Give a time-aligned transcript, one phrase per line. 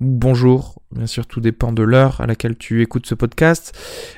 [0.00, 0.80] bonjour.
[0.90, 3.76] Bien sûr, tout dépend de l'heure à laquelle tu écoutes ce podcast.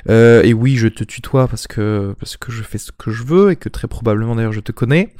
[0.08, 3.24] Euh, et oui, je te tutoie parce que parce que je fais ce que je
[3.24, 5.14] veux et que très probablement d'ailleurs je te connais.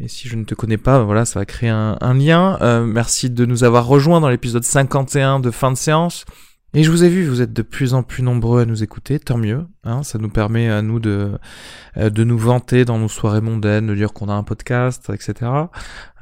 [0.00, 2.58] Et si je ne te connais pas, voilà, ça va créer un, lien.
[2.60, 6.24] Euh, merci de nous avoir rejoints dans l'épisode 51 de fin de séance.
[6.74, 9.18] Et je vous ai vu, vous êtes de plus en plus nombreux à nous écouter,
[9.18, 9.66] tant mieux.
[9.84, 11.32] Hein, ça nous permet à nous de
[11.98, 15.50] euh, de nous vanter dans nos soirées mondaines, de dire qu'on a un podcast, etc.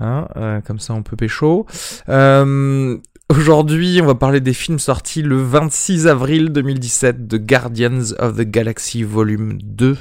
[0.01, 1.67] Hein, comme ça, on peut pécho.
[2.09, 2.99] Euh,
[3.31, 8.41] Aujourd'hui, on va parler des films sortis le 26 avril 2017 de Guardians of the
[8.41, 9.97] Galaxy Volume 2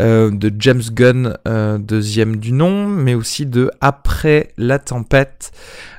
[0.00, 5.52] euh, de James Gunn, euh, deuxième du nom, mais aussi de Après la tempête,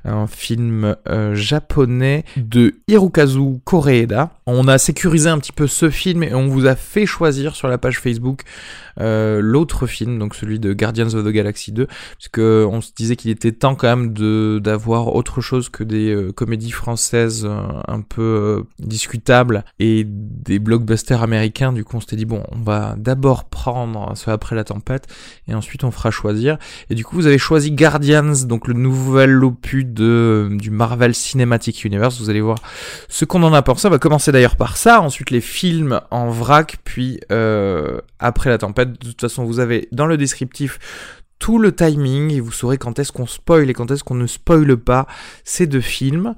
[0.04, 4.32] un film euh, japonais de Hirokazu Koreeda.
[4.46, 7.70] On a sécurisé un petit peu ce film et on vous a fait choisir sur
[7.70, 8.42] la page Facebook
[9.02, 13.32] l'autre film, donc celui de Guardians of the Galaxy 2, puisque on se disait qu'il
[13.32, 17.48] était temps quand même d'avoir autre chose que des comédies françaises
[17.88, 21.72] un peu discutables et des blockbusters américains.
[21.72, 25.06] Du coup, on s'était dit bon, on va d'abord prendre ce après la tempête
[25.48, 26.58] et ensuite on fera choisir.
[26.90, 31.86] Et du coup, vous avez choisi Guardians, donc le nouvel opus de, du Marvel Cinematic
[31.86, 32.20] Universe.
[32.20, 32.58] Vous allez voir
[33.10, 33.88] ce qu'on en a pensé.
[33.88, 38.58] On va commencer d'ailleurs par ça, ensuite les films en vrac, puis euh, après la
[38.58, 38.94] tempête.
[38.94, 40.80] De toute façon, vous avez dans le descriptif
[41.40, 44.28] tout le timing et vous saurez quand est-ce qu'on spoil et quand est-ce qu'on ne
[44.28, 45.08] spoile pas
[45.46, 46.36] ces deux films.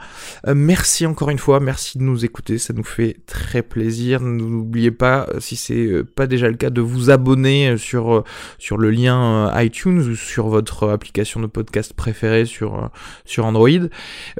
[0.48, 4.22] Euh, merci encore une fois, merci de nous écouter, ça nous fait très plaisir.
[4.22, 8.24] N'oubliez pas, euh, si c'est euh, pas déjà le cas, de vous abonner sur,
[8.60, 12.92] sur le lien iTunes ou sur votre application de podcast préférée sur,
[13.26, 13.70] sur Android,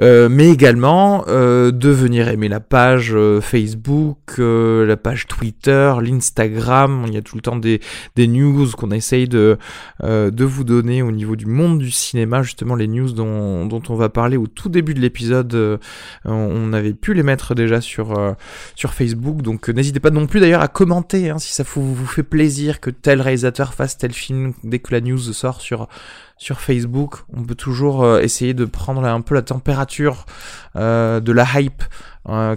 [0.00, 7.04] mais également de venir aimer la page Facebook, la page Twitter, l'Instagram.
[7.08, 7.80] Il y a tout le temps des,
[8.14, 9.58] des news qu'on essaye de,
[10.02, 13.94] de vous donner au niveau du monde du cinéma, justement les news dont, dont on
[13.94, 15.54] va parler au tout début de l'épisode.
[15.54, 15.78] Euh,
[16.24, 18.32] on avait pu les mettre déjà sur, euh,
[18.74, 21.94] sur Facebook, donc euh, n'hésitez pas non plus d'ailleurs à commenter hein, si ça vous,
[21.94, 25.88] vous fait plaisir que tel réalisateur fasse tel film dès que la news sort sur
[26.36, 27.18] sur Facebook.
[27.32, 30.26] On peut toujours essayer de prendre un peu la température
[30.74, 31.84] de la hype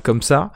[0.01, 0.51] comme ça.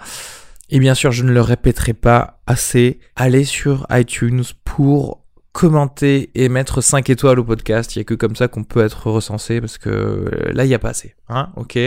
[0.71, 2.99] Et bien sûr, je ne le répéterai pas assez.
[3.15, 7.95] Allez sur iTunes pour commenter et mettre 5 étoiles au podcast.
[7.95, 10.67] Il y a que comme ça qu'on peut être recensé parce que euh, là, il
[10.67, 11.15] n'y a pas assez.
[11.27, 11.77] Hein ok?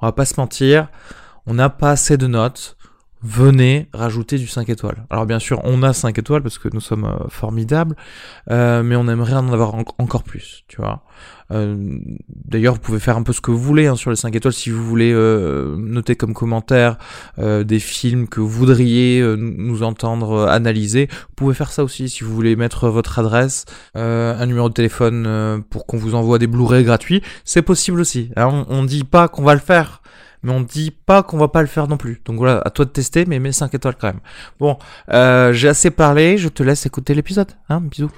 [0.00, 0.88] On va pas se mentir.
[1.46, 2.77] On n'a pas assez de notes.
[3.22, 5.04] Venez rajouter du 5 étoiles.
[5.10, 7.96] Alors bien sûr, on a 5 étoiles parce que nous sommes euh, formidables,
[8.50, 11.02] euh, mais on aimerait en avoir encore plus, tu vois.
[11.50, 11.76] Euh,
[12.28, 14.52] d'ailleurs, vous pouvez faire un peu ce que vous voulez hein, sur les 5 étoiles.
[14.52, 16.98] Si vous voulez euh, noter comme commentaire
[17.38, 22.08] euh, des films que vous voudriez nous entendre analyser, vous pouvez faire ça aussi.
[22.08, 23.64] Si vous voulez mettre votre adresse,
[23.94, 28.30] un numéro de téléphone pour qu'on vous envoie des Blu-ray gratuits, c'est possible aussi.
[28.36, 30.02] on, on dit pas qu'on va le faire
[30.42, 32.20] mais on dit pas qu'on va pas le faire non plus.
[32.24, 34.20] Donc voilà, à toi de tester, mais mets 5 étoiles quand même.
[34.58, 34.78] Bon,
[35.52, 37.52] j'ai assez parlé, je te laisse écouter l'épisode.
[37.68, 38.10] Hein, bisous.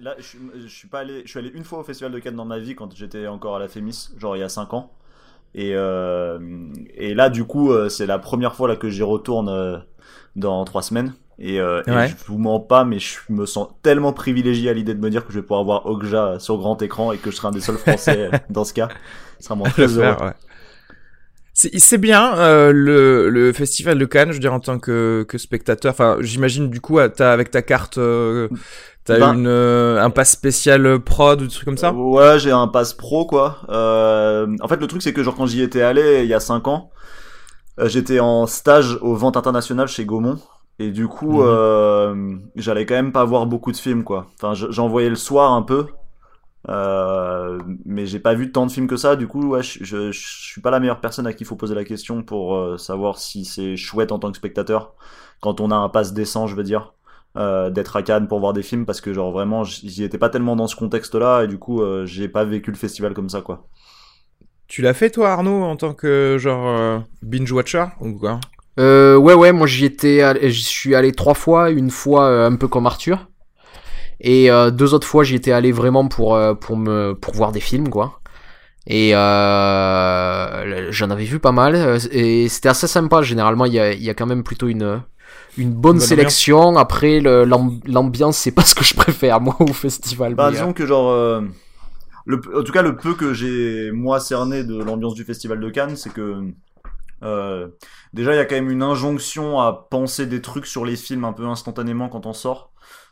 [0.00, 2.44] Là, je, suis pas allé, je suis allé une fois au Festival de Cannes dans
[2.44, 4.90] ma vie quand j'étais encore à la Fémis, genre il y a 5 ans.
[5.54, 6.38] Et, euh,
[6.94, 9.78] et là, du coup, euh, c'est la première fois là que j'y retourne euh,
[10.36, 11.14] dans 3 semaines.
[11.38, 15.00] Et, euh, je vous mens pas, mais je me sens tellement privilégié à l'idée de
[15.00, 17.48] me dire que je vais pouvoir voir Okja sur grand écran et que je serai
[17.48, 18.88] un des seuls Français dans ce cas.
[19.38, 20.32] Ce sera mon très heureux.
[21.52, 22.34] C'est bien
[22.72, 25.92] le, le festival de Cannes, je veux dire en tant que, que spectateur.
[25.92, 27.98] Enfin, j'imagine du coup, as, avec ta carte
[29.04, 32.00] T'as ben, une euh, un pass spécial prod ou des trucs comme ça?
[32.00, 33.58] Ouais, j'ai un pass pro quoi.
[33.68, 36.40] Euh, en fait, le truc c'est que genre quand j'y étais allé il y a
[36.40, 36.90] 5 ans,
[37.80, 40.38] euh, j'étais en stage aux ventes internationales chez Gaumont
[40.80, 41.44] Et du coup, Mhm.
[41.44, 44.26] euh, j'allais quand même pas voir beaucoup de films, quoi.
[44.36, 45.86] Enfin, je- j'en voyais le soir un peu,
[46.68, 49.16] euh, mais j'ai pas vu tant de films que ça.
[49.16, 51.56] Du coup, ouais, je, je, je suis pas la meilleure personne à qui il faut
[51.56, 54.94] poser la question pour euh, savoir si c'est chouette en tant que spectateur,
[55.40, 56.94] quand on a un pass décent, je veux dire,
[57.36, 60.28] euh, d'être à Cannes pour voir des films, parce que genre vraiment, j'y étais pas
[60.28, 63.40] tellement dans ce contexte-là, et du coup, euh, j'ai pas vécu le festival comme ça,
[63.40, 63.66] quoi.
[64.66, 68.40] Tu l'as fait toi Arnaud en tant que genre euh, binge watcher ou quoi?
[68.80, 72.48] Euh, ouais, ouais, moi j'y étais, allé- j'y suis allé trois fois, une fois euh,
[72.50, 73.28] un peu comme Arthur,
[74.20, 77.52] et euh, deux autres fois j'y étais allé vraiment pour euh, pour me pour voir
[77.52, 78.20] des films quoi.
[78.86, 83.22] Et euh, j'en avais vu pas mal, et c'était assez sympa.
[83.22, 85.02] Généralement, il y a il y a quand même plutôt une
[85.58, 86.76] une bonne Bonne sélection.
[86.76, 90.34] Après, l'ambiance c'est pas ce que je préfère moi au festival.
[90.34, 91.42] Bah, mais, euh, disons que genre, euh,
[92.26, 95.70] le, en tout cas, le peu que j'ai moi cerné de l'ambiance du festival de
[95.70, 96.52] Cannes, c'est que
[97.22, 97.68] euh,
[98.12, 101.24] déjà il y a quand même une injonction à penser des trucs sur les films
[101.24, 102.70] un peu instantanément quand on sort,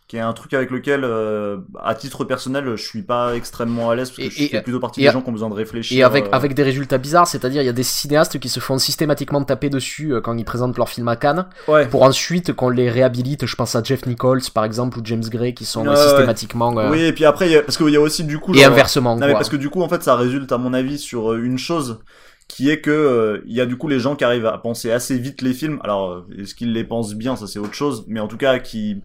[0.09, 3.95] qui est un truc avec lequel, euh, à titre personnel, je suis pas extrêmement à
[3.95, 5.99] l'aise parce que Et- je fais plutôt partie des gens qui ont besoin de réfléchir.
[5.99, 8.61] Et avec, euh, avec des résultats bizarres, c'est-à-dire il y a des cinéastes qui se
[8.61, 11.87] font systématiquement taper dessus euh, quand ils présentent leur film à Cannes, ouais.
[11.89, 13.47] pour ensuite qu'on les réhabilite.
[13.47, 16.03] Je pense à Jeff Nichols par exemple ou James Gray qui sont euh, Ouais, ouais.
[16.09, 18.55] systématiquement euh, Oui, et puis après, y a- parce qu'il y a aussi du coup.
[18.55, 19.17] et inversement.
[19.17, 21.57] Non, mais parce que du coup, en fait, ça résulte, à mon avis, sur une
[21.59, 22.01] chose
[22.49, 24.91] qui est que euh, il y a du coup les gens qui arrivent à penser
[24.93, 25.79] assez vite les films.
[25.85, 29.01] Alors, est-ce qu'ils les pensent bien, ça c'est autre chose, mais en tout cas qui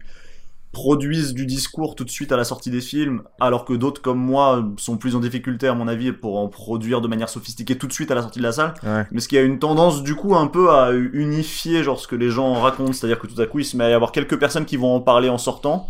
[0.72, 4.18] produisent du discours tout de suite à la sortie des films, alors que d'autres comme
[4.18, 7.86] moi sont plus en difficulté à mon avis pour en produire de manière sophistiquée tout
[7.86, 8.74] de suite à la sortie de la salle.
[8.82, 9.06] Ouais.
[9.10, 12.16] Mais ce qui a une tendance du coup un peu à unifier genre ce que
[12.16, 14.38] les gens racontent, c'est-à-dire que tout à coup il se met à y avoir quelques
[14.38, 15.88] personnes qui vont en parler en sortant.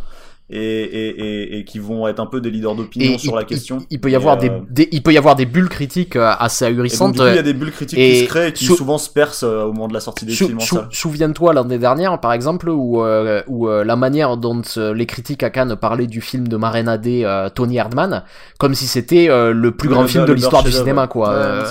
[0.50, 3.36] Et, et, et, et qui vont être un peu des leaders d'opinion Et sur il,
[3.36, 3.78] la question.
[3.90, 6.16] il peut y Et, avoir euh, des, des- il peut y avoir des bulles critiques
[6.16, 7.12] euh, assez Et donc, ahurissantes.
[7.12, 8.74] du coup, il y a des bulles critiques et qui se créent et qui sou-
[8.76, 10.78] souvent se percent euh, au moment de la sortie des Sou- films sou-.
[10.90, 15.42] Souviens-toi l'année dernière, par exemple, où, euh, où euh, la manière dont euh, les critiques
[15.42, 18.24] à Cannes parlaient du film de Marina Day, euh, Tony Erdman,
[18.58, 21.28] comme si c'était euh, le plus grand film de l'histoire du cinéma, quoi.
[21.28, 21.64] Ouais, Euh,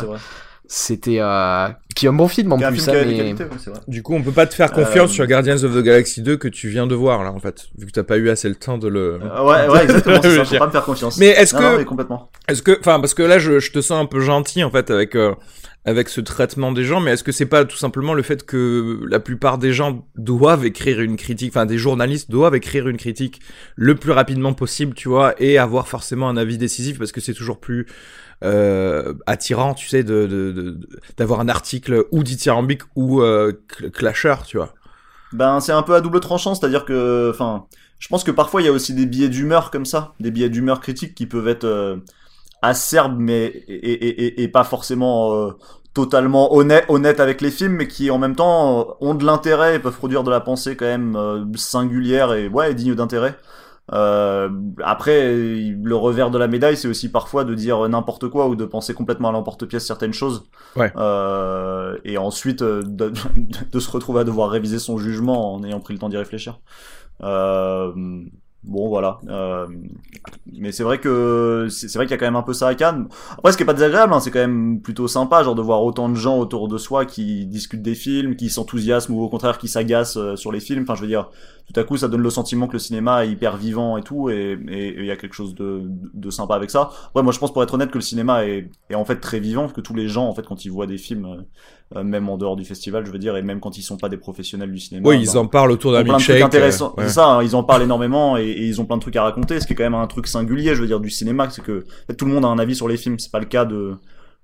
[0.70, 3.44] c'était euh, qui est un bon film en plus, film hein, a des mais- qualités,
[3.44, 3.80] ouais, c'est vrai.
[3.88, 6.38] Du coup, on peut pas te faire confiance Euh, sur Guardians of the Galaxy 2
[6.38, 8.56] que tu viens de voir là en fait, vu que t'as pas eu assez le
[8.56, 9.20] temps de le.
[9.22, 10.60] Euh, ouais, ouais, exactement, Je ça, veux faut dire.
[10.60, 11.18] pas me faire confiance.
[11.18, 12.30] Mais est-ce que non, mais complètement.
[12.48, 14.90] Est-ce que, enfin, parce que là, je, je te sens un peu gentil en fait
[14.92, 15.34] avec euh,
[15.86, 19.00] avec ce traitement des gens, mais est-ce que c'est pas tout simplement le fait que
[19.10, 23.40] la plupart des gens doivent écrire une critique, enfin, des journalistes doivent écrire une critique
[23.78, 27.34] le plus rapidement possible, tu vois, et avoir forcément un avis décisif parce que c'est
[27.34, 27.86] toujours plus
[28.44, 30.80] euh, attirant, tu sais, de de- de-
[31.18, 33.54] d'avoir un article ou dithyrambique ou euh,
[34.46, 34.74] tu vois.
[35.34, 37.66] Ben, c'est un peu à double tranchant, c'est-à-dire que, enfin,
[38.00, 40.50] je pense que parfois il y a aussi des billets d'humeur comme ça, des billets
[40.50, 41.98] d'humeur critiques qui peuvent être euh,
[42.62, 45.52] acerbes, mais et, et, et, et pas forcément euh,
[45.94, 49.78] totalement honnêtes honnêtes avec les films, mais qui en même temps euh, ont de l'intérêt
[49.78, 53.38] et peuvent produire de la pensée quand même euh, singulière et ouais digne d'intérêt.
[53.94, 54.50] Euh,
[54.84, 58.66] après, le revers de la médaille, c'est aussi parfois de dire n'importe quoi ou de
[58.66, 60.44] penser complètement à l'emporte-pièce certaines choses.
[60.76, 60.92] Ouais.
[60.98, 63.14] Euh, et ensuite euh, de,
[63.72, 66.60] de se retrouver à devoir réviser son jugement en ayant pris le temps d'y réfléchir.
[67.24, 67.92] Euh,
[68.64, 69.20] bon, voilà.
[69.28, 69.68] Euh,
[70.54, 72.68] mais c'est vrai que c'est c'est vrai qu'il y a quand même un peu ça
[72.68, 73.08] à Cannes.
[73.38, 75.84] Après, ce qui est pas désagréable, hein, c'est quand même plutôt sympa, genre de voir
[75.84, 79.58] autant de gens autour de soi qui discutent des films, qui s'enthousiasment ou au contraire
[79.58, 80.84] qui s'agacent euh, sur les films.
[80.84, 81.30] Enfin, je veux dire,
[81.74, 84.30] tout à coup, ça donne le sentiment que le cinéma est hyper vivant et tout,
[84.30, 85.82] et et- et il y a quelque chose de,
[86.14, 86.90] de sympa avec ça.
[87.16, 89.40] Ouais, moi, je pense pour être honnête que le cinéma est, est en fait très
[89.40, 92.30] vivant, que tous les gens, en fait, quand ils voient des films, euh, euh, même
[92.30, 94.72] en dehors du festival, je veux dire, et même quand ils sont pas des professionnels
[94.72, 95.08] du cinéma.
[95.10, 96.42] Oui, ben, ils en parlent autour d'un milkshake.
[96.42, 96.94] intéressants.
[96.98, 97.10] euh, ouais.
[97.10, 99.60] Ça, hein, ils en parlent énormément et, et ils ont plein de trucs à raconter,
[99.60, 101.80] ce qui est quand même un truc singulier, je veux dire, du cinéma, c'est que
[101.80, 103.66] en fait, tout le monde a un avis sur les films, c'est pas le cas
[103.66, 103.96] de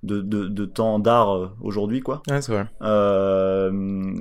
[0.04, 2.22] de, de, de temps d'art euh, aujourd'hui, quoi.
[2.30, 2.68] Ouais, c'est vrai.
[2.82, 3.72] Euh,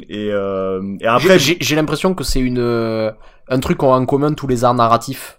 [0.09, 3.11] et, euh, et après, J'ai- j'ai j'ai l'impression que c'est une euh,
[3.49, 5.39] un truc qu'ont en commun tous les arts narratifs.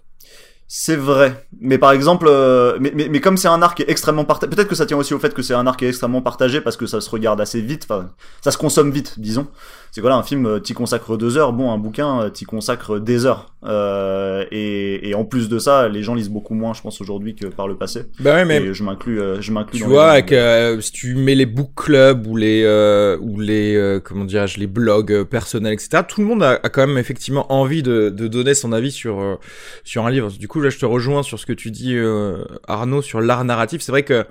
[0.66, 3.90] C'est vrai, mais par exemple, euh, mais, mais, mais comme c'est un art qui est
[3.90, 5.88] extrêmement partagé, peut-être que ça tient aussi au fait que c'est un art qui est
[5.88, 8.10] extrêmement partagé parce que ça se regarde assez vite, enfin,
[8.40, 9.46] ça se consomme vite, disons.
[9.94, 12.44] C'est quoi là, un film, euh, t'y consacres deux heures, bon, un bouquin, euh, t'y
[12.44, 13.54] consacres des heures.
[13.62, 17.36] Euh, et, et en plus de ça, les gens lisent beaucoup moins, je pense, aujourd'hui
[17.36, 18.06] que par le passé.
[18.18, 19.78] Bah ouais, mais Et je m'inclus, euh, je m'inclus.
[19.78, 24.00] Tu vois, euh, si tu mets les book clubs ou les euh, ou les euh,
[24.00, 26.02] comment dirais-je les blogs personnels, etc.
[26.08, 29.20] Tout le monde a, a quand même effectivement envie de, de donner son avis sur
[29.20, 29.36] euh,
[29.84, 30.28] sur un livre.
[30.32, 33.44] Du coup, là, je te rejoins sur ce que tu dis, euh, Arnaud, sur l'art
[33.44, 33.80] narratif.
[33.80, 34.26] C'est vrai que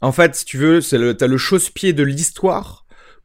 [0.00, 2.79] en fait, si tu veux, c'est le t'as le chausse-pied de l'histoire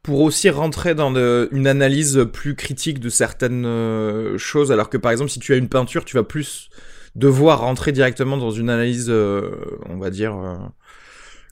[0.05, 1.13] pour aussi rentrer dans
[1.51, 5.57] une analyse plus critique de certaines euh, choses, alors que par exemple, si tu as
[5.57, 6.69] une peinture, tu vas plus
[7.15, 9.49] devoir rentrer directement dans une analyse, euh,
[9.89, 10.35] on va dire.
[10.37, 10.55] euh,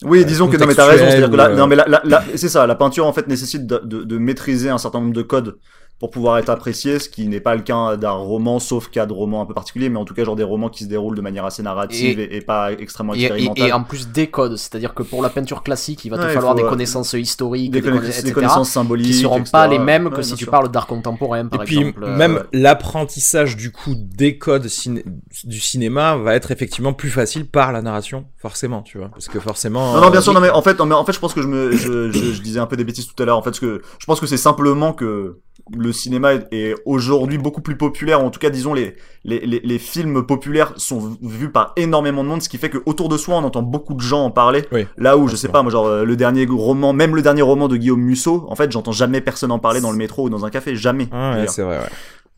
[0.04, 2.24] Oui, disons que non mais t'as raison, c'est-à-dire que là, non mais là, là- là-
[2.36, 5.22] c'est ça, la peinture en fait nécessite de, de, de maîtriser un certain nombre de
[5.22, 5.58] codes
[6.00, 9.14] pour pouvoir être apprécié, ce qui n'est pas le cas d'un roman, sauf cas de
[9.14, 11.22] romans un peu particuliers, mais en tout cas genre des romans qui se déroulent de
[11.22, 13.68] manière assez narrative et, et, pas extrêmement Et, et, expérimentale.
[13.70, 16.30] et en plus des codes, c'est-à-dire que pour la peinture classique, il va te il
[16.30, 19.14] falloir faut, des euh, connaissances historiques, des, des, conna- conna- des etc., connaissances symboliques, qui
[19.14, 19.52] seront etc.
[19.54, 20.52] pas les mêmes que Ouais, si tu sûr.
[20.52, 25.06] parles d'art contemporain, par Et puis euh, même l'apprentissage du coup des codes ciné-
[25.46, 29.40] du cinéma va être effectivement plus facile par la narration, forcément, tu vois, parce que
[29.40, 29.94] forcément.
[29.94, 31.34] Non, non, bien euh, sûr, non, mais en fait, non, mais en fait, je pense
[31.34, 33.38] que je me, je, je, je disais un peu des bêtises tout à l'heure.
[33.38, 35.40] En fait, parce que je pense que c'est simplement que
[35.84, 38.24] le cinéma est- est aujourd'hui beaucoup plus populaire.
[38.24, 42.30] En tout cas, disons les, les, les, les films populaires sont vus par énormément de
[42.30, 44.64] monde, ce qui fait que autour de soi, on entend beaucoup de gens en parler.
[44.72, 44.88] Oui.
[44.98, 47.68] Là où, je sais pas, moi, genre euh, le dernier roman, même le dernier roman
[47.68, 50.46] de Guillaume Musso, en fait, j'entends jamais personne en parler dans le métro ou dans
[50.46, 51.08] un café, jamais.
[51.12, 51.78] Ah ouais, c'est vrai.
[51.80, 51.86] Ouais.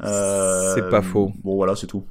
[0.03, 1.31] Euh, c'est pas faux.
[1.43, 2.03] Bon, voilà, c'est tout.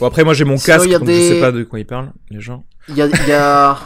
[0.00, 2.10] Bon après moi j'ai mon casque, donc des- je sais pas de quoi ils parlent
[2.28, 2.64] les gens.
[2.88, 3.78] Il y a, il y a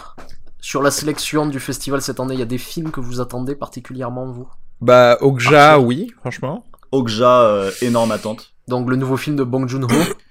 [0.58, 3.54] sur la sélection du festival cette année, il y a des films que vous attendez
[3.54, 4.48] particulièrement vous?
[4.80, 6.64] Bah Okja, oui, franchement.
[6.92, 8.52] Okja, euh, énorme attente.
[8.68, 9.88] Donc le nouveau film de Bong Joon-ho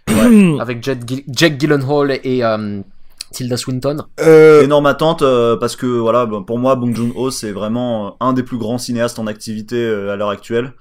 [0.61, 2.81] avec Jet Gil- Jack Gyllenhaal et euh,
[3.31, 4.05] Tilda Swinton.
[4.19, 8.43] Euh, énorme attente euh, parce que voilà pour moi Bong Joon-ho c'est vraiment un des
[8.43, 10.73] plus grands cinéastes en activité euh, à l'heure actuelle.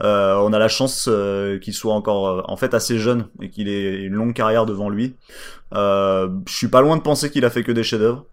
[0.00, 3.50] Euh, on a la chance euh, qu'il soit encore euh, en fait assez jeune et
[3.50, 5.16] qu'il ait une longue carrière devant lui.
[5.74, 8.24] Euh, je suis pas loin de penser qu'il a fait que des chefs-d'œuvre.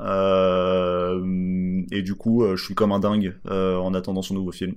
[0.00, 4.52] Euh, et du coup euh, je suis comme un dingue euh, en attendant son nouveau
[4.52, 4.74] film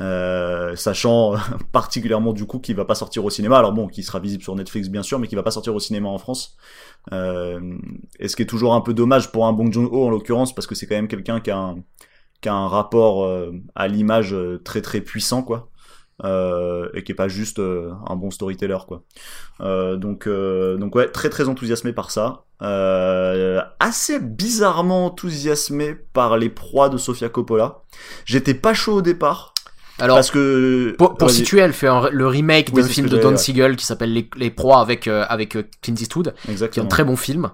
[0.00, 1.34] euh, sachant
[1.72, 3.58] particulièrement du coup qu'il va pas sortir au cinéma.
[3.58, 5.80] Alors bon qui sera visible sur Netflix bien sûr mais qui va pas sortir au
[5.80, 6.56] cinéma en France.
[7.12, 7.76] Euh,
[8.18, 10.66] et ce qui est toujours un peu dommage pour un Bong Joon-ho en l'occurrence parce
[10.66, 11.76] que c'est quand même quelqu'un qui a un
[12.40, 15.68] qui a un rapport euh, à l'image euh, très très puissant quoi.
[16.24, 19.02] Euh, et qui est pas juste un bon storyteller quoi.
[19.96, 22.44] Donc donc ouais très très enthousiasmé par ça.
[22.62, 27.82] Euh, assez bizarrement enthousiasmé par les proies de Sofia Coppola.
[28.24, 29.51] J'étais pas chaud au départ
[29.98, 33.36] Alors parce que pour, situer, elle fait un- le remake Oui, d'un film de Don.
[33.36, 36.86] Siegel qui s'appelle Les, Les Proies avec euh, avec euh, Clint Eastwood, qui est exactement
[36.86, 37.50] un très bon film.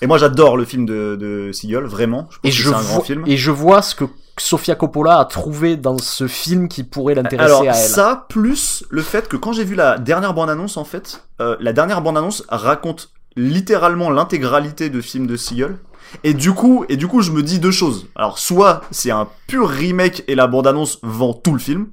[0.00, 2.74] et moi j'adore le film de, de Seagull vraiment je pense Et que je c'est
[2.74, 4.04] un grand vois film et je vois ce que
[4.38, 7.74] Sofia Coppola a trouvé dans ce film qui pourrait l'intéresser à elle.
[7.74, 11.74] ça, plus le fait que quand j'ai vu la dernière bande-annonce, en fait, euh, la
[11.74, 15.76] dernière bande-annonce raconte littéralement l'intégralité de film de Seagull.
[16.24, 18.08] Et du coup, et du coup, je me dis deux choses.
[18.16, 21.88] Alors, soit c'est un pur remake et la bande-annonce vend tout le film,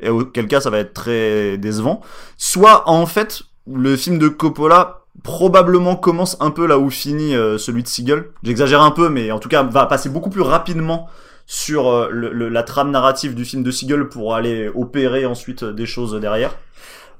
[0.00, 2.00] et auquel cas ça va être très décevant.
[2.36, 3.42] Soit en fait,
[3.72, 8.30] le film de Coppola probablement commence un peu là où finit euh, celui de Seagull.
[8.42, 11.06] J'exagère un peu, mais en tout cas va passer beaucoup plus rapidement
[11.46, 15.64] sur euh, le- le- la trame narrative du film de Seagull pour aller opérer ensuite
[15.64, 16.56] des choses derrière.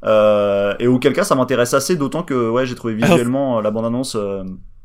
[0.04, 3.70] Euh, et auquel cas ça m'intéresse assez, d'autant que ouais j'ai trouvé visuellement euh, la
[3.70, 4.42] bande-annonce euh,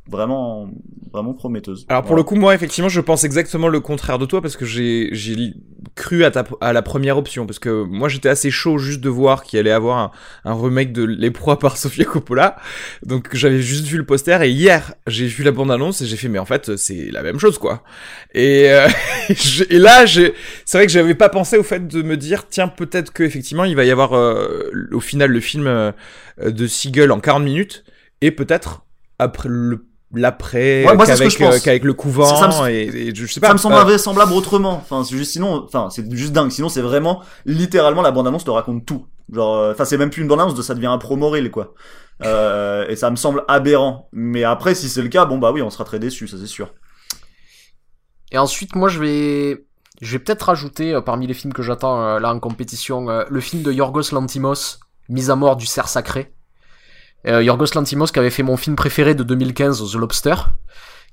[0.09, 0.69] vraiment
[1.11, 1.85] vraiment prometteuse.
[1.89, 4.65] Alors pour le coup, moi, effectivement, je pense exactement le contraire de toi parce que
[4.65, 5.53] j'ai j'ai
[5.95, 9.09] cru à, ta, à la première option parce que moi j'étais assez chaud juste de
[9.09, 10.11] voir qu'il allait avoir un,
[10.45, 12.57] un remake de Les Proies par Sofia Coppola.
[13.05, 16.17] Donc j'avais juste vu le poster et hier j'ai vu la bande annonce et j'ai
[16.17, 17.83] fait mais en fait c'est la même chose quoi.
[18.33, 18.87] Et, euh,
[19.69, 20.33] et là j'ai
[20.65, 23.63] c'est vrai que j'avais pas pensé au fait de me dire tiens peut-être que effectivement
[23.63, 25.91] il va y avoir euh, au final le film euh,
[26.39, 27.83] de Seagull en 40 minutes
[28.21, 28.83] et peut-être
[29.19, 33.39] après le l'après Ouais, qu'avec euh, le couvent Ça- ça me- et, et je sais
[33.39, 34.73] pas ça me semble euh, invraisemblable autrement.
[34.73, 36.51] Enfin, c'est juste sinon, enfin, c'est juste dingue.
[36.51, 39.05] Sinon, c'est vraiment littéralement la bande-annonce te raconte tout.
[39.31, 41.73] Genre, euh, enfin, c'est même plus une bande-annonce, ça devient un promo reel, quoi.
[42.23, 44.07] Euh, et ça me semble aberrant.
[44.13, 46.47] Mais après, si c'est le cas, bon bah oui, on sera très déçus, ça c'est
[46.47, 46.73] sûr.
[48.31, 49.65] Et ensuite, moi, je vais,
[50.01, 53.23] je vais peut-être rajouter euh, parmi les films que j'attends euh, là en compétition euh,
[53.29, 56.33] le film de Yorgos Lantimos, Mise à mort du cerf sacré.
[57.25, 60.35] Euh, Yorgos Lantimos qui avait fait mon film préféré de 2015, The Lobster,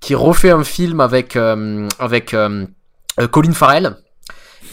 [0.01, 2.67] qui refait un film avec avec avec euh,
[3.21, 3.97] euh, Colin Farrell.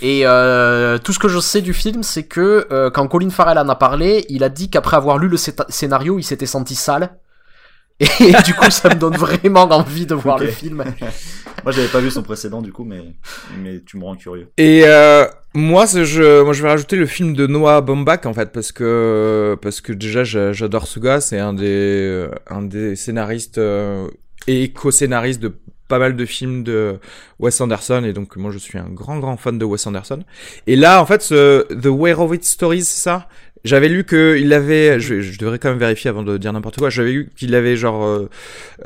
[0.02, 3.60] Et euh, tout ce que je sais du film, c'est que euh, quand Colin Farrell
[3.60, 7.18] en a parlé, il a dit qu'après avoir lu le scénario, il s'était senti sale.
[8.00, 10.78] Et du coup, ça me donne vraiment envie de voir le film.
[11.64, 13.14] Moi, j'avais pas vu son précédent, du coup, mais
[13.60, 14.50] mais tu me rends curieux.
[14.58, 18.52] Et euh, moi, je, moi, je vais rajouter le film de Noah Baumbach en fait
[18.52, 22.96] parce que parce que déjà j'a- j'adore ce gars, c'est un des euh, un des
[22.96, 24.08] scénaristes euh,
[24.48, 25.54] et co-scénariste de
[25.90, 27.00] pas mal de films de
[27.40, 28.04] Wes Anderson.
[28.06, 30.24] Et donc moi je suis un grand grand fan de Wes Anderson.
[30.68, 33.28] Et là, en fait, ce The Way of It Stories, c'est ça?
[33.64, 36.78] J'avais lu que il avait, je, je devrais quand même vérifier avant de dire n'importe
[36.78, 36.90] quoi.
[36.90, 38.30] J'avais lu qu'il avait genre euh,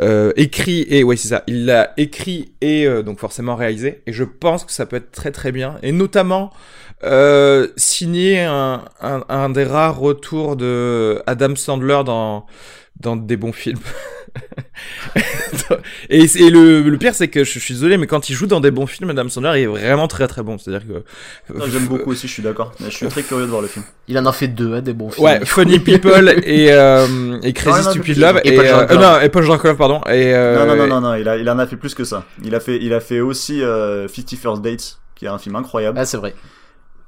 [0.01, 4.01] euh, écrit et ouais c'est ça, il l'a écrit et euh, donc forcément réalisé.
[4.05, 6.51] Et je pense que ça peut être très très bien et notamment
[7.03, 12.46] euh, signer un, un, un des rares retours de Adam Sandler dans
[13.00, 13.79] dans des bons films.
[16.10, 18.48] et, et le, le pire, c'est que je, je suis désolé, mais quand il joue
[18.48, 20.58] dans des bons films, Adam Sandler il est vraiment très très bon.
[20.58, 21.04] C'est-à-dire que
[21.72, 22.74] J'aime beaucoup aussi, je suis d'accord.
[22.84, 23.86] Je suis très curieux de voir le film.
[24.08, 25.25] Il en a fait deux, hein, des bons films.
[25.25, 28.92] Ouais, Funny People et, euh, et Crazy Non, Stupid Love et, Et Punch euh, Drunk
[28.92, 29.01] Love.
[29.01, 31.50] non et Drunk Love pardon et euh, Non, non, non, non, non, il, a, il
[31.50, 32.25] en a fait plus que ça.
[32.44, 35.56] Il a fait, il a fait aussi euh, 50 First Dates, qui est un film
[35.56, 35.98] incroyable.
[36.00, 36.36] Ah, c'est vrai.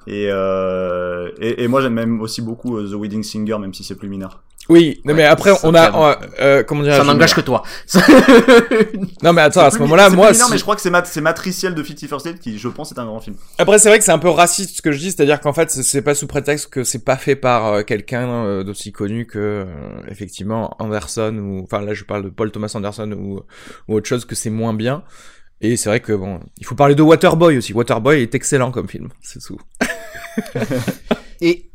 [0.07, 3.83] Et, euh, et, et moi j'aime même aussi beaucoup euh, The Wedding Singer, même si
[3.83, 4.41] c'est plus mineur.
[4.69, 7.63] Oui non, mais après on a euh, euh, comment dire Ça n'engage que toi.
[9.23, 11.05] non mais attends à ce moment-là c'est moi si- mais je crois que c'est mat
[11.07, 13.35] c'est Matriciel de 50 First qui, je pense, est un grand film.
[13.57, 15.69] après c'est vrai que c'est un peu raciste ce que je dis c'est-à-dire qu'en fait
[15.71, 19.39] c'est- pas sous prétexte que c'est pas fait par euh, quelqu'un euh, d'aussi connu que
[19.39, 19.65] euh,
[20.09, 23.41] effectivement Anderson ou enfin là je parle de Paul Thomas Anderson ou
[23.87, 25.03] ou autre chose que c'est moins bien
[25.61, 28.87] et c'est vrai que bon il faut parler de Waterboy aussi Waterboy est excellent comme
[28.87, 29.57] film c'est tout
[31.41, 31.69] Et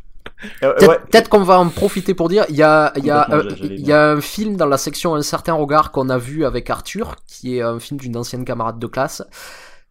[0.61, 0.99] peut-être ouais.
[1.11, 3.57] peut-être qu'on va en profiter pour dire, il y a, il y a, Complètement, euh,
[3.57, 6.45] j'allais il y a un film dans la section Un certain regard qu'on a vu
[6.45, 9.23] avec Arthur, qui est un film d'une ancienne camarade de classe.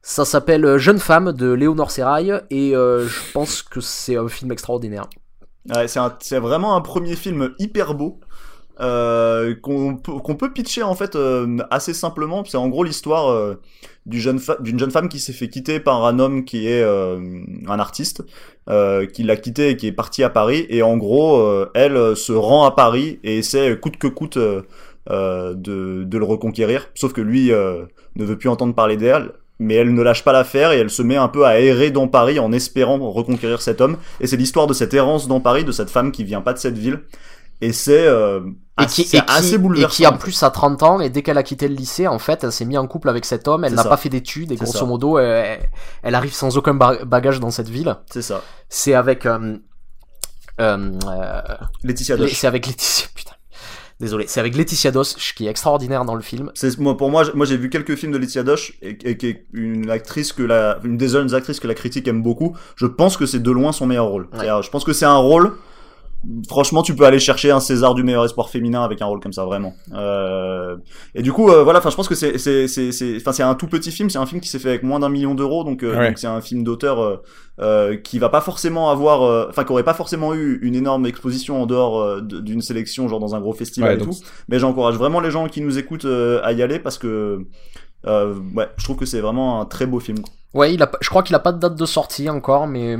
[0.01, 4.27] Ça s'appelle euh, Jeune femme de Léonore Serrail et euh, je pense que c'est un
[4.27, 5.05] film extraordinaire.
[5.69, 8.19] Ouais, c'est vraiment un premier film hyper beau.
[8.79, 12.43] Euh, qu'on peut, pitcher en fait euh, assez simplement.
[12.45, 13.59] C'est en gros l'histoire euh,
[14.05, 17.19] d'une jeune femme qui s'est fait quitter par un homme qui est euh,
[17.67, 18.23] un artiste,
[19.13, 20.65] qui l'a quitté et qui est parti à Paris.
[20.69, 26.17] Et en gros, elle se rend à Paris et essaie coûte que coûte de, de
[26.17, 26.89] le reconquérir.
[26.95, 29.33] Sauf que lui ne veut plus entendre parler d'elle.
[29.59, 32.07] Mais elle ne lâche pas l'affaire et elle se met un peu à errer dans
[32.07, 33.97] Paris en espérant reconquérir cet homme.
[34.19, 36.57] Et c'est l'histoire de cette errance dans Paris, de cette femme qui vient pas de
[36.57, 37.01] cette ville.
[37.61, 38.41] Et c'est euh,
[38.79, 39.95] Et assez, qui, c'est et, qui, assez et bouleversant.
[39.95, 42.43] qui en plus a 30 ans et dès qu'elle a quitté le lycée, en fait,
[42.43, 44.79] elle s'est mise en couple avec cet homme, elle n'a pas fait d'études et grosso
[44.79, 44.85] ça.
[44.85, 45.59] modo, elle,
[46.03, 47.95] elle arrive sans aucun ba- bagage dans cette ville.
[48.11, 48.41] C'est ça.
[48.69, 49.25] C'est avec...
[49.25, 49.57] Euh,
[50.59, 50.91] euh,
[51.83, 52.33] Laetitia Doche.
[52.33, 53.07] C'est avec Laetitia.
[53.15, 53.31] Putain.
[53.99, 54.25] Désolé.
[54.27, 55.03] C'est avec Laetitia Dos
[55.35, 56.51] qui est extraordinaire dans le film.
[56.55, 59.27] C'est moi pour moi, moi j'ai vu quelques films de Laetitia Doche et, et qui
[59.27, 62.55] est une actrice que la, une des jeunes actrices que la critique aime beaucoup.
[62.75, 64.27] Je pense que c'est de loin son meilleur rôle.
[64.33, 64.47] Ouais.
[64.63, 65.53] Je pense que c'est un rôle.
[66.47, 69.33] Franchement, tu peux aller chercher un César du meilleur espoir féminin avec un rôle comme
[69.33, 69.73] ça, vraiment.
[69.93, 70.77] Euh,
[71.15, 71.79] et du coup, euh, voilà.
[71.79, 74.09] Enfin, je pense que c'est, c'est, c'est, c'est, enfin, c'est un tout petit film.
[74.11, 76.09] C'est un film qui s'est fait avec moins d'un million d'euros, donc, euh, Ouais.
[76.09, 77.17] donc c'est un film d'auteur euh,
[77.59, 81.07] euh, qui va pas forcément avoir, euh, enfin, qui aurait pas forcément eu une énorme
[81.07, 84.09] exposition en dehors euh, de- d'une sélection, genre dans un gros festival Ouais, et donc-
[84.15, 84.23] tout.
[84.47, 87.39] Mais j'encourage vraiment les gens qui nous écoutent euh, à y aller parce que
[88.05, 90.19] euh, ouais, je trouve que c'est vraiment un très beau film.
[90.53, 92.97] Ouais, il a, pas- je crois qu'il a pas de date de sortie encore, mais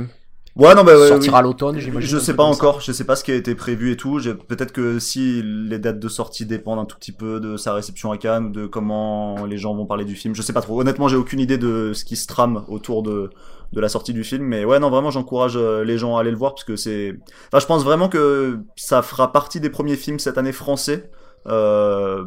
[0.54, 1.44] Ouais, non, bah, sortira oui.
[1.44, 2.08] l'automne, j'imagine.
[2.08, 2.50] Je sais pas ça.
[2.50, 4.20] encore, je sais pas ce qui a été prévu et tout.
[4.48, 8.12] Peut-être que si les dates de sortie dépendent un tout petit peu de sa réception
[8.12, 10.80] à Cannes ou de comment les gens vont parler du film, je sais pas trop.
[10.80, 13.30] Honnêtement, j'ai aucune idée de ce qui se trame autour de
[13.72, 16.30] de la sortie du film, mais ouais, non, vraiment, j'encourage euh, les gens à aller
[16.30, 17.14] le voir parce que c'est.
[17.48, 21.10] Enfin, je pense vraiment que ça fera partie des premiers films cette année français.
[21.46, 22.24] Euh,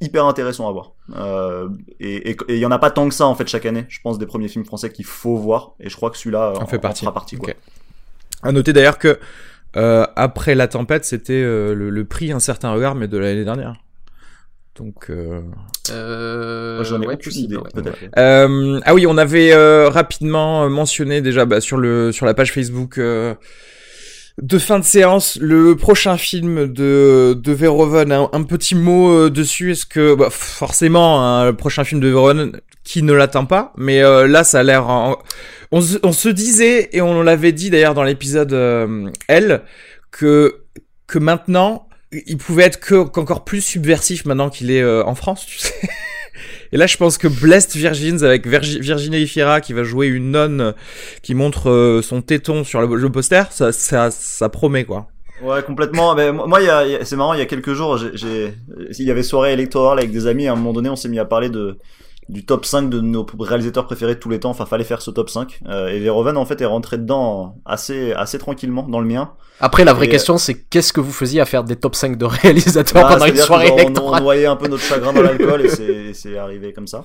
[0.00, 0.92] hyper intéressant à voir.
[1.16, 1.68] Euh,
[2.00, 3.86] et il y en a pas tant que ça en fait chaque année.
[3.88, 6.66] Je pense des premiers films français qu'il faut voir et je crois que celui-là En
[6.66, 7.00] fait partie.
[7.00, 7.36] fera partie.
[7.36, 7.52] Quoi.
[8.42, 9.18] À noter d'ailleurs que
[9.76, 13.44] euh, après la tempête, c'était euh, le, le prix un certain regard, mais de l'année
[13.44, 13.74] dernière.
[14.76, 15.42] Donc euh...
[15.90, 17.68] Euh, J'en ai ouais, aucune idée, ouais.
[18.16, 22.52] Euh, ah oui, on avait euh, rapidement mentionné déjà bah, sur le sur la page
[22.52, 23.34] Facebook euh,
[24.40, 28.12] de fin de séance le prochain film de de Verhoeven.
[28.12, 29.72] Un, petit mot euh, dessus.
[29.72, 34.02] Est-ce que bah, forcément hein, le prochain film de Verhoeven qui ne l'atteint pas, mais
[34.02, 34.86] euh, là ça a l'air.
[35.72, 39.62] On, se- on se disait et on l'avait dit d'ailleurs dans l'épisode euh, L
[40.10, 40.62] que
[41.06, 45.46] que maintenant il pouvait être que qu'encore plus subversif maintenant qu'il est euh, en France,
[45.46, 45.74] tu sais.
[46.72, 50.30] Et là, je pense que Blessed Virgins avec Virgi- Virginie Efira qui va jouer une
[50.30, 50.72] nonne euh,
[51.22, 55.08] qui montre euh, son téton sur le, poster, ça, ça, ça promet quoi.
[55.42, 56.14] Ouais, complètement.
[56.14, 57.32] Mais moi, moi, il y a, il y a- c'est marrant.
[57.34, 58.54] Il y a quelques jours, j'ai-
[58.98, 60.46] il y avait soirée électorale avec des amis.
[60.46, 61.78] À un moment donné, on s'est mis à parler de
[62.30, 64.50] du top 5 de nos réalisateurs préférés de tous les temps.
[64.50, 65.60] Enfin, fallait faire ce top 5.
[65.66, 69.32] Euh, et Verhoeven, en fait, est rentré dedans assez assez tranquillement dans le mien.
[69.58, 72.16] Après, la vraie Et, question, c'est qu'est-ce que vous faisiez à faire des top 5
[72.16, 75.22] de réalisateurs Bah, pendant une soirée bah, on- on, noyait un peu notre chagrin dans
[75.22, 77.04] l'alcool et c'est, arrivé comme ça.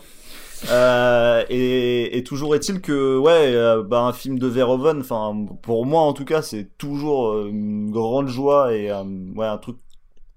[0.70, 5.86] Euh, et, et toujours est-il que ouais, euh, bah, un film de Verhoeven, enfin pour
[5.86, 8.90] moi en tout cas, c'est toujours euh, une grande joie et
[9.36, 9.78] ouais un truc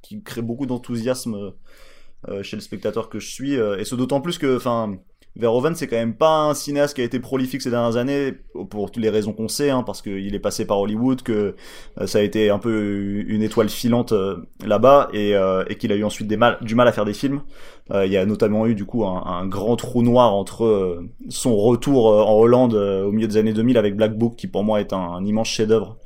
[0.02, 1.52] qui crée beaucoup d'enthousiasme
[2.42, 3.56] chez le spectateur que je suis.
[3.56, 4.98] euh, et ce d'autant plus que enfin
[5.36, 8.34] Verhoeven c'est quand même pas un cinéaste qui a été prolifique ces dernières années
[8.70, 11.54] pour toutes les raisons qu'on sait, hein, parce qu'il est passé par Hollywood, que
[12.00, 15.96] euh, ça a été un peu une étoile filante euh, là-bas et, euh, qu'il a
[15.96, 16.36] eu ensuite du
[16.74, 17.42] mal à faire des films.
[17.90, 21.08] Euh, il y a notamment eu du coup un, un grand trou noir entre euh,
[21.30, 24.46] son retour euh, en Hollande euh, au milieu des années 2000 avec Black Book qui
[24.46, 25.96] pour moi est un, un immense chef-d'œuvre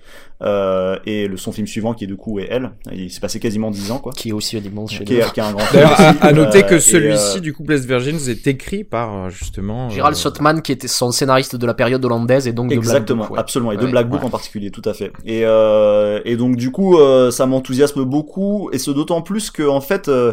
[0.45, 2.73] Euh, et le son film suivant qui est du coup est Elle.
[2.92, 4.12] Il s'est passé quasiment 10 ans quoi.
[4.12, 6.64] Qui est aussi un immense chef Qui est, un grand film D'ailleurs, à, à noter
[6.64, 9.88] que celui-ci, euh, du coup, Blessed Virgins, est écrit par, justement...
[9.88, 12.83] Gérald euh, Sotman, qui était son scénariste de la période hollandaise et donc de Black
[12.85, 13.38] Exactement, Book, ouais.
[13.38, 14.27] absolument, et de Ouais, Black Book ouais.
[14.27, 15.12] en particulier, tout à fait.
[15.25, 19.62] Et, euh, et donc du coup, euh, ça m'enthousiasme beaucoup, et ce d'autant plus que
[19.62, 20.33] en fait, euh,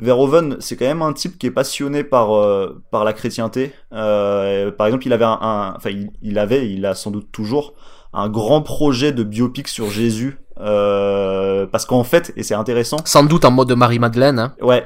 [0.00, 3.72] Verhoeven, c'est quand même un type qui est passionné par euh, par la chrétienté.
[3.92, 7.74] Euh, par exemple, il avait un, enfin, il, il avait, il a sans doute toujours
[8.12, 13.22] un grand projet de biopic sur Jésus, euh, parce qu'en fait, et c'est intéressant, Sans
[13.22, 14.54] doute en mode Marie-Madeleine, hein.
[14.60, 14.82] Ouais.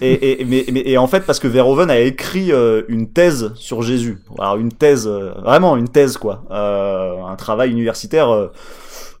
[0.00, 3.52] et, et, mais, mais, et en fait, parce que Verhoeven a écrit euh, une thèse
[3.56, 4.18] sur Jésus.
[4.38, 6.44] Alors une thèse, euh, vraiment une thèse quoi.
[6.50, 8.50] Euh, un travail universitaire.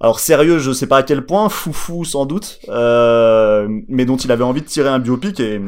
[0.00, 4.30] Alors sérieux, je sais pas à quel point, foufou sans doute, euh, mais dont il
[4.32, 5.60] avait envie de tirer un biopic et,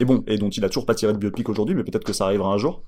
[0.00, 2.12] et bon, et dont il a toujours pas tiré de biopic aujourd'hui, mais peut-être que
[2.12, 2.82] ça arrivera un jour.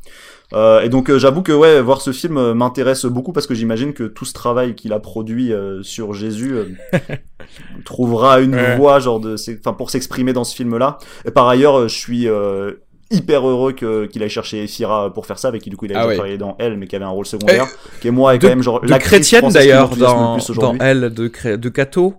[0.52, 3.54] Euh, et donc euh, j'avoue que ouais, voir ce film euh, m'intéresse beaucoup parce que
[3.54, 6.66] j'imagine que tout ce travail qu'il a produit euh, sur Jésus euh,
[7.84, 8.76] trouvera une Ouais.
[8.76, 10.98] voie genre de, enfin pour s'exprimer dans ce film-là.
[11.24, 12.72] Et par ailleurs, je suis euh,
[13.14, 15.94] hyper heureux que qu'il aille chercher Ephira pour faire ça, avec qui du coup il
[15.94, 16.14] a Ah ouais.
[16.14, 18.42] travaillé dans Elle, mais qui avait un rôle secondaire, Euh, qui est moi et de-
[18.42, 22.14] quand même genre de l'actrice chrétienne d'ailleurs dans, dans elle de, cré- de Cato.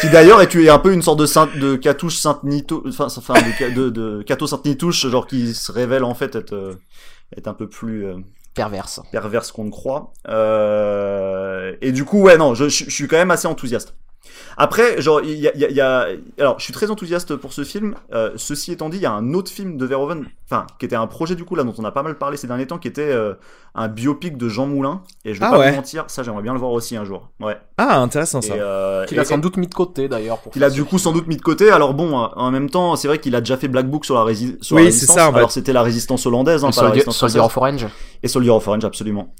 [0.00, 3.06] qui d'ailleurs est, est un peu une sorte de sainte de Catouche Sainte Nito enfin
[3.16, 6.74] enfin de, de, de Cato Sainte Nitouche genre qui se révèle en fait être euh,
[7.36, 8.14] être un peu plus euh,
[8.54, 9.00] Perverse.
[9.12, 13.16] perverse qu'on ne croit euh, et du coup ouais non je, je, je suis quand
[13.16, 13.94] même assez enthousiaste
[14.56, 16.90] après genre il y a, il y, a, il y a alors je suis très
[16.90, 19.86] enthousiaste pour ce film euh, ceci étant dit il y a un autre film de
[19.86, 22.36] Verhoeven enfin qui était un projet du coup là dont on a pas mal parlé
[22.36, 23.34] ces derniers temps qui était euh,
[23.74, 25.70] un biopic de Jean Moulin et je vais Ah pas ouais.
[25.70, 28.54] vous mentir ça j'aimerais bien le voir aussi un jour ouais Ah, intéressant ça.
[28.54, 30.40] euh, Qu'il a sans doute mis de côté d'ailleurs.
[30.52, 31.70] qu'il a du coup sans doute mis de côté.
[31.70, 34.14] Alors bon, euh, en même temps, c'est vrai qu'il a déjà fait Black Book sur
[34.16, 35.16] la, rési sur Oui, la c'est résistance.
[35.16, 35.38] ça, en fait.
[35.38, 37.86] Alors c'était la résistance hollandaise, hein, Et pas la Soldier, résistance Soldier of Orange.
[38.22, 39.32] Et Soldier of Orange, absolument.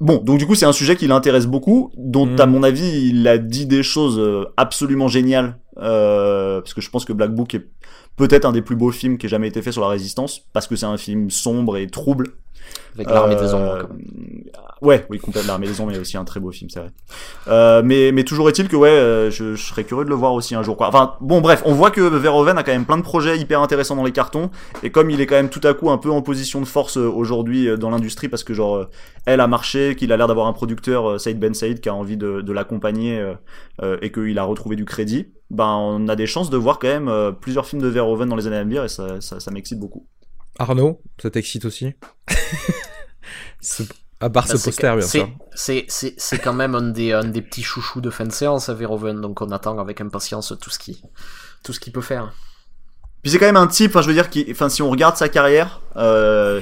[0.00, 3.26] Bon, donc du coup c'est un sujet qui l'intéresse beaucoup, dont à mon avis il
[3.26, 7.54] a dit des choses euh, absolument géniales, euh, parce que je pense que Black Book
[7.54, 7.66] est
[8.16, 10.66] peut-être un des plus beaux films qui ait jamais été fait sur la résistance, parce
[10.66, 12.32] que c'est un film sombre et trouble.
[12.94, 13.88] Avec l'armée des Euh, ombres.
[13.88, 14.42] même.
[14.82, 16.90] Ouais, oui, complètement l'armée des ombres, mais aussi un très beau film, c'est vrai.
[17.48, 20.34] Euh, mais, mais toujours est-il que ouais, euh, je, je serais curieux de le voir
[20.34, 20.76] aussi un jour.
[20.76, 20.88] Quoi.
[20.88, 23.96] Enfin, bon, bref, on voit que Verhoeven a quand même plein de projets hyper intéressants
[23.96, 24.50] dans les cartons,
[24.82, 26.98] et comme il est quand même tout à coup un peu en position de force
[26.98, 28.88] euh, aujourd'hui euh, dans l'industrie, parce que genre euh,
[29.24, 31.94] elle a marché, qu'il a l'air d'avoir un producteur, euh, Saïd Ben Saïd, qui a
[31.94, 33.34] envie de, de l'accompagner euh,
[33.82, 36.88] euh, et qu'il a retrouvé du crédit, ben on a des chances de voir quand
[36.88, 39.50] même euh, plusieurs films de Verhoeven dans les années à venir, et ça, ça, ça
[39.50, 40.06] m'excite beaucoup.
[40.58, 41.94] Arnaud, ça t'excite aussi?
[44.20, 45.28] À part Bah, ce c'est poster, bien sûr.
[45.54, 48.68] C'est, c'est, c'est quand même un des, un des petits chouchous de fin de séance
[48.68, 51.02] à Verhoeven, donc on attend avec impatience tout ce qui,
[51.62, 52.32] tout ce qu'il peut faire.
[53.22, 55.16] Puis c'est quand même un type, enfin je veux dire, qui, enfin si on regarde
[55.16, 56.60] sa carrière, euh,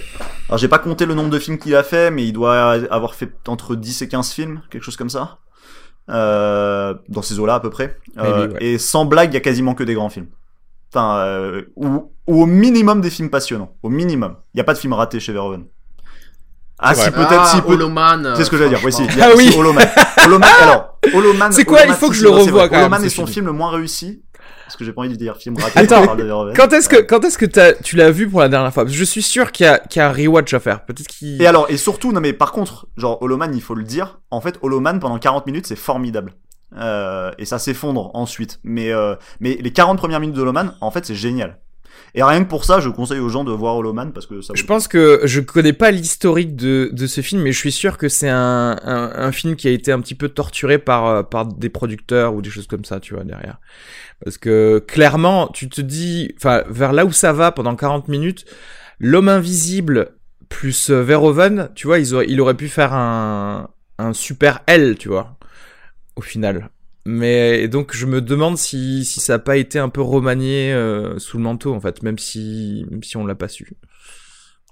[0.48, 3.14] alors j'ai pas compté le nombre de films qu'il a fait, mais il doit avoir
[3.14, 5.38] fait entre 10 et 15 films, quelque chose comme ça,
[6.08, 7.98] euh, dans ces eaux-là à peu près.
[8.18, 8.64] Euh, Maybe, ouais.
[8.64, 10.28] Et sans blague, il y a quasiment que des grands films.
[10.94, 14.36] Enfin, euh, ou, ou au minimum des films passionnants, au minimum.
[14.54, 15.64] Il y a pas de film raté chez Verhoeven.
[16.78, 18.34] Ah si peut-être ah, si peut Holoman.
[18.36, 18.80] c'est ce que j'allais dire.
[18.84, 19.04] Oui, si.
[19.04, 19.52] y a Ah oui.
[19.56, 19.84] Holoman.
[20.24, 20.48] Holoman.
[20.60, 21.52] Alors, Holoman.
[21.52, 21.78] C'est quoi?
[21.78, 23.46] Holoman, Il faut que si, je le revoie quand même, Holoman est son film.
[23.46, 24.22] le moins réussi.
[24.64, 25.78] Parce que j'ai pas envie de dire film raté.
[25.78, 26.16] Attends.
[26.56, 28.84] Quand est-ce que, quand est-ce que t'as- tu l'as vu pour la dernière fois?
[28.84, 30.84] Parce que je suis sûr qu'il y a, qu'il y a un rewatch à faire.
[30.84, 31.40] Peut-être qu'il.
[31.40, 34.40] Et alors, et surtout, non mais par contre, genre Holoman, il faut le dire, en
[34.40, 36.32] fait, Holoman pendant 40 minutes, c'est formidable.
[36.76, 38.60] Euh, et ça s'effondre ensuite.
[38.64, 41.58] Mais, euh, mais les 40 premières minutes de Holoman, en fait, c'est génial.
[42.16, 44.54] Et rien que pour ça, je conseille aux gens de voir Holoman parce que ça
[44.56, 47.98] Je pense que je connais pas l'historique de, de ce film, mais je suis sûr
[47.98, 51.22] que c'est un, un, un film qui a été un petit peu torturé par, euh,
[51.24, 53.58] par des producteurs ou des choses comme ça, tu vois, derrière.
[54.24, 58.44] Parce que clairement, tu te dis, enfin, vers là où ça va pendant 40 minutes,
[59.00, 60.12] l'homme invisible
[60.48, 65.08] plus Verhoeven, tu vois, ils auraient, il aurait pu faire un, un super L, tu
[65.08, 65.36] vois,
[66.16, 66.70] au final.
[67.06, 70.72] Mais et donc je me demande si, si ça n'a pas été un peu remanié
[70.72, 73.76] euh, sous le manteau en fait, même si même si on l'a pas su.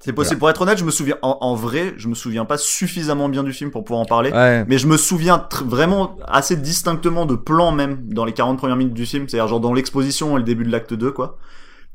[0.04, 0.40] C'est possible.
[0.40, 3.44] Pour être honnête, je me souviens, en, en vrai, je me souviens pas suffisamment bien
[3.44, 4.32] du film pour pouvoir en parler.
[4.32, 4.64] Ouais.
[4.66, 8.94] Mais je me souviens vraiment assez distinctement de plans même dans les 40 premières minutes
[8.94, 11.38] du film, c'est-à-dire genre dans l'exposition et le début de l'acte 2 quoi.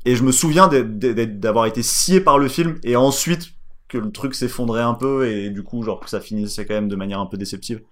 [0.06, 3.50] Et je me souviens d'avoir été scié par le film et ensuite
[3.88, 6.88] que le truc s'effondrait un peu et du coup genre que ça finissait quand même
[6.88, 7.82] de manière un peu déceptive.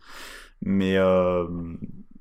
[0.62, 1.44] Mais euh,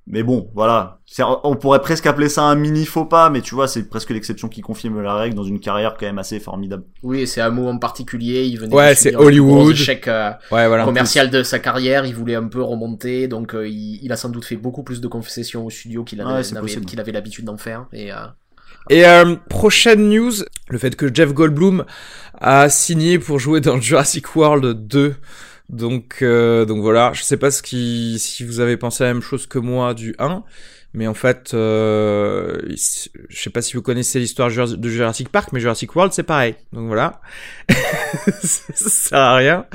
[0.08, 1.00] mais bon, voilà.
[1.44, 4.50] On pourrait presque appeler ça un mini faux pas, mais tu vois, c'est presque l'exception
[4.50, 6.84] qui confirme la règle dans une carrière quand même assez formidable.
[7.02, 8.44] Oui, et c'est un mot en particulier.
[8.46, 9.72] Il venait Ouais, de c'est Hollywood.
[9.72, 10.84] échec euh, Ouais, voilà.
[10.86, 12.06] commercial de sa carrière.
[12.06, 15.02] Il voulait un peu remonter, donc euh, il, il a sans doute fait beaucoup plus
[15.02, 16.44] de concessions au studio qu'il avait,
[16.86, 17.88] qu'il l'habitude d'en faire.
[17.92, 18.18] Et euh,
[18.92, 20.34] Et euh, prochaine news,
[20.70, 21.84] le fait que Jeff Goldblum
[22.40, 25.16] a signé pour jouer dans Jurassic World 2.
[25.70, 29.24] Donc, euh, donc voilà, je sais pas ce qui, si vous avez pensé la même
[29.24, 30.44] chose que moi du 1,
[30.94, 32.62] mais en fait, euh,
[33.30, 36.56] je sais pas si vous connaissez l'histoire de Jurassic Park, mais Jurassic World c'est pareil.
[36.72, 37.20] Donc voilà,
[38.42, 39.66] ça sert à rien.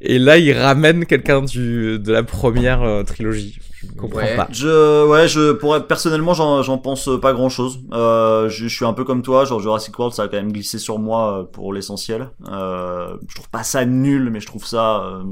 [0.00, 3.58] Et là, il ramène quelqu'un du de la première euh, trilogie.
[3.92, 4.36] Je comprends Ouais.
[4.36, 4.48] pas.
[4.50, 7.80] Je, ouais, je pourrais personnellement, j'en, j'en pense pas grand chose.
[7.92, 10.52] Euh, je, je suis un peu comme toi, genre Jurassic World, ça a quand même
[10.52, 12.30] glissé sur moi euh, pour l'essentiel.
[12.48, 15.22] Euh, je trouve pas ça nul, mais je trouve ça euh,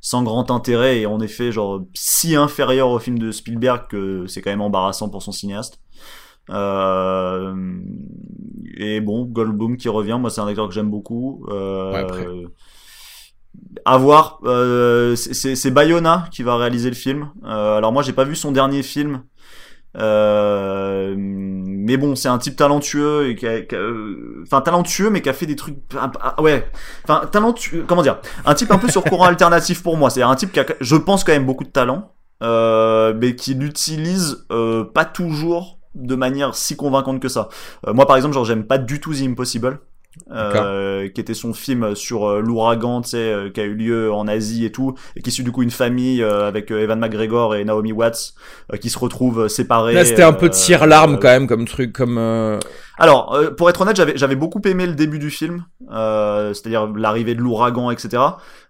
[0.00, 4.40] sans grand intérêt et en effet, genre si inférieur au film de Spielberg que c'est
[4.42, 5.78] quand même embarrassant pour son cinéaste.
[6.50, 7.54] Euh,
[8.76, 11.44] et bon, Goldblum qui revient, moi c'est un acteur que j'aime beaucoup.
[11.48, 12.26] Euh, Ouais, après.
[13.84, 14.40] À voir.
[14.44, 17.30] Euh, c'est- Bayona qui va réaliser le film.
[17.44, 19.22] Euh, alors moi j'ai pas vu son dernier film.
[19.98, 23.34] Euh, mais bon, c'est un type talentueux
[24.42, 26.68] enfin talentueux mais qui a fait des trucs, ah, ouais,
[27.04, 30.10] enfin talentueux, comment dire, un type un peu sur courant alternatif pour moi.
[30.10, 34.46] C'est un type qui a, je pense quand même beaucoup de talent, mais qui l'utilise
[34.94, 37.48] pas toujours de manière si convaincante que ça.
[37.86, 39.78] Moi par exemple, genre j'aime pas du tout The Impossible.
[40.32, 44.12] Euh, qui était son film sur euh, l'ouragan, tu sais, euh, qui a eu lieu
[44.12, 46.98] en Asie et tout, et qui suit du coup une famille euh, avec euh, Evan
[46.98, 48.34] McGregor et Naomi Watts
[48.72, 49.92] euh, qui se retrouvent euh, séparés.
[49.94, 52.18] Là, c'était un peu euh, tire-larme quand même comme truc, comme.
[52.18, 52.58] euh,
[52.98, 56.86] alors, euh, pour être honnête, j'avais j'avais beaucoup aimé le début du film, euh, c'est-à-dire
[56.88, 58.22] l'arrivée de l'ouragan, etc.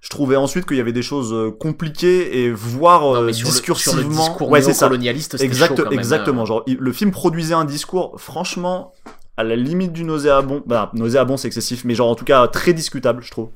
[0.02, 3.46] Je trouvais ensuite qu'il y avait des choses euh, compliquées et voire Non, euh, sur
[3.46, 4.02] le, sur discursivement.
[4.02, 4.86] le discours ouais, c'est ça.
[4.86, 6.44] néocolonialiste, c'était Exact, chaud quand même, exactement.
[6.44, 8.92] Genre, il- le film produisait un discours, franchement,
[9.36, 10.62] à la limite du nauséabond.
[10.66, 13.48] Bah, nauséabond, c'est excessif, mais genre en tout cas très discutable, je trouve.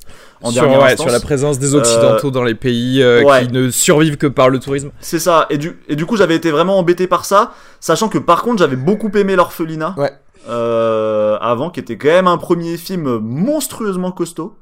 [0.42, 3.46] En sur, ouais, sur la présence des Occidentaux dans les pays euh, ouais.
[3.46, 4.90] qui ne survivent que par le tourisme.
[5.00, 5.46] C'est ça.
[5.50, 8.58] Et du, et du coup, j'avais été vraiment embêté par ça, sachant que par contre,
[8.58, 9.94] j'avais beaucoup aimé l'orphelinat.
[9.96, 10.12] Ouais.
[10.48, 14.56] Euh, avant, qui était quand même un premier film monstrueusement costaud.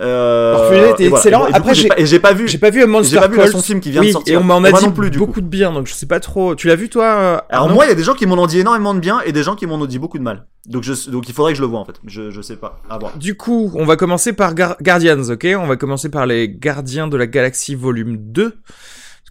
[0.00, 1.16] Euh, était voilà.
[1.20, 1.46] excellent.
[1.48, 2.48] Et Après, j'ai pas, j'ai pas vu.
[2.48, 3.48] J'ai pas vu Monster J'ai pas vu Calls.
[3.50, 4.34] son film qui vient oui, de sortir.
[4.34, 5.26] Et on m'en a dit non plus, du coup.
[5.26, 6.54] beaucoup de bien, donc je sais pas trop.
[6.54, 8.46] Tu l'as vu toi euh, Alors moi, il y a des gens qui m'en ont
[8.46, 10.46] dit énormément de bien et des gens qui m'en ont dit beaucoup de mal.
[10.66, 11.96] Donc, je, donc il faudrait que je le vois en fait.
[12.06, 12.80] Je, je sais pas.
[12.88, 13.16] À voir.
[13.18, 15.46] Du coup, on va commencer par Gar- Guardians, ok?
[15.58, 18.54] On va commencer par les Gardiens de la Galaxie volume 2.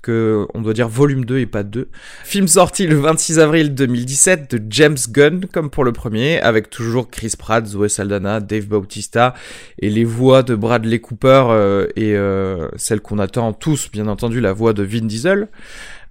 [0.01, 1.89] Que on doit dire volume 2 et pas 2.
[2.23, 7.09] Film sorti le 26 avril 2017 de James Gunn, comme pour le premier, avec toujours
[7.09, 9.33] Chris Pratt, Zoe Saldana, Dave Bautista
[9.79, 14.41] et les voix de Bradley Cooper euh, et euh, celle qu'on attend tous, bien entendu,
[14.41, 15.47] la voix de Vin Diesel.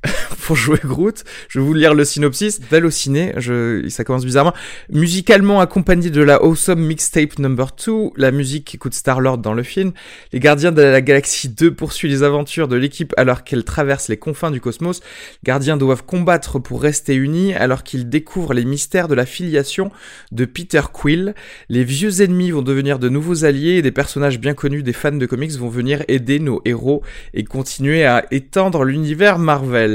[0.47, 1.25] pour jouer Groot.
[1.49, 2.61] Je vais vous lire le synopsis.
[2.71, 4.55] Vallociné, je, ça commence bizarrement.
[4.91, 9.93] Musicalement accompagné de la Awesome Mixtape Number 2, la musique qu'écoute Star-Lord dans le film,
[10.33, 14.17] les Gardiens de la Galaxie 2 poursuivent les aventures de l'équipe alors qu'elle traverse les
[14.17, 15.01] confins du cosmos.
[15.43, 19.91] Les Gardiens doivent combattre pour rester unis alors qu'ils découvrent les mystères de la filiation
[20.33, 21.35] de Peter Quill.
[21.69, 25.13] Les vieux ennemis vont devenir de nouveaux alliés et des personnages bien connus des fans
[25.13, 27.03] de comics vont venir aider nos héros
[27.35, 29.90] et continuer à étendre l'univers Marvel.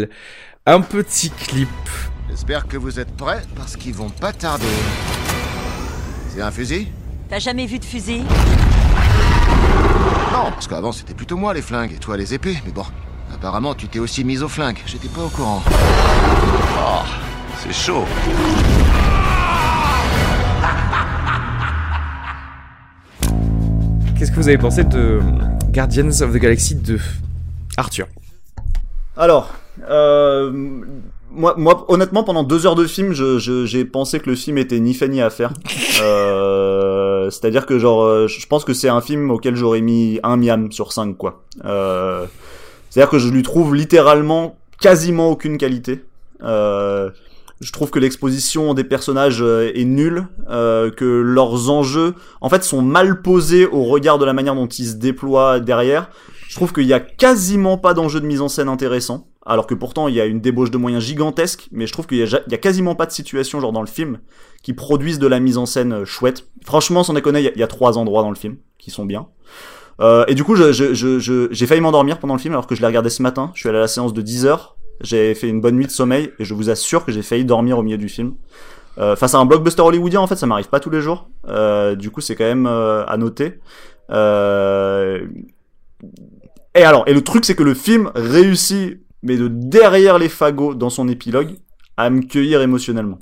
[0.66, 1.70] Un petit clip.
[2.30, 4.66] J'espère que vous êtes prêts parce qu'ils vont pas tarder.
[6.30, 6.88] C'est un fusil?
[7.30, 8.24] T'as jamais vu de fusil?
[10.34, 12.86] Non, parce qu'avant c'était plutôt moi les flingues et toi les épées, mais bon.
[13.34, 15.64] Apparemment tu t'es aussi mise aux flingues, j'étais pas au courant.
[15.68, 17.04] Oh,
[17.64, 18.06] c'est chaud.
[24.18, 25.20] Qu'est-ce que vous avez pensé de
[25.72, 27.00] Guardians of the Galaxy 2
[27.78, 28.08] Arthur.
[29.18, 29.54] Alors,
[29.90, 30.52] euh,
[31.32, 34.58] moi, moi, honnêtement, pendant deux heures de film, je, je- j'ai pensé que le film
[34.58, 35.52] était ni fait ni à faire.
[36.04, 40.36] Euh, c'est-à-dire que genre, euh, je pense que c'est un film auquel j'aurais mis un
[40.38, 41.42] miam sur cinq, quoi.
[41.64, 42.26] Euh,
[42.90, 46.04] c'est-à-dire que je lui trouve littéralement quasiment aucune qualité.
[46.44, 47.10] Euh,
[47.62, 52.64] je trouve que l'exposition des personnages euh, est nulle, euh, que leurs enjeux, en fait,
[52.66, 56.10] sont mal posés au regard de la manière dont ils se déploient derrière.
[56.56, 59.74] Je trouve qu'il y a quasiment pas d'enjeu de mise en scène intéressant, alors que
[59.74, 62.58] pourtant il y a une débauche de moyens gigantesque, mais je trouve qu'il y, a
[62.58, 64.20] quasiment pas de situation genre dans le film
[64.64, 66.48] qui produisent de la mise en scène euh, chouette.
[66.64, 69.28] Franchement, sans déconner, il y, a- trois endroits dans le film qui sont bien.
[70.00, 72.74] Euh, et du coup, je- je- je- j'ai failli m'endormir pendant le film alors que
[72.76, 73.52] je l'ai regardé ce matin.
[73.54, 74.78] Je suis allé à la séance de 10 heures.
[75.02, 77.78] J'ai fait une bonne nuit de sommeil et je vous assure que j'ai failli dormir
[77.80, 78.36] au milieu du film.
[78.98, 81.28] Euh, face à un blockbuster hollywoodien, en fait, ça m'arrive pas tous les jours.
[81.50, 83.60] Euh, du coup, c'est quand même euh, à noter.
[86.76, 90.76] Et alors, et le truc, c'est que le film réussit, mais de derrière les fagots
[90.76, 91.56] dans son épilogue,
[91.98, 93.20] à me cueillir émotionnellement.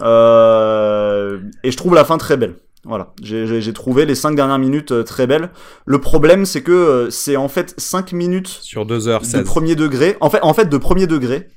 [0.00, 2.56] Euh, et je trouve la fin très belle.
[2.86, 5.50] Voilà, j'ai- trouvé les cinq dernières minutes euh, très belles.
[5.86, 9.44] Le problème, c'est que euh, c'est en fait cinq minutes Sur 2 h de 16
[9.44, 11.48] premier degré, en fait, en fait de premier degré,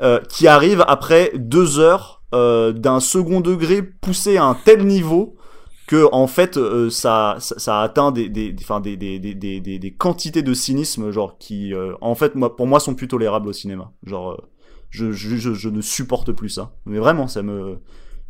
[0.00, 5.36] euh, qui arrive après deux heures euh, d'un second degré poussé à un tel niveau
[5.92, 9.90] que en fait euh, ça, ça atteint des des enfin des des, des des des
[9.92, 13.52] quantités de cynisme genre qui euh, en fait moi pour moi sont plus tolérables au
[13.52, 14.36] cinéma genre euh,
[14.88, 17.76] je, je, je, je ne supporte plus ça mais vraiment ça me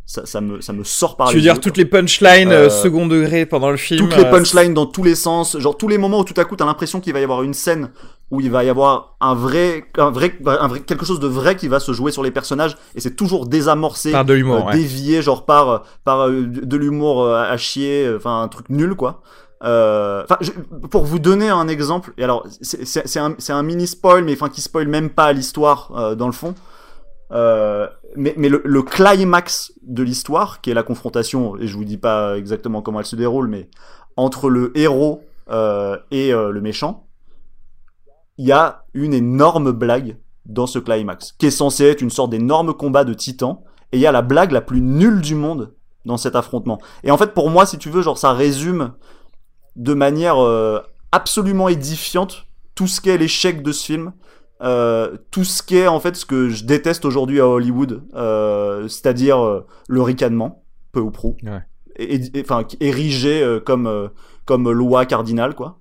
[0.05, 1.85] ça, ça me ça me sort par Tu les veux dire toutes quoi.
[1.85, 5.77] les punchlines second degré pendant le film toutes les punchlines dans tous les sens, genre
[5.77, 7.91] tous les moments où tout à coup t'as l'impression qu'il va y avoir une scène
[8.33, 11.55] où il va y avoir un vrai, un vrai, un vrai, quelque chose de vrai
[11.55, 14.57] qui va se jouer sur les personnages et c'est toujours désamorcé, par de l'humour.
[14.57, 14.73] euh, ouais.
[14.73, 19.21] dévié genre par par euh, de l'humour euh, à chier, enfin un truc nul quoi.
[19.65, 20.51] Euh, je-
[20.89, 24.61] pour vous donner un exemple, et alors c'est un, un mini spoil, mais enfin qui
[24.61, 26.55] spoil même pas l'histoire euh, dans le fond.
[27.33, 31.85] Euh, mais mais le, le climax de l'histoire, qui est la confrontation, et je vous
[31.85, 33.69] dis pas exactement comment elle se déroule, mais
[34.17, 35.23] entre le héros
[36.11, 37.07] et le méchant,
[38.43, 42.31] il y a une énorme blague dans ce climax, qui est censé être une sorte
[42.31, 43.59] d'énorme combat de titans,
[43.93, 45.73] et il y a la blague la plus nulle du monde
[46.05, 46.79] dans cet affrontement.
[47.05, 48.93] Et en fait, pour moi, si tu veux, genre ça résume
[49.77, 50.81] de manière euh,
[51.13, 54.13] absolument édifiante tout ce qu'est l'échec de ce film.
[54.63, 59.63] Euh, tout ce qu'est en fait ce que je déteste aujourd'hui à Hollywood, euh, c'est-à-dire
[59.89, 61.63] le ricanement, peu ou prou, Ouais.
[61.97, 64.11] et, et- enfin érigé comme
[64.45, 65.79] comme loi cardinale quoi.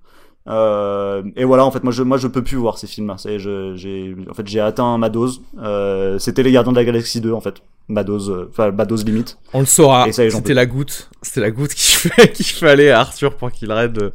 [0.47, 3.15] Euh, et voilà, en fait, moi je moi je peux plus voir ces films-là.
[3.37, 5.41] Je j'ai en fait j'ai atteint ma dose.
[5.61, 7.55] Euh, C'était les Gardiens de la Galaxie 2 en fait,
[7.87, 9.37] ma dose, euh, enfin ma dose limite.
[9.53, 10.07] On le saura.
[10.11, 11.09] C'était la goutte.
[11.21, 14.13] C'était la goutte qu'il fait- qu'il fallait à Arthur pour qu'il arrête de.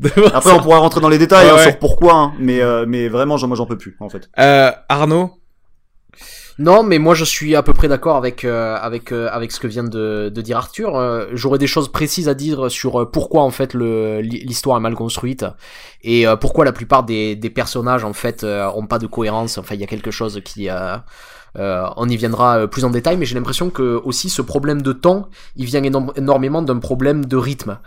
[0.00, 0.56] de voir Après, ça.
[0.56, 1.62] on pourra rentrer dans les détails Ouais, hein, ouais.
[1.70, 4.28] sur pourquoi, hein, mais euh, mais vraiment, moi j'en peux plus en fait.
[4.38, 5.30] Euh, Arnaud.
[6.58, 9.60] Non, mais moi je suis à peu près d'accord avec euh, avec euh, avec ce
[9.60, 10.96] que vient de, dire Arthur.
[10.96, 14.96] Euh, J'aurais des choses précises à dire sur euh, pourquoi en fait l'histoire est mal
[14.96, 15.46] construite
[16.02, 19.58] et pourquoi la plupart des, personnages en fait ont pas de cohérence.
[19.58, 23.24] Enfin, il y a quelque chose qui euh, on y viendra plus en détail, mais
[23.24, 27.78] j'ai l'impression que aussi ce problème de temps, il vient énormément d'un problème de rythme.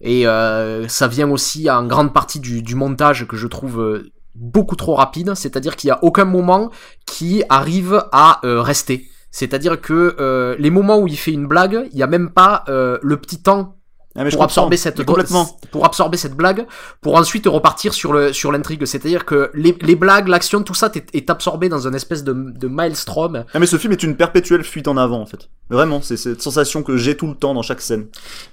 [0.00, 4.02] Et euh, ça vient aussi en grande partie du, montage que je trouve
[4.40, 6.70] beaucoup trop rapide, c'est-à-dire qu'il y a aucun moment
[7.06, 9.06] qui arrive à euh, rester.
[9.30, 12.64] C'est-à-dire que euh, les moments où il fait une blague, il y a même pas
[12.68, 13.76] euh, le petit temps
[14.16, 15.46] Ah, mais pour absorber cette complètement.
[15.70, 16.66] pour absorber cette blague
[17.02, 20.90] pour ensuite repartir sur le sur l'intrigue c'est-à-dire que les, les blagues l'action tout ça
[20.94, 24.16] est, est absorbé dans une espèce de, de maelstrom Ah, mais ce film est une
[24.16, 25.50] perpétuelle fuite en avant en fait.
[25.68, 28.06] Vraiment, c'est cette sensation que j'ai tout le temps dans chaque scène.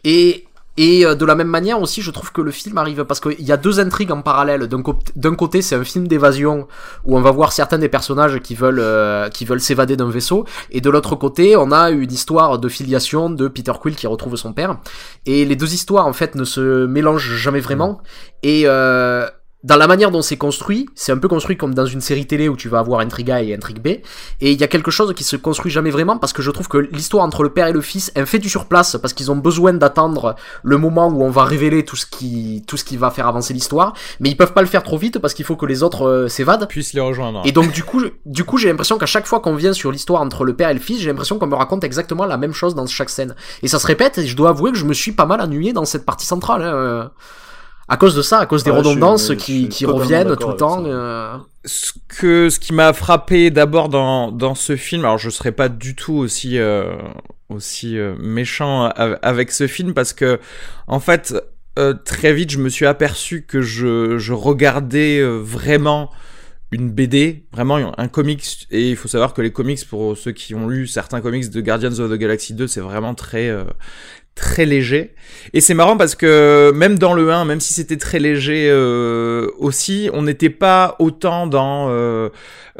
[0.03, 0.45] et
[0.77, 3.41] et euh, de la même manière aussi, je trouve que le film arrive parce qu'il
[3.41, 4.67] y a deux intrigues en parallèle.
[5.15, 6.67] D'un côté, c'est un film d'évasion
[7.05, 10.45] où on va voir certains des personnages qui veulent euh, qui veulent s'évader d'un vaisseau,
[10.71, 14.35] et de l'autre côté, on a une histoire de filiation de Peter Quill qui retrouve
[14.35, 14.79] son père.
[15.25, 18.01] Et les deux histoires en fait ne se mélangent jamais vraiment.
[18.43, 19.27] Et euh,
[19.65, 22.47] dans la manière dont c'est construit, c'est un peu construit comme dans une série télé
[22.49, 23.87] où tu vas avoir intrigue A et intrigue B.
[23.87, 26.67] Et il y a quelque chose qui se construit jamais vraiment parce que je trouve
[26.67, 29.35] que l'histoire entre le père et le fils est fait du surplace parce qu'ils ont
[29.35, 33.09] besoin d'attendre le moment où on va révéler tout ce qui tout ce qui va
[33.09, 35.65] faire avancer l'histoire, mais ils peuvent pas le faire trop vite parce qu'il faut que
[35.65, 36.67] les autres euh, s'évadent.
[36.69, 37.41] Puisse les rejoindre.
[37.45, 39.91] Et donc du coup, je- du coup, j'ai l'impression qu'à chaque fois qu'on vient sur
[39.91, 42.53] l'histoire entre le père et le fils, j'ai l'impression qu'on me raconte exactement la même
[42.53, 43.35] chose dans chaque scène.
[43.63, 44.19] Et ça se répète.
[44.19, 46.61] Et je dois avouer que je me suis pas mal ennuyé dans cette partie centrale.
[46.61, 47.03] hein, euh,
[47.87, 50.83] à cause de ça, à cause des suis- redondances qui, reviennent tout le temps.
[50.85, 51.37] euh.
[51.65, 55.69] ce que ce qui m'a frappé d'abord dans dans ce film alors je serais pas
[55.69, 56.95] du tout aussi euh,
[57.49, 60.39] aussi euh, méchant av- avec ce film parce que
[60.87, 61.33] en fait
[61.77, 66.09] euh, très vite je me suis aperçu que je je regardais vraiment
[66.71, 70.55] une BD, vraiment un comics, et il faut savoir que les comics, pour ceux qui
[70.55, 73.63] ont lu certains comics de Guardians of the Galaxy 2, c'est vraiment très, euh,
[74.35, 75.15] très léger.
[75.53, 79.49] Et c'est marrant parce que même dans le 1, même si c'était très léger euh,
[79.57, 82.29] aussi, on n'était pas autant dans, euh,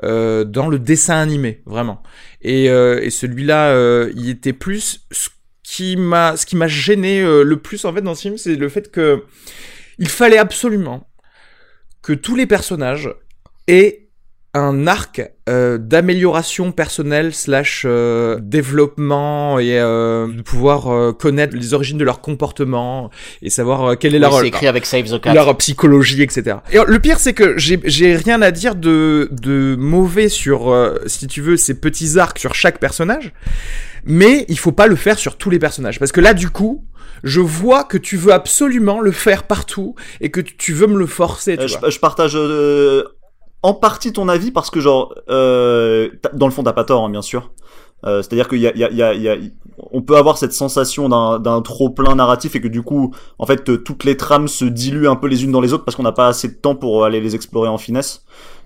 [0.04, 2.04] euh, dans le dessin animé, vraiment.
[2.42, 5.06] Et, euh, et celui-là, euh, il était plus...
[5.12, 5.30] Ce
[5.68, 8.56] qui m'a, ce qui m'a gêné euh, le plus en fait dans ce film, c'est
[8.56, 9.24] le fait que
[9.98, 11.10] il fallait absolument
[12.04, 13.10] que tous les personnages
[13.68, 14.05] aient
[14.58, 21.74] un arc euh, d'amélioration personnelle slash euh, développement et euh, de pouvoir euh, connaître les
[21.74, 23.10] origines de leur comportement
[23.42, 25.34] et savoir euh, quelle est Oui, leur c'est écrit avec Save the Cat.
[25.34, 26.58] leur psychologie, etc.
[26.72, 30.96] Et le pire, c'est que j'ai j'ai rien à dire de de mauvais sur, euh,
[31.06, 33.34] si tu veux, ces petits arcs sur chaque personnage,
[34.06, 36.86] mais il faut pas le faire sur tous les personnages, parce que là, du coup,
[37.24, 41.08] je vois que tu veux absolument le faire partout et que tu veux me le
[41.08, 41.58] forcer.
[41.58, 41.90] Tu Euh, vois.
[41.90, 43.04] je, je partage euh,
[43.66, 47.10] en partie ton avis parce que genre euh, dans le fond t'as pas tort hein,
[47.10, 47.52] bien sûr.
[48.06, 49.52] Euh, C'est-à-dire qu'il
[49.92, 51.10] on peut avoir cette sensation
[51.40, 54.66] d'un trop plein narratif et que du coup, en fait, euh, toutes les trames se
[54.66, 56.76] diluent un peu les unes dans les autres parce qu'on n'a pas assez de temps
[56.76, 58.24] pour aller les explorer en finesse.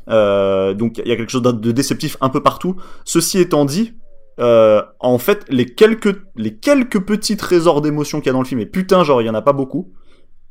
[0.08, 2.76] Donc il y a quelque chose de déceptif un peu partout.
[3.06, 3.94] Ceci étant dit,
[4.40, 8.60] en fait, les quelques, les quelques petits trésors d'émotion qu'il y a dans le film,
[8.60, 9.94] et putain, genre, il y en a pas beaucoup,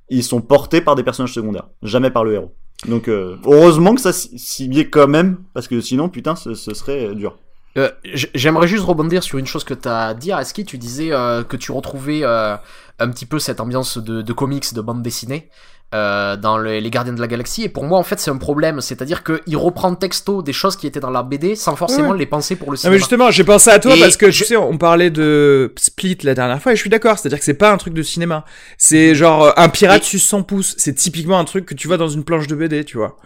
[0.09, 2.55] ils sont portés par des personnages secondaires, jamais par le héros.
[2.87, 6.75] Donc, euh, heureusement que ça s'y est quand même, parce que sinon, putain, ce, ce
[6.75, 7.37] serait dur.
[7.77, 10.65] Euh, J'aimerais juste rebondir sur une chose que tu as dit, Aski.
[10.65, 12.57] Tu disais euh, que tu retrouvais euh,
[12.99, 15.49] un petit peu cette ambiance de, de comics, de bande dessinée
[15.95, 17.63] euh, dans le- les Gardiens de la Galaxie.
[17.65, 18.81] Et pour moi, en fait, c'est un problème.
[18.83, 22.19] C'est-à-dire qu'il reprend texto des choses qui étaient dans la BD sans forcément Ouais.
[22.19, 22.93] les penser pour le Ah cinéma.
[22.93, 25.73] mais justement, j'ai pensé à toi Et parce que je- tu sais, on parlait de
[25.79, 28.03] Split la dernière fois et je suis d'accord, c'est-à-dire que c'est pas un truc de
[28.03, 28.45] cinéma.
[28.77, 31.89] C'est genre euh, un pirate Et- suce 100 pouces, c'est typiquement un truc que tu
[31.89, 33.17] vois dans une planche de BD, tu vois.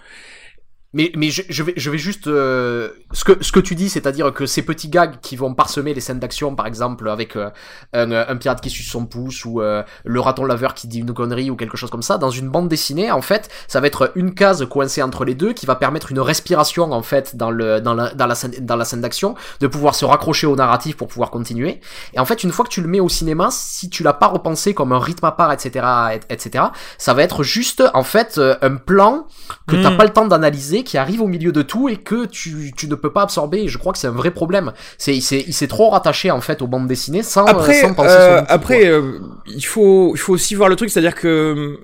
[0.95, 3.88] Mais, mais je, je vais, je vais juste euh, ce que ce que tu dis,
[3.88, 7.49] c'est-à-dire que ces petits gags qui vont parsemer les scènes d'action, par exemple avec euh,
[7.95, 11.14] un, un pirate qui suce son pouce ou euh, le raton laveur qui dit une
[11.14, 14.12] connerie ou quelque chose comme ça, dans une bande dessinée, en fait, ça va être
[14.16, 17.80] une case coincée entre les deux qui va permettre une respiration en fait dans le
[17.80, 20.97] dans la dans la scène dans la scène d'action, de pouvoir se raccrocher au narratif
[20.99, 21.80] pour pouvoir continuer.
[22.12, 24.26] Et en fait, une fois que tu le mets au cinéma, si tu l'as pas
[24.28, 25.86] repensé comme un rythme à part, etc.,
[26.28, 26.64] et- etc.,
[26.99, 29.26] ça va être juste en fait euh, un plan
[29.66, 29.97] que t'as Mm.
[29.97, 32.95] pas le temps d'analyser, qui arrive au milieu de tout et que tu, tu ne
[32.95, 33.68] peux pas absorber.
[33.68, 34.72] Je crois que c'est un vrai problème.
[34.99, 38.41] C'est il s'est trop rattaché en fait aux bandes dessinées sans, Après, sans penser euh,
[38.41, 41.76] outil, après, euh, il faut, il faut aussi voir le truc, c'est-à-dire que euh,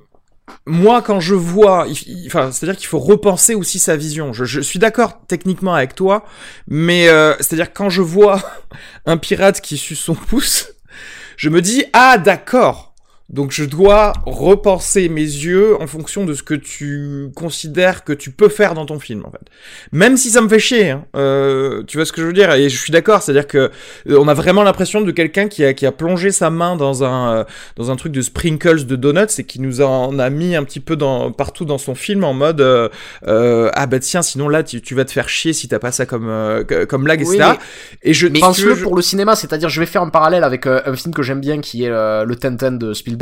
[0.66, 1.86] moi, quand je vois,
[2.26, 4.32] enfin, c'est-à-dire qu'il faut repenser aussi sa vision.
[4.32, 6.24] Je, je suis d'accord techniquement avec toi,
[6.66, 8.40] mais euh, c'est-à-dire quand je vois
[9.06, 10.68] un pirate qui suce son pouce,
[11.36, 12.87] je me dis ah d'accord.
[13.30, 18.30] Donc je dois repenser mes yeux en fonction de ce que tu considères que tu
[18.30, 19.40] peux faire dans ton film en fait.
[19.92, 21.04] Même si ça me fait chier, hein.
[21.14, 23.70] Euh, tu vois ce que je veux dire Et je suis d'accord, c'est-à-dire que euh,
[24.18, 27.32] on a vraiment l'impression de quelqu'un qui a, qui a plongé sa main dans un,
[27.40, 27.44] euh,
[27.76, 30.80] dans un truc de sprinkles de donuts et qui nous en a mis un petit
[30.80, 32.88] peu dans, partout dans son film en mode euh,
[33.26, 35.92] euh, ah bah tiens sinon là tu, tu vas te faire chier si t'as pas
[35.92, 37.50] ça comme, euh, comme blague Oui, etc.
[38.02, 40.66] mais- Et je pense-le je- pour le cinéma, c'est-à-dire je vais faire un parallèle avec
[40.66, 43.17] un film que j'aime bien qui est le Tintin de Spielberg.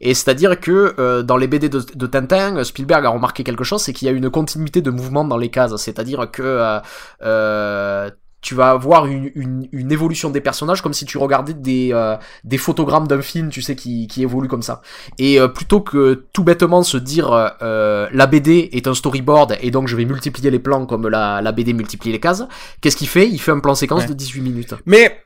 [0.00, 3.82] Et c'est-à-dire que euh, dans les BD de, de Tintin, Spielberg a remarqué quelque chose,
[3.82, 5.76] c'est qu'il y a une continuité de mouvement dans les cases.
[5.76, 6.80] C'est-à-dire que euh,
[7.22, 8.10] euh,
[8.40, 12.16] tu vas avoir une, une, une évolution des personnages comme si tu regardais des, euh,
[12.42, 14.82] des photogrammes d'un film, tu sais, qui, qui évolue comme ça.
[15.18, 19.56] Et euh, plutôt que tout bêtement se dire euh, euh, la BD est un storyboard
[19.60, 22.42] et donc je vais multiplier les plans comme la, la BD multiplie les cases,
[22.80, 23.28] qu'est-ce qu'il fait?
[23.28, 24.08] Il fait un plan séquence Ouais.
[24.08, 24.74] de 18 minutes.
[24.86, 25.21] Mais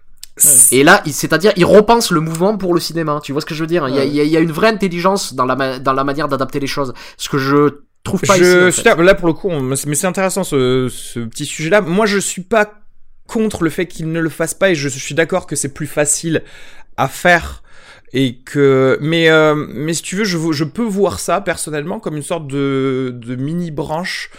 [0.70, 3.20] Et là, c'est-à-dire, il repense le mouvement pour le cinéma.
[3.22, 4.68] Tu vois ce que je veux dire il y, a, il y a- une vraie
[4.68, 6.92] intelligence dans la, ma- dans la manière d'adapter les choses.
[7.16, 8.54] Ce que je trouve pas je ici.
[8.56, 8.88] en suis fait.
[8.90, 9.04] d'accord.
[9.04, 11.80] là pour le coup, on- mais c'est intéressant ce, ce petit sujet-là.
[11.80, 12.70] Moi, je suis pas
[13.26, 15.86] contre le fait qu'il ne le fasse pas et je suis d'accord que c'est plus
[15.88, 16.42] facile
[16.98, 17.62] à faire
[18.12, 22.16] et que mais euh, mais si tu veux, je, je peux voir ça personnellement comme
[22.16, 24.30] une sorte de de mini branche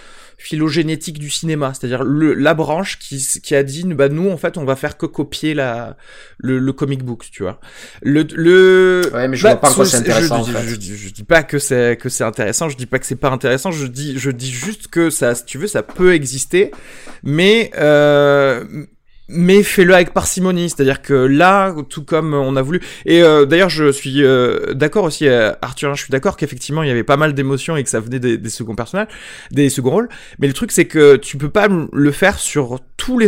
[0.47, 4.57] phylogénétique du cinéma, c'est-à-dire le, la branche qui, qui a dit bah nous en fait
[4.57, 5.97] on va faire que copier la
[6.37, 7.59] le, le comic book, tu vois.
[8.01, 10.67] Le le Ouais, mais je bah, vois pas quoi ce- c'est intéressant, Je, en fait.
[10.67, 13.15] je, je- je dis pas que c'est que c'est intéressant, je dis pas que c'est
[13.15, 16.71] pas intéressant, je dis je dis juste que ça, si tu veux, ça peut exister,
[17.23, 18.63] mais euh,
[19.29, 22.81] mais fais-le avec parcimonie, c'est-à-dire que là, tout comme on a voulu.
[23.05, 26.87] Et euh, d'ailleurs, je suis euh, d'accord aussi, euh, Arthur, je suis d'accord qu'effectivement il
[26.87, 29.07] y avait pas mal d'émotions et que ça venait des, seconds personnages,
[29.51, 30.09] des seconds rôles.
[30.39, 33.27] Mais le truc, c'est que tu peux pas le faire sur tous les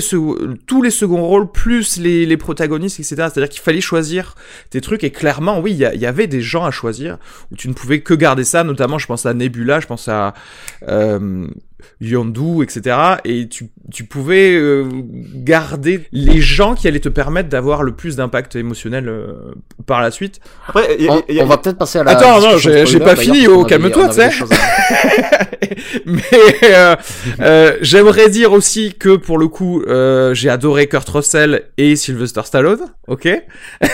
[0.66, 3.16] tous les seconds rôles plus les, protagonistes, etc.
[3.16, 4.36] C'est-à-dire qu'il fallait choisir
[4.70, 7.18] tes trucs et clairement, oui, il y, y avait des gens à choisir
[7.52, 8.64] où tu ne pouvais que garder ça.
[8.64, 10.34] Notamment, je pense à Nebula, je pense à
[12.02, 12.96] Yondu, etc.
[13.26, 14.86] Et tu, tu pouvais euh,
[15.36, 19.34] garder les gens qui allaient te permettre d'avoir le plus d'impact émotionnel euh,
[19.86, 20.40] par la suite.
[20.68, 22.12] Après, il y a- On, il y a- on va peut-être passer à la.
[22.12, 24.30] Attends, non, j'ai- pas fini, oh, calme-toi, tu sais.
[26.06, 26.22] Mais
[26.64, 26.96] euh,
[27.42, 32.42] euh, j'aimerais dire aussi que pour le coup, euh, j'ai adoré Kurt Russell et Sylvester
[32.46, 33.28] Stallone, ok?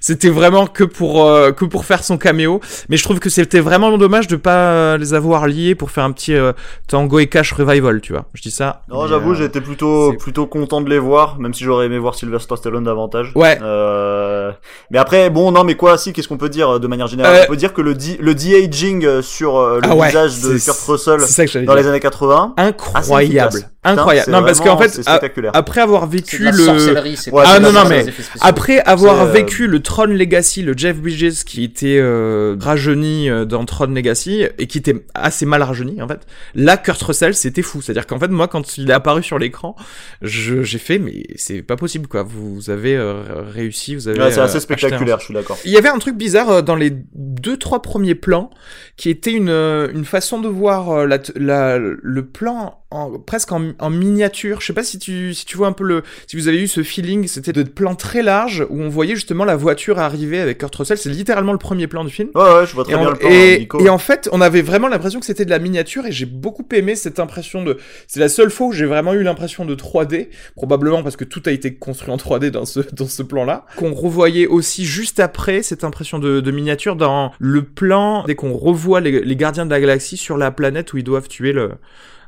[0.00, 3.60] C'était vraiment que pour euh, que pour faire son caméo, mais je trouve que c'était
[3.60, 6.52] vraiment dommage de pas les avoir liés pour faire un petit euh,
[7.00, 8.26] Tango et Cash revival, tu vois.
[8.34, 8.82] Je dis ça.
[8.90, 12.14] Non, j'avoue, euh, j'étais plutôt plutôt content de les voir, même si j'aurais aimé voir
[12.14, 13.32] Sylvester Stallone davantage.
[13.34, 13.58] Ouais.
[13.62, 14.52] Euh...
[14.90, 17.34] Mais après, bon, non, mais quoi, si, qu'est-ce qu'on peut dire euh, de manière générale?
[17.36, 20.58] Euh, On peut dire que le de le de-aging sur le Ah ouais, visage de
[20.58, 21.20] Kurt Russell
[21.64, 21.74] dans dire.
[21.74, 23.60] les années 80, Incroyable.
[23.84, 24.30] Incroyable.
[24.30, 25.52] Non, parce qu'en fait, c'est a- spectaculaire.
[25.54, 28.04] après avoir vécu le Ouais, ah, non, non, mais.
[28.40, 33.44] Après avoir euh, vécu le Tron Legacy, le Jeff Bridges qui était euh, rajeuni euh,
[33.44, 36.26] dans Tron Legacy et qui était assez mal rajeuni en fait.
[36.54, 37.80] Là, Kurt Russell, c'était fou.
[37.82, 39.76] C'est-à-dire qu'en fait, moi, quand il est apparu sur l'écran,
[40.22, 42.22] je- j'ai fait, mais c'est pas possible quoi.
[42.22, 43.22] Vous avez euh,
[43.52, 44.20] réussi, vous avez.
[44.20, 45.56] Ouais, c'est assez un- spectaculaire, je suis d'accord.
[45.64, 48.50] il y avait un truc bizarre dans les deux trois premiers plans
[48.96, 53.90] qui était une une façon de voir la, la- le plan en, presque en, en,
[53.90, 54.60] miniature.
[54.60, 56.66] Je sais pas si tu, si tu vois un peu le, si vous avez eu
[56.66, 60.58] ce feeling, c'était de plans très larges où on voyait justement la voiture arriver avec
[60.58, 60.98] Kurt Russell.
[60.98, 62.30] C'est littéralement le premier plan du film.
[62.34, 63.28] Ouais, ouais, je vois très et bien on, le plan.
[63.30, 63.80] Et, Nico.
[63.80, 66.66] et en fait, on avait vraiment l'impression que c'était de la miniature et j'ai beaucoup
[66.72, 67.78] aimé cette impression de.
[68.08, 71.42] C'est la seule fois où j'ai vraiment eu l'impression de 3D, probablement parce que tout
[71.46, 73.66] a été construit en 3D dans ce dans ce plan-là.
[73.76, 78.52] Qu'on revoyait aussi juste après cette impression de, de miniature dans le plan dès qu'on
[78.52, 81.72] revoit les, les gardiens de la galaxie sur la planète où ils doivent tuer le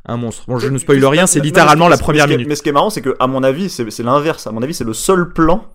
[0.04, 0.44] un monstre.
[0.48, 2.48] Bon, je ne spoil rien, c'est littéralement la première minute.
[2.48, 4.46] Mais ce qui est marrant, c'est que, à mon avis, c'est l'inverse.
[4.46, 5.66] À mon avis, c'est le seul plan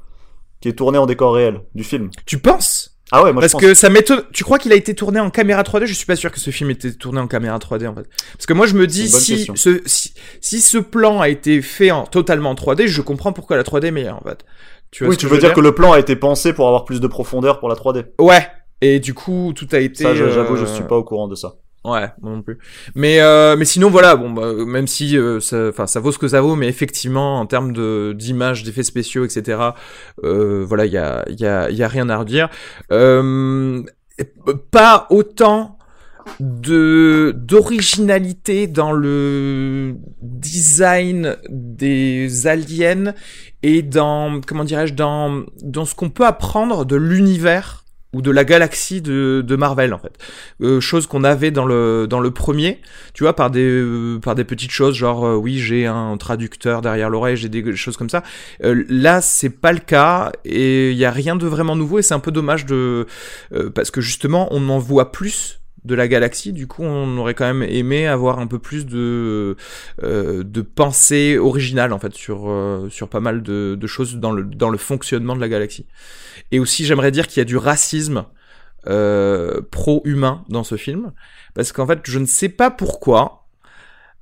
[0.62, 2.10] qui est tourné en décor réel du film.
[2.26, 2.98] Tu penses?
[3.12, 3.62] Ah ouais, moi Parce je pense.
[3.62, 4.24] que ça m'étonne.
[4.34, 6.52] Tu crois qu'il a été tourné en caméra 3D Je suis pas sûr que ce
[6.52, 8.06] film était tourné en caméra 3D en fait.
[8.34, 11.92] Parce que moi je me dis si ce si, si ce plan a été fait
[11.92, 14.44] en totalement en 3D, je comprends pourquoi la 3D est meilleure en fait.
[14.92, 17.00] Tu vois Oui, tu veux dire que le plan a été pensé pour avoir plus
[17.00, 18.08] de profondeur pour la 3D.
[18.20, 18.46] Ouais.
[18.82, 20.04] Et du coup tout a été.
[20.04, 21.56] Ça, j'avoue, je euh, suis pas au courant de ça.
[21.88, 22.58] Ouais, moi non plus.
[22.96, 26.28] Mais euh, mais sinon voilà, bon bah, même si euh, ça, ça vaut ce que
[26.28, 29.60] ça vaut, mais effectivement en termes de d'image, d'effets spéciaux, etc.
[30.26, 32.50] Euh, voilà, il y a il y a il y a rien à redire.
[32.92, 33.82] Euh,
[34.70, 35.78] pas autant
[36.42, 43.14] de d'originalité dans le design des aliens
[43.64, 47.86] et dans comment dirais-je dans dans ce qu'on peut apprendre de l'univers
[48.18, 50.18] ou de la galaxie de, de Marvel en fait.
[50.62, 52.82] Euh, chose qu'on avait dans le dans le premier
[53.14, 56.82] tu vois par des euh, par des petites choses genre euh, oui j'ai un traducteur
[56.82, 58.24] derrière l'oreille j'ai des choses comme ça.
[58.62, 62.16] Là c'est pas le cas et il y a rien de vraiment nouveau et c'est
[62.16, 63.06] un peu dommage de
[63.76, 66.54] parce que justement on en voit plus de la galaxie.
[66.54, 69.56] Du coup on aurait quand même aimé avoir un peu plus de
[70.04, 74.32] euh, de pensée originale en fait sur euh, sur pas mal de, de choses dans
[74.32, 75.86] le dans le fonctionnement de la galaxie.
[76.52, 78.26] Et aussi j'aimerais dire qu'il y a du racisme
[78.88, 81.12] euh, pro-humain dans ce film.
[81.56, 83.48] Parce qu'en fait je ne sais pas pourquoi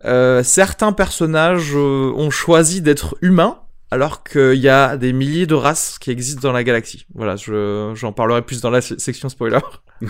[0.05, 3.59] euh, certains personnages euh, ont choisi d'être humains
[3.95, 7.05] alors qu'il y a des milliers de races qui existent dans la galaxie.
[7.15, 9.59] Voilà, je, j'en parlerai plus dans la se- section spoiler.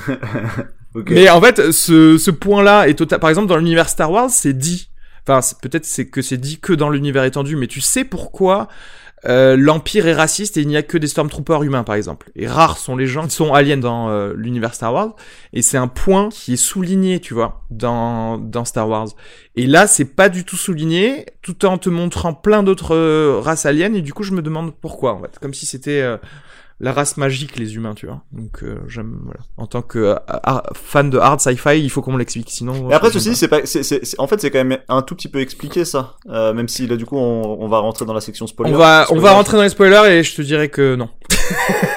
[1.10, 3.20] Mais en fait, ce, ce point-là est total.
[3.20, 4.90] Par exemple, dans l'univers Star Wars, c'est dit.
[5.28, 8.68] Enfin, peut-être c'est que c'est dit que dans l'univers étendu, mais tu sais pourquoi
[9.28, 12.30] euh, l'Empire est raciste et il n'y a que des Stormtroopers humains, par exemple.
[12.36, 15.16] Et rares sont les gens qui sont aliens dans euh, l'univers Star Wars.
[15.54, 19.08] Et c'est un point qui est souligné, tu vois, dans, dans Star Wars.
[19.56, 23.66] Et là, c'est pas du tout souligné, tout en te montrant plein d'autres euh, races
[23.66, 23.94] aliens.
[23.94, 25.40] Et du coup, je me demande pourquoi, en fait.
[25.40, 26.04] Comme si c'était
[26.82, 28.22] la race magique, les humains, tu vois.
[28.34, 29.40] Donc, euh, j'aime, voilà.
[29.58, 30.16] En tant que euh,
[30.74, 32.50] fan de hard sci-fi, il faut qu'on me l'explique.
[32.50, 32.90] Sinon.
[32.90, 35.16] Et après, ceci, c'est pas, c'est, c'est, c'est- en fait, c'est quand même un tout
[35.16, 36.16] petit peu expliqué ça.
[36.30, 38.74] Euh, même si là, du coup, on, on va rentrer dans la section spoiler.
[38.74, 41.10] on va, on va rentrer dans les spoilers et je te dirais que non.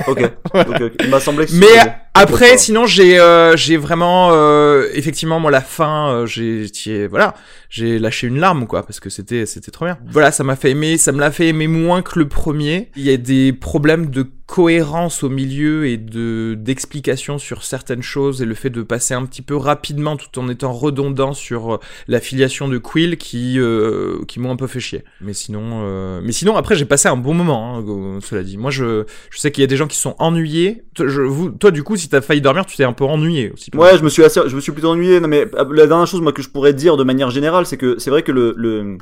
[0.06, 0.20] Ok.
[0.54, 0.92] ok, ok.
[1.00, 1.66] Il m'a semblé que Mais
[2.14, 7.34] après, sinon j'ai euh, j'ai vraiment euh, effectivement moi la fin j'ai j'ai- voilà
[7.70, 9.98] j'ai lâché une larme quoi parce que c'était c'était trop bien.
[10.10, 12.90] Voilà ça m'a fait aimer ça me l'a fait aimer moins que le premier.
[12.96, 18.42] Il y a des problèmes de cohérence au milieu et de d'explication sur certaines choses
[18.42, 21.80] et le fait de passer un petit peu rapidement tout en étant redondant sur euh,
[22.08, 25.04] la filiation de Quill qui euh, qui m'ont un peu fait chier.
[25.20, 28.56] Mais sinon euh, mais sinon après j'ai passé un bon moment hein, cela dit.
[28.56, 30.82] Moi je je sais qu'il y a des gens qui sont ennuyés.
[30.94, 33.52] Toi, je, vous, toi du coup si t'as failli dormir tu t'es un peu ennuyé
[33.52, 33.70] aussi.
[33.74, 35.20] Ouais, je me suis assez, je me suis plutôt ennuyé.
[35.20, 37.76] Non, mais euh, la dernière chose, moi, que je pourrais dire de manière générale, c'est
[37.76, 38.98] que c'est vrai que le, le,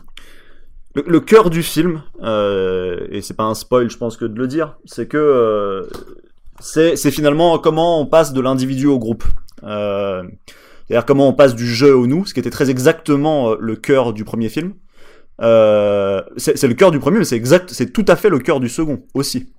[1.05, 4.47] le, cœur du film, euh, et c'est pas un spoil, je pense que de le
[4.47, 5.87] dire, c'est que euh,
[6.61, 9.25] c'est, finalement comment on passe de l'individu au groupe.
[9.65, 10.23] Euh,
[10.87, 14.13] c'est-à-dire comment on passe du jeu au nous, ce qui était très exactement le cœur
[14.13, 14.75] du premier film.
[15.41, 19.03] C'est, le cœur du premier, mais c'est c'est tout à fait le cœur du second
[19.15, 19.53] aussi.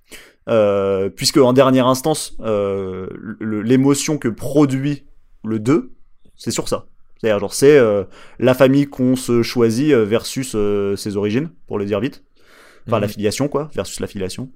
[1.16, 2.38] Puisque en dernière instance,
[3.42, 5.06] l'émotion que produit
[5.44, 5.92] le 2,
[6.36, 6.86] c'est sur ça.
[7.20, 8.04] C'est-à-dire, genre, c'est euh,
[8.40, 12.24] la famille qu'on se choisit euh, versus euh, ses origines, pour le dire vite.
[12.88, 13.02] Enfin, Mhm.
[13.02, 14.50] la filiation, quoi, versus la filiation.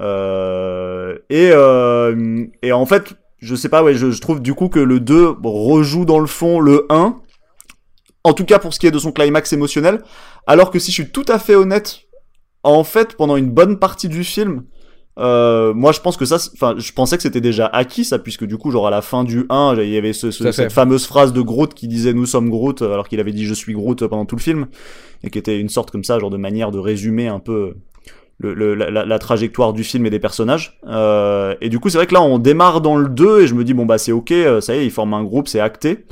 [0.00, 1.50] Euh, et,
[2.66, 5.36] et en fait, je sais pas, ouais, je, je trouve du coup que le 2
[5.42, 7.16] rejoue dans le fond le 1,
[8.24, 10.02] en tout cas pour ce qui est de son climax émotionnel,
[10.46, 12.00] alors que si je suis tout à fait honnête,
[12.62, 14.64] en fait, pendant une bonne partie du film,
[15.18, 18.44] euh, moi je pense que ça, enfin, je pensais que c'était déjà acquis ça, puisque
[18.44, 21.06] du coup, genre à la fin du 1, il y avait ce, ce- cette fameuse
[21.06, 24.06] phrase de Groot qui disait nous sommes Groot, alors qu'il avait dit je suis Groot
[24.08, 24.66] pendant tout le film,
[25.22, 27.74] et qui était une sorte comme ça, genre de manière de résumer un peu
[28.38, 30.78] le, le- la, la- la trajectoire du film et des personnages.
[30.88, 33.54] Euh, et du coup, c'est vrai que là, on démarre dans le 2 et je
[33.54, 35.60] me dis, bon, bah, c'est ok, euh, ça y est, ils forment un groupe, c'est
[35.60, 36.04] acté.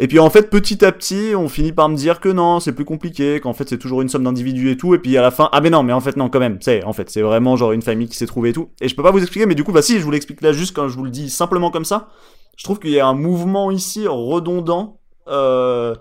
[0.00, 2.72] Et puis en fait, petit à petit, on finit par me dire que non, c'est
[2.72, 5.30] plus compliqué, qu'en fait c'est toujours une somme d'individus et tout, et puis à la
[5.30, 7.56] fin, ah mais non, mais en fait non, quand même, c'est en fait c'est vraiment
[7.56, 8.70] genre une famille qui s'est trouvée et tout.
[8.80, 10.52] Et je peux pas vous expliquer, mais du coup, bah si, je vous l'explique là
[10.52, 12.08] juste quand je vous le dis simplement comme ça.
[12.56, 15.94] Je trouve qu'il y a un mouvement ici redondant, euh,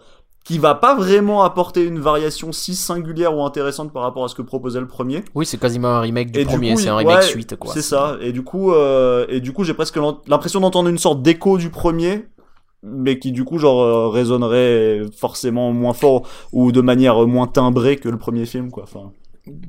[0.48, 4.36] qui va pas vraiment apporter une variation si singulière ou intéressante par rapport à ce
[4.36, 5.22] que proposait le premier.
[5.36, 7.74] Oui, c'est quasiment un remake du Et premier, c'est un ouais, remake suite quoi.
[7.74, 8.18] C'est ça.
[8.22, 11.70] Et du coup, euh, et du coup, j'ai presque l'impression d'entendre une sorte d'écho du
[11.70, 12.28] premier,
[12.84, 17.98] mais qui du coup genre euh, résonnerait forcément moins fort ou de manière moins timbrée
[17.98, 18.84] que le premier film, quoi.
[18.84, 19.12] Enfin,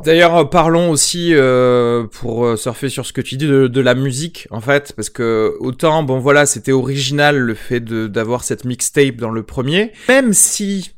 [0.05, 4.49] D'ailleurs, euh, parlons aussi euh, pour surfer sur ce que tu dis de, la musique,
[4.51, 9.31] en fait, parce que autant, bon voilà, c'était original le fait d'avoir cette mixtape dans
[9.31, 10.91] le premier, même si,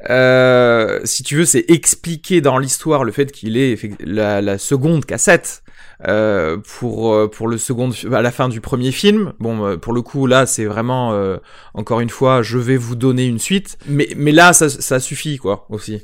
[0.00, 5.62] si tu veux, c'est expliqué dans l'histoire le fait qu'il ait la, la seconde cassette.
[6.08, 9.92] Euh, pour euh, pour le second à la fin du premier film bon euh, pour
[9.92, 11.36] le coup là c'est vraiment euh,
[11.74, 13.78] encore une fois je vais vous donner une suite.
[13.86, 16.02] Mais mais là ça ça suffit quoi aussi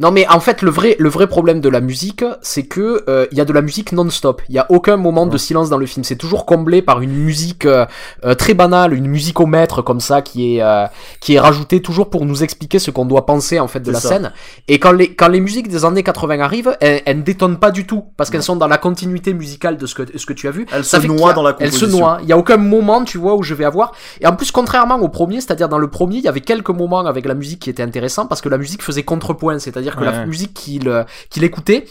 [0.00, 3.26] Non mais en fait le vrai le vrai problème de la musique c'est que euh,
[3.32, 4.40] il y a de la musique non-stop.
[4.48, 6.04] Il y a aucun moment de silence dans le film.
[6.04, 7.84] C'est toujours comblé par une musique euh,
[8.24, 10.86] euh, très banale, une musique au maître comme ça qui est euh,
[11.20, 14.00] qui est rajoutée toujours pour nous expliquer ce qu'on doit penser en fait de la
[14.00, 14.08] ça.
[14.08, 14.32] scène.
[14.68, 17.70] Et quand les quand les musiques des années 80 arrivent, elles, elles ne détonnent pas
[17.70, 20.48] du tout parce qu'elles sont dans la continuité musicale de ce que ce que tu
[20.48, 20.66] as vu.
[20.72, 21.98] elle Ça se fait qu'il y noie a- dans la Elle se composition.
[22.06, 22.18] noie.
[22.22, 23.92] Il y a aucun moment, tu vois, où je vais avoir.
[24.22, 27.00] Et en plus, contrairement au premier, c'est-à-dire dans le premier, il y avait quelques moments
[27.04, 30.26] avec la musique qui étaient intéressants parce que la musique faisait contrepoint, c'est-à-dire que la
[30.26, 31.86] musique qu'il euh, qu'il écoutait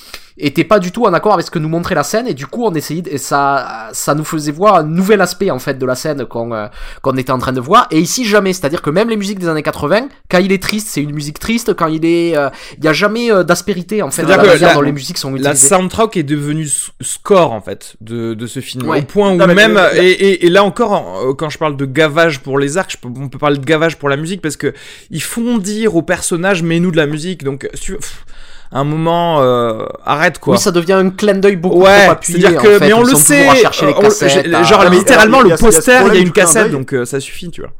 [0.48, 2.46] était pas du tout en accord avec ce que nous montrait la scène et du
[2.48, 5.86] coup on essayait et ça ça nous faisait voir un nouvel aspect en fait de
[5.86, 6.68] la scène qu'on euh,
[7.02, 9.48] qu'on était en train de voir et ici jamais c'est-à-dire que même les musiques des
[9.48, 12.84] années 80 quand il est triste c'est une musique triste quand il est euh, il
[12.86, 15.32] y a jamais euh, d'aspérité en fait dans la manière la- dont les musiques sont
[15.32, 16.68] La utilisées soundtrack est devenue
[17.02, 18.88] score en fait de, de ce film.
[18.88, 19.00] Ouais.
[19.00, 21.86] Au point où Non, même et, et, et là encore euh, quand je parle de
[21.86, 24.56] gavage pour les arcs, je peux- on peut parler de gavage pour la musique parce
[24.58, 24.74] que
[25.12, 27.44] ils font dire aux personnages mais nous de la musique.
[27.44, 28.26] Donc tu pff,
[28.72, 30.53] un moment euh, arrête quoi.
[30.55, 32.93] oui ça devient un clin d'œil beaucoup ouais, trop appuyé c'est-à-dire en que fait, mais
[32.93, 33.47] on le sait.
[33.49, 36.13] on- cassettes, à- genre Ah, mais littéralement il y a- il y le poster, il
[36.13, 37.72] y a une cassette donc euh, ça suffit, tu vois.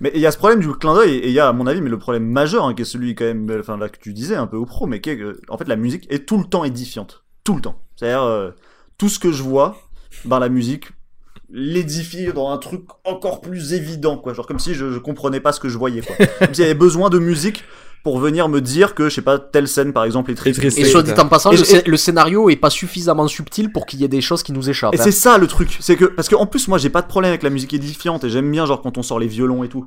[0.00, 1.66] Mais il y a ce problème du clin d'œil et il y a à mon
[1.66, 4.12] avis mais le problème majeur hein, qui est celui quand même enfin là que tu
[4.12, 6.36] disais un peu au pro mais qui est que en fait la musique est tout
[6.36, 8.50] le temps édifiante tout le temps c'est-à-dire euh,
[8.98, 9.76] tout ce que je vois
[10.26, 10.88] dans la musique
[11.50, 15.52] l'édifie dans un truc encore plus évident quoi genre comme si je, je comprenais pas
[15.52, 17.64] ce que je voyais quoi comme s'il y avait besoin de musique
[18.04, 20.62] pour venir me dire que je sais pas telle scène par exemple est triste.
[20.62, 24.04] Et soit dit en passant, Et le, scénario est pas suffisamment subtil pour qu'il y
[24.04, 24.94] ait des choses qui nous échappent.
[24.94, 25.02] Et hein.
[25.04, 27.30] c'est ça le truc, c'est que parce que en plus moi j'ai pas de problème
[27.30, 29.86] avec la musique édifiante et j'aime bien genre quand on sort les violons et tout.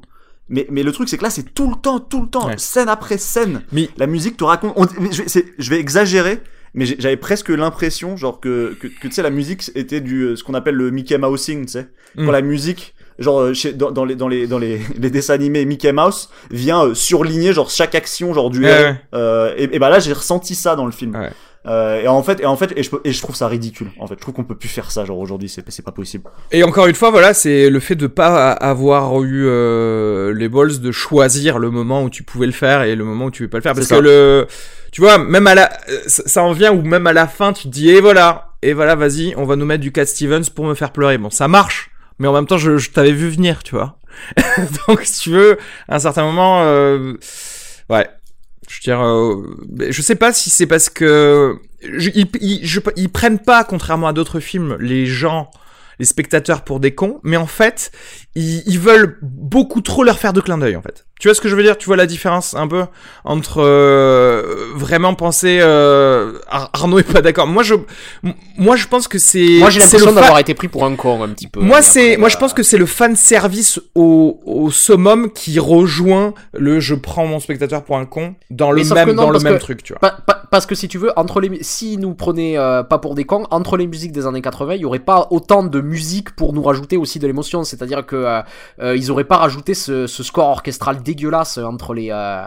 [0.50, 2.58] Mais mais le truc c'est que là c'est tout le temps, tout le temps, Ouais.
[2.58, 3.62] scène après scène.
[3.72, 4.74] Mais- la musique te raconte.
[4.76, 6.42] on- je, vais, c'est- je vais exagérer,
[6.74, 10.36] mais j'avais presque l'impression genre que que, que tu sais la musique était du euh,
[10.36, 12.26] ce qu'on appelle le Mickey Mousing, tu sais, Mm.
[12.26, 15.34] quand la musique genre euh, chez, dans, dans les dans les dans les, les dessins
[15.34, 18.84] animés Mickey Mouse vient euh, surligner genre chaque action genre du Ouais, héros.
[18.84, 18.96] ouais.
[19.16, 21.16] Euh, et, et bah là j'ai ressenti ça dans le film.
[21.16, 21.30] Ouais.
[21.66, 23.90] Euh, et en fait et en fait et je et je trouve ça ridicule.
[24.00, 26.24] En fait, je trouve qu'on peut plus faire ça genre aujourd'hui, c'est c'est pas possible.
[26.54, 30.80] Et encore une fois, voilà, c'est le fait de pas avoir eu euh, les balls
[30.80, 33.50] de choisir le moment où tu pouvais le faire et le moment où tu pouvais
[33.50, 33.74] pas le faire.
[33.74, 34.48] Parce que le,
[34.94, 35.70] tu vois, même à la,
[36.06, 38.72] ça ça en vient où même à la fin, tu te dis, et voilà, et
[38.72, 41.18] voilà, vas-y, on va nous mettre du Cat Stevens pour me faire pleurer.
[41.18, 41.90] Bon, ça marche,
[42.20, 44.00] mais en même temps, je, je t'avais vu venir, tu vois.
[44.88, 45.58] Donc, si tu veux,
[45.88, 47.14] à un certain moment, euh,
[47.90, 48.08] ouais.
[48.70, 53.10] Je veux dire, euh, je sais pas si c'est parce que je- ils, ils- ils
[53.10, 55.50] prennent pas, contrairement à d'autres films, les gens,
[56.00, 57.92] les spectateurs pour des cons, mais en fait,
[58.36, 61.07] ils, ils veulent beaucoup trop leur faire de clin d'œil, en fait.
[61.20, 61.78] Tu vois ce que je veux dire?
[61.78, 62.86] Tu vois la différence un peu
[63.24, 67.48] entre euh, vraiment penser euh, Ar- Arnaud est pas d'accord.
[67.48, 67.74] Moi je,
[68.58, 69.58] moi je pense que c'est.
[69.60, 71.60] Moi j'ai l'impression d'avoir été pris pour un con un petit peu.
[71.60, 75.60] moi c'est, moi je euh, pense que c'est le fan service au, au summum qui
[75.60, 79.30] rejoint le je prends mon spectateur pour un con dans le Mais même non, dans
[79.32, 80.00] le même que- truc, tu vois.
[80.00, 83.16] Pa- pa- parce que si tu veux, entre les, si nous prenaient euh, pas pour
[83.16, 86.36] des cons, entre les musiques des années 80, il y aurait pas autant de musique
[86.36, 87.64] pour nous rajouter aussi de l'émotion.
[87.64, 88.16] C'est-à-dire que
[88.80, 92.44] euh, ils auraient pas rajouté ce, ce score orchestral dégueulasse entre les, euh,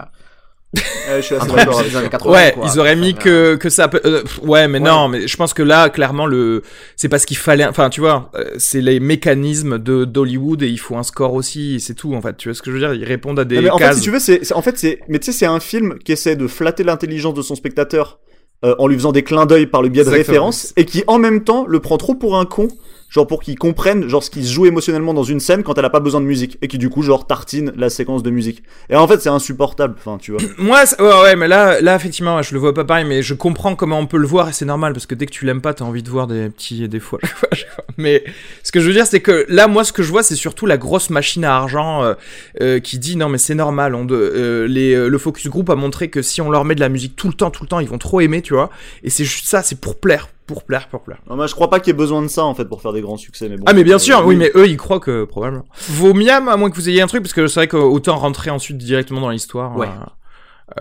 [0.72, 2.32] Ouais, je suis assez les d'accord avec années 80.
[2.32, 2.64] Ouais, quoi.
[2.72, 4.00] ils auraient mis Enfin, que que ça peut.
[4.04, 4.84] euh, pff, ouais, mais Ouais.
[4.88, 6.62] non, mais je pense que là, clairement, le
[6.94, 7.64] c'est parce qu'il fallait.
[7.66, 11.74] Enfin, tu vois, euh, c'est les mécanismes de d'Hollywood et il faut un score aussi.
[11.74, 12.36] et C'est tout, en fait.
[12.36, 12.94] Tu vois ce que je veux dire?
[12.94, 13.96] Ils répondent à des Non, mais en fait, cases.
[13.96, 16.12] si tu veux, c'est, c'est- en fait, c'est, mais tu sais, c'est un film qui
[16.12, 18.20] essaie de flatter l'intelligence de son spectateur
[18.64, 20.34] euh, en lui faisant des clins d'œil par le biais de Exactement.
[20.34, 22.68] références et qui en même temps le prend trop pour un con,
[23.11, 25.84] genre pour qu'il comprenne genre ce qui se joue émotionnellement dans une scène quand elle
[25.84, 28.62] a pas besoin de musique et qui du coup genre tartine la séquence de musique.
[28.88, 29.96] Et en fait, c'est insupportable.
[29.98, 30.40] Enfin, tu vois.
[30.58, 33.74] Moi, ouais, ouais, mais là, là, effectivement, je le vois pas pareil, mais je comprends
[33.74, 35.74] comment on peut le voir et c'est normal parce que dès que tu l'aimes pas,
[35.74, 37.18] t'as envie de voir des petits des fois.
[37.98, 38.24] mais
[38.62, 40.66] ce que je veux dire, c'est que là, moi, ce que je vois, c'est surtout
[40.66, 42.14] la grosse machine à argent euh,
[42.61, 43.94] euh, qui dit non, mais c'est normal.
[43.94, 46.74] On de, euh, les, euh, le focus group a montré que si on leur met
[46.74, 48.70] de la musique tout le temps, tout le temps, ils vont trop aimer, tu vois.
[49.02, 50.28] Et c'est juste ça, c'est pour plaire.
[50.55, 51.18] Pour plaire, pour plaire.
[51.28, 52.92] Non, moi, je crois pas qu'il y ait besoin de ça en fait pour faire
[52.92, 53.48] des grands succès.
[53.48, 55.64] Mais bon, Ah mais bien Euh, sûr, oui, mais eux ils croient que probablement.
[55.88, 58.51] Vos miam, à moins que vous ayez un truc, parce que c'est vrai qu'autant rentrer
[58.51, 59.76] ensuite directement dans l'histoire.
[59.76, 59.88] Ouais.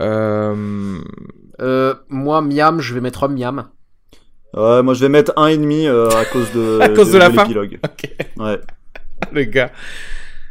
[0.00, 0.98] euh,
[1.60, 3.68] Euh, moi, Miam, je vais mettre un Miam.
[4.54, 7.18] Ouais, moi je vais mettre un et demi euh, à cause de À cause de
[7.18, 7.78] la fin l'épilogue.
[7.84, 8.10] Ok.
[8.38, 8.58] Ouais.
[9.32, 9.70] le gars.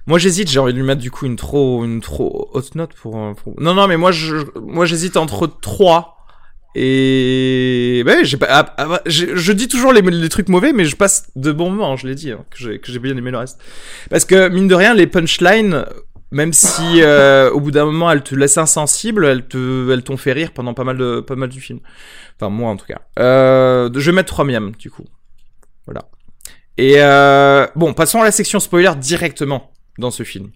[0.07, 2.93] Moi j'hésite, j'ai envie de lui mettre du coup une trop une trop haute note
[2.93, 6.18] pour, pour- Non non mais moi je moi j'hésite entre 3
[6.75, 10.95] et ben j'ai pas ah, ah, je, je dis toujours les, trucs mauvais mais je
[10.95, 13.59] passe de bons moments, je l'ai dit hein, que j'ai bien aimé le reste.
[14.09, 15.85] Parce que mine de rien les punchlines
[16.31, 20.17] même si euh, au bout d'un moment elles te laissent insensible, elles te elles t'ont
[20.17, 21.79] fait rire pendant pas mal de pas mal du film.
[22.35, 23.01] Enfin moi en tout cas.
[23.17, 25.05] Euh, je vais mettre 3 miams du coup.
[25.85, 26.01] Voilà.
[26.77, 30.51] Et euh, bon, passons à la section spoiler directement dans ce film.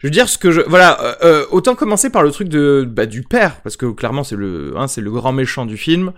[0.00, 2.88] Je veux dire ce que je voilà, euh, euh, autant commencer par le truc de
[2.88, 6.12] bah, du père parce que clairement c'est le hein, c'est le grand méchant du film,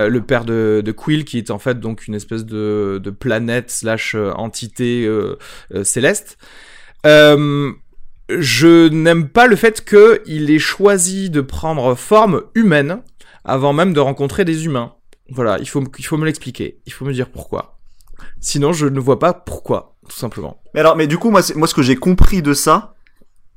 [0.00, 3.10] euh, le père de, de Quill qui est en fait donc une espèce de, de
[3.10, 5.38] planète slash euh, entité euh,
[5.72, 6.38] euh, céleste.
[7.04, 13.00] Je n'aime pas le fait que il ait choisi de prendre forme humaine
[13.44, 14.94] avant même de rencontrer des humains.
[15.30, 17.78] Voilà, il faut il faut me l'expliquer, il faut me dire pourquoi.
[18.40, 20.60] Sinon, je ne vois pas pourquoi, tout simplement.
[20.74, 22.94] Mais alors, mais du coup, moi, moi, ce que j'ai compris de ça,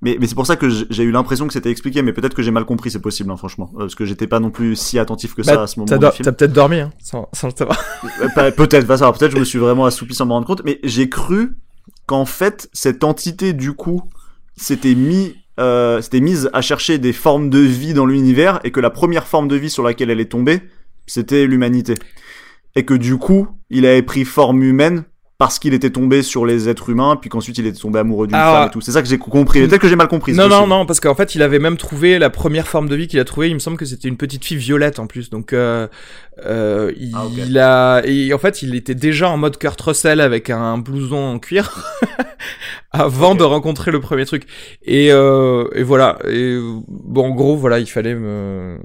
[0.04, 2.44] mais, mais c'est pour ça que j'ai eu l'impression que c'était expliqué, mais peut-être que
[2.44, 5.00] j'ai mal compris, c'est possible, hein, franchement, Euh, parce que j'étais pas non plus si
[5.00, 6.26] attentif que ça Bah, à ce moment film.
[6.26, 7.80] t'as peut-être dormi, hein, sans, sans le savoir.
[8.22, 9.18] Euh, pas- Peut-être, va savoir.
[9.18, 11.56] Peut-être je me suis vraiment assoupi sans me rendre compte, mais j'ai cru
[12.06, 14.04] qu'en fait cette entité du coup
[14.58, 18.80] s'était mis, euh, s'était mise à chercher des formes de vie dans l'univers et que
[18.80, 20.62] la première forme de vie sur laquelle elle est tombée,
[21.08, 21.96] c'était l'humanité,
[22.76, 25.04] et que du coup il avait pris forme humaine
[25.40, 28.36] parce qu'il était tombé sur les êtres humains, puis qu'ensuite il était tombé amoureux d'une
[28.36, 28.52] Ah.
[28.54, 28.82] femme et tout.
[28.82, 29.68] C'est ça que j'ai compris.
[29.68, 30.34] Peut-être que j'ai mal compris.
[30.34, 33.08] Non, non, non, parce qu'en fait, il avait même trouvé la première forme de vie
[33.08, 33.50] qu'il a trouvée.
[33.50, 35.30] Il me semble que c'était une petite fille violette en plus.
[35.32, 35.88] Donc, euh,
[36.46, 37.56] euh, il, Ah, ok.
[37.58, 41.40] a, et en fait, il était déjà en mode Kurt Russell avec un blouson en
[41.40, 41.84] cuir
[42.92, 44.44] avant de rencontrer le premier truc.
[44.84, 46.20] Et, euh, et voilà.
[46.30, 46.58] Et
[46.88, 48.78] bon, en gros, voilà, il fallait me,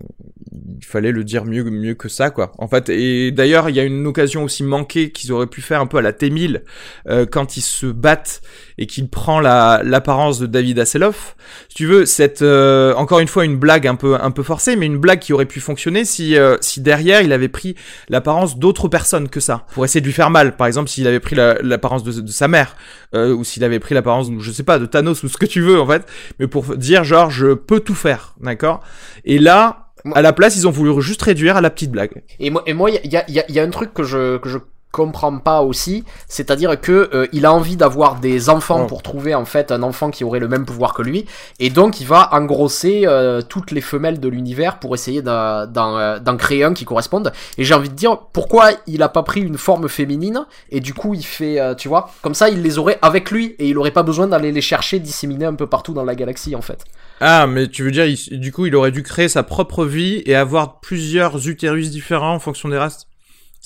[0.53, 2.53] il fallait le dire mieux, mieux que ça, quoi.
[2.59, 5.80] En fait, et d'ailleurs, il y a une occasion aussi manquée qu'ils auraient pu faire
[5.80, 6.62] un peu à la T-1000
[7.09, 8.40] euh, quand ils se battent
[8.78, 11.36] et qu'il prend la l'apparence de David Hasselhoff.
[11.68, 14.76] Si tu veux, cette euh, encore une fois une blague un peu un peu forcée,
[14.76, 17.74] mais une blague qui aurait pu fonctionner si euh, si derrière il avait pris
[18.09, 20.57] l'apparence d'autres personnes que ça pour essayer de lui faire mal.
[20.57, 22.76] Par exemple, s'il avait pris la- l'apparence de, de sa mère
[23.14, 25.61] euh, ou s'il avait pris l'apparence, je sais pas, de Thanos ou ce que tu
[25.61, 26.07] veux en fait,
[26.38, 28.80] mais pour dire genre je peux tout faire, d'accord?
[29.24, 29.84] Et là.
[30.14, 32.22] À la place, ils ont voulu juste réduire à la petite blague.
[32.38, 34.59] Et moi, et moi, il y a, y a un truc que je, que je
[34.91, 38.86] comprends pas aussi, c'est-à-dire que euh, il a envie d'avoir des enfants Oh.
[38.86, 41.26] pour trouver en fait un enfant qui aurait le même pouvoir que lui,
[41.61, 45.97] et donc il va engrosser euh, toutes les femelles de l'univers pour essayer d'en d'en,
[45.99, 47.32] euh, d'en créer un qui corresponde.
[47.59, 50.95] Et j'ai envie de dire pourquoi il a pas pris une forme féminine et du
[50.95, 53.78] coup il fait, euh, tu vois, comme ça il les aurait avec lui et il
[53.78, 56.84] aurait pas besoin d'aller les chercher disséminés un peu partout dans la galaxie en fait.
[57.20, 60.22] Ah, mais tu veux dire, il- du coup, il aurait dû créer sa propre vie
[60.24, 63.07] et avoir plusieurs utérus différents en fonction des races?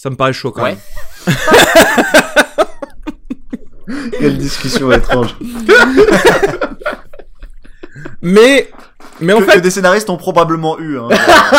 [0.02, 0.76] Ça me paraît chaud quand Ouais.
[1.28, 1.36] même.
[4.18, 5.36] Quelle discussion étrange.
[8.20, 8.70] Mais,
[9.20, 10.98] mais en que, fait, que des scénaristes ont probablement eu.
[10.98, 11.08] Hein.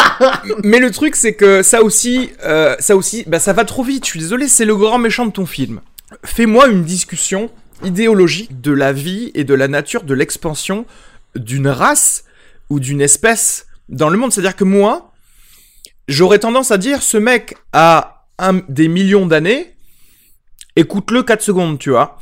[0.64, 4.06] mais le truc, c'est que ça aussi, euh, ça aussi, bah, ça va trop vite.
[4.06, 5.82] Je suis désolé, c'est le grand méchant de ton film.
[6.26, 7.50] Fais-moi une discussion
[7.84, 10.86] idéologique de la vie et de la nature, de l'expansion
[11.36, 12.24] d'une race
[12.70, 14.32] ou d'une espèce dans le monde.
[14.32, 15.12] C'est-à-dire que moi,
[16.08, 19.76] j'aurais tendance à dire, ce mec a un, des millions d'années,
[20.76, 22.20] écoute-le 4 secondes, tu vois.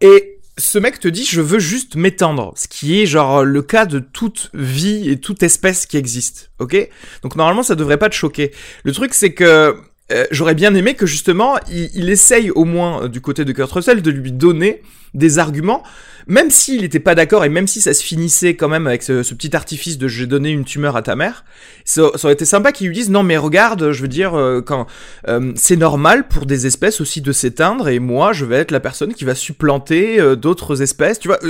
[0.00, 3.86] Et ce mec te dit, je veux juste m'étendre, ce qui est genre le cas
[3.86, 6.88] de toute vie et toute espèce qui existe, ok?
[7.22, 8.52] Donc normalement, ça devrait pas te choquer.
[8.84, 9.76] Le truc, c'est que
[10.12, 13.52] euh, j'aurais bien aimé que justement, il, il essaye au moins euh, du côté de
[13.52, 14.82] Kurt Russell de lui donner
[15.14, 15.82] des arguments,
[16.30, 19.34] même s'il n'était pas d'accord et même si ça se finissait quand même avec ce,
[19.34, 21.44] petit artifice de j'ai donné une tumeur à ta mère,
[21.84, 24.86] ça, aurait été sympa qu'il lui dise non mais regarde, je veux dire euh, quand
[25.26, 28.78] euh, c'est normal pour des espèces aussi de s'éteindre et moi je vais être la
[28.78, 31.40] personne qui va supplanter euh, d'autres espèces, tu vois,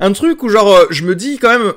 [0.00, 1.72] un truc où genre je me dis quand même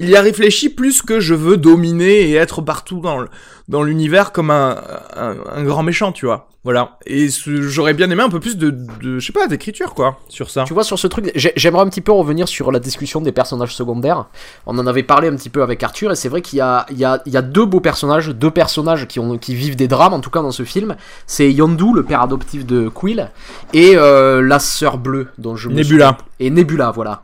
[0.00, 3.28] il y a réfléchi plus que je veux dominer et être partout dans le-
[3.68, 4.76] dans l'univers comme un,
[5.16, 6.48] un, un grand méchant, tu vois.
[6.62, 6.98] Voilà.
[7.06, 8.68] Et j'aurais bien aimé un peu plus de,
[9.00, 10.64] de je sais pas, d'écriture, quoi, sur ça.
[10.66, 13.32] Tu vois, sur ce truc, j'ai- j'aimerais un petit peu revenir sur la discussion des
[13.32, 14.26] personnages secondaires.
[14.66, 16.84] On en avait parlé un petit peu avec Arthur, et c'est vrai qu'il y a,
[16.90, 19.76] il y, a, il y a deux beaux personnages, deux personnages qui, ont, qui vivent
[19.76, 20.96] des drames, en tout cas dans ce film.
[21.26, 23.30] C'est Yondu, le père adoptif de Quill,
[23.72, 26.08] et euh, la sœur bleue, dont je me Nebula.
[26.08, 27.22] souviens- Et Nebula, voilà.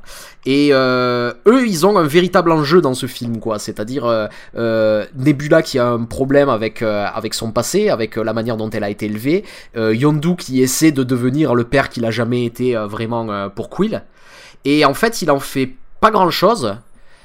[0.49, 3.59] Et euh, eux, ils ont un véritable enjeu dans ce film, quoi.
[3.59, 8.23] C'est-à-dire euh, euh, Nebula qui a un problème avec euh, avec son passé, avec euh,
[8.23, 9.45] la manière dont elle a été élevée.
[9.77, 13.49] Euh, Yondu qui essaie de devenir le père qu'il a jamais été euh, vraiment euh,
[13.49, 14.05] pour Quill.
[14.65, 15.71] Et en fait, il en fait
[16.01, 16.77] pas grand chose.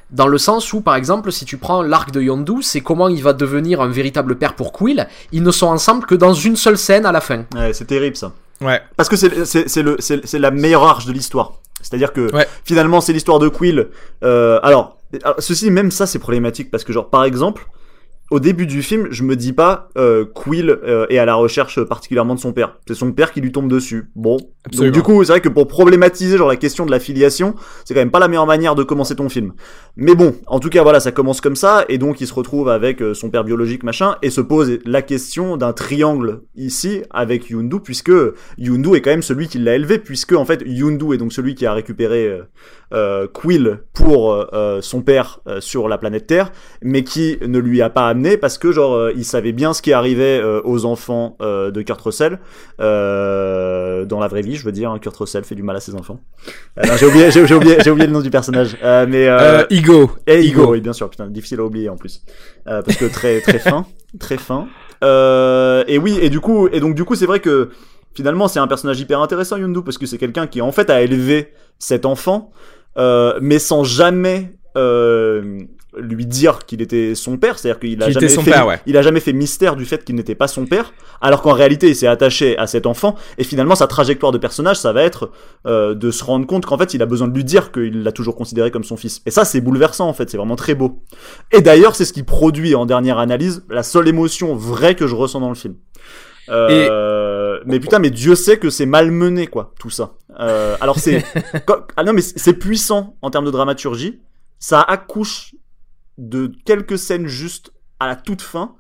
[0.10, 3.22] Dans le sens où, par exemple, si tu prends l'arc de Yondu, c'est comment il
[3.24, 5.08] va devenir un véritable père pour Quill.
[5.32, 7.46] Ils ne sont ensemble que dans une seule scène à la fin.
[7.56, 8.34] Ouais, c'est terrible ça.
[8.62, 8.82] Ouais.
[8.98, 11.60] Parce que c'est c'est c'est le c'est c'est la meilleure arche de l'histoire.
[11.82, 12.48] C'est-à-dire que Ouais.
[12.64, 13.90] finalement c'est l'histoire de Quill.
[14.24, 17.66] Euh, alors, alors, ceci même ça c'est problématique parce que genre par exemple
[18.32, 21.84] au début du film je me dis pas euh, Quill euh, est à la recherche
[21.84, 22.78] particulièrement de son père.
[22.88, 24.10] C'est son père qui lui tombe dessus.
[24.16, 24.38] Bon.
[24.66, 24.88] Absolument.
[24.88, 27.56] Donc du coup c'est vrai que pour problématiser genre la question de la filiation
[27.86, 29.54] c'est quand même pas la meilleure manière de commencer ton film.
[29.96, 32.70] Mais bon en tout cas voilà ça commence comme ça et donc il se retrouve
[32.70, 37.50] avec euh, son père biologique machin et se pose la question d'un triangle ici avec
[37.50, 38.12] Yundu puisque
[38.58, 41.56] Yundu est quand même celui qui l'a élevé, puisque en fait Yundu est donc celui
[41.56, 42.44] qui a récupéré euh, euh,
[43.34, 47.82] Quill pour euh, euh, son père euh, sur la planète Terre, mais qui ne lui
[47.82, 50.86] a pas amené parce que genre euh, il savait bien ce qui arrivait euh, aux
[50.86, 52.40] enfants euh, de Kurt Russell
[52.80, 54.92] euh, dans la vraie vie, je veux dire.
[54.92, 56.20] hein, Kurt Russell fait du mal à ses enfants.
[56.80, 59.66] Euh, j'ai oublié, j'ai oublié, j'ai oublié le nom du personnage, euh, mais euh, Euh,
[59.70, 60.12] Igo.
[60.28, 60.70] et Igor, Igor.
[60.72, 62.24] oui, bien sûr, putain, difficile à oublier en plus.
[62.68, 63.86] Euh, parce que très très fin,
[64.20, 64.68] très fin.
[65.04, 67.70] Euh, et oui, et du coup, et donc du coup, c'est vrai que
[68.14, 71.02] finalement, c'est un personnage hyper intéressant, Yundu, parce que c'est quelqu'un qui en fait a
[71.02, 72.52] élevé cet enfant,
[72.98, 75.60] euh, mais sans jamais euh,
[75.98, 78.80] lui dire qu'il était son père, c'est-à-dire qu'il a jamais son fait, père, ouais.
[78.86, 81.90] il a jamais fait mystère du fait qu'il n'était pas son père, alors qu'en réalité,
[81.90, 85.32] il s'est attaché à cet enfant, et finalement, sa trajectoire de personnage, ça va être
[85.68, 88.12] euh, de se rendre compte qu'en fait, il a besoin de lui dire qu'il l'a
[88.12, 89.22] toujours considéré comme son fils.
[89.26, 91.04] Et ça, c'est bouleversant, en fait, c'est vraiment très beau.
[91.52, 95.16] Et d'ailleurs, c'est ce qui produit, en dernière analyse, la seule émotion vraie que je
[95.16, 95.76] ressens dans le film.
[96.52, 100.14] Euh, Mais putain, mais Dieu sait que c'est malmené, quoi, tout ça.
[100.40, 101.24] Euh, alors c'est,
[101.98, 104.20] ah non, mais c'est c'est puissant en termes de dramaturgie.
[104.60, 105.56] Ça accouche
[106.18, 108.74] de quelques scènes juste à la toute fin,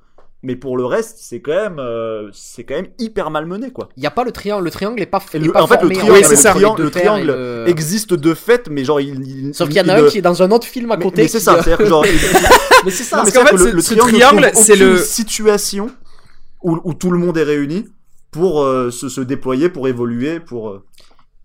[0.43, 3.89] mais pour le reste, c'est quand même, euh, c'est quand même hyper malmené, quoi.
[3.97, 5.67] Il y a pas le triangle, le triangle est pas, Et est le- pas en
[5.67, 6.53] fait, le formé triangle, Oui, entre c'est les ça.
[6.53, 9.21] deux triangle- le et triangle le- existe de fait, mais genre il.
[9.27, 11.03] il- Sauf qu'il y en a un qui est dans un autre film à mais-
[11.03, 11.21] côté.
[11.23, 12.03] Mais c'est qui- ça, c'est-à-dire que genre.
[12.83, 13.17] Mais c'est ça.
[13.17, 15.91] Non, mais Parce qu'en fait, le, triangle, c'est le- situation
[16.63, 17.87] où, tout le monde est réuni
[18.29, 20.83] pour euh, se, se déployer, pour évoluer, pour.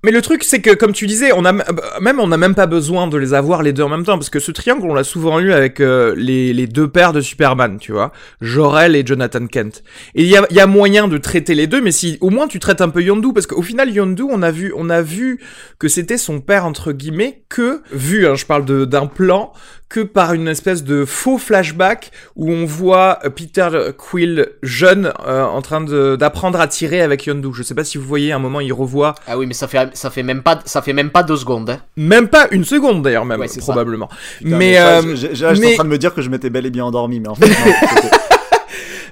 [0.05, 2.67] Mais le truc, c'est que, comme tu disais, on a même on n'a même pas
[2.67, 5.05] besoin de les avoir les deux en même temps, parce que ce triangle, on l'a
[5.05, 9.47] souvent eu avec euh, les, les deux pères de Superman, tu vois, Jor-El et Jonathan
[9.47, 9.83] Kent.
[10.15, 12.47] Et il y a, y a moyen de traiter les deux, mais si au moins
[12.47, 15.41] tu traites un peu Yondu, parce qu'au final, Yondu, on a vu, on a vu
[15.79, 19.53] que c'était son père entre guillemets que vu, hein, je parle d'un plan
[19.89, 25.63] que par une espèce de faux flashback où on voit Peter Quill jeune euh, en
[25.63, 27.49] train d'apprendre à tirer avec Yondu.
[27.55, 29.69] Je sais pas si vous voyez, à un moment il revoit Ah oui, mais ça
[29.69, 31.71] fait ça fait même pas ça fait même pas deux secondes.
[31.71, 31.79] hein.
[31.97, 34.09] Même pas une seconde d'ailleurs même Ouais, probablement.
[34.39, 36.71] putain, mais ça, euh, mais- en train de me dire que je m'étais bel et
[36.71, 37.47] bien endormi, mais en fait.
[37.49, 37.55] non,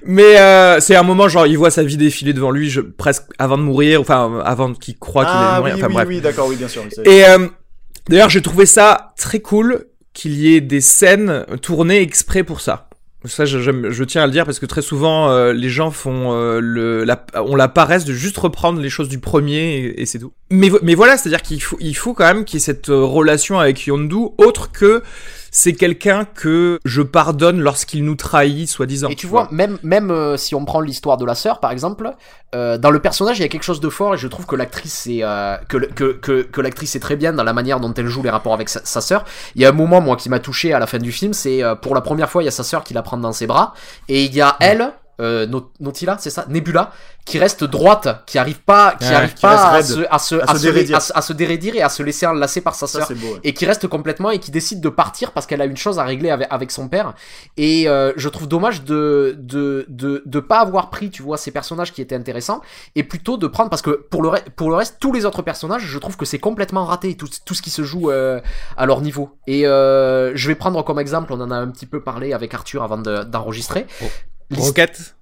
[0.06, 3.24] mais euh, c'est un moment genre il voit sa vie défiler devant lui je, presque
[3.38, 6.08] avant de mourir enfin avant qu'il croit qu'il ah oui, mourir enfin oui, bref.
[6.08, 6.82] oui, d'accord, oui, bien sûr.
[6.86, 7.46] oui, Et euh,
[8.08, 12.88] d'ailleurs j'ai trouvé ça très cool qu'il y ait des scènes tournées exprès pour ça.
[13.26, 17.04] Ça, je, tiens à le dire parce que très souvent, euh, les gens font euh,
[17.06, 20.32] la, on la paresse de juste reprendre les choses du premier et, c'est tout.
[20.50, 23.58] Mais voilà, c'est-à-dire qu'il faut, il faut quand même qu'il y ait cette euh, relation
[23.58, 25.02] avec Yondu, autre que
[25.56, 29.08] c'est quelqu'un que je pardonne lorsqu'il nous trahit, soi-disant.
[29.08, 32.10] Et tu vois, même même euh, si on prend l'histoire de la sœur par exemple,
[32.56, 34.56] euh, dans le personnage il y a quelque chose de fort et je trouve que
[34.56, 37.94] l'actrice est euh, que, que que que l'actrice est très bien dans la manière dont
[37.94, 39.24] elle joue les rapports avec sa, sa sœur.
[39.54, 41.62] Il y a un moment moi qui m'a touché à la fin du film, c'est
[41.62, 43.46] euh, pour la première fois il y a sa sœur qui la prend dans ses
[43.46, 43.74] bras
[44.08, 46.92] et il y a elle euh, Naut- Nautila, c'est ça, Nebula,
[47.24, 50.34] qui reste droite, qui arrive pas, qui Ouais, arrive qui pas à se, à se,
[50.34, 50.96] à à se se, dérédire.
[50.96, 53.16] à se- à se dérédire et à se laisser enlacer par sa sœur ouais.
[53.44, 56.04] et qui reste complètement et qui décide de partir parce qu'elle a une chose à
[56.04, 57.14] régler avec, avec son père
[57.56, 61.50] et euh, je trouve dommage de de de de pas avoir pris tu vois ces
[61.50, 62.60] personnages qui étaient intéressants
[62.94, 65.84] et plutôt de prendre parce que pour le pour le reste tous les autres personnages
[65.86, 68.40] je trouve que c'est complètement raté tout tout ce qui se joue euh,
[68.76, 71.86] à leur niveau et euh, je vais prendre comme exemple on en a un petit
[71.86, 74.06] peu parlé avec Arthur avant de- d'enregistrer Oh.
[74.52, 75.16] Rocket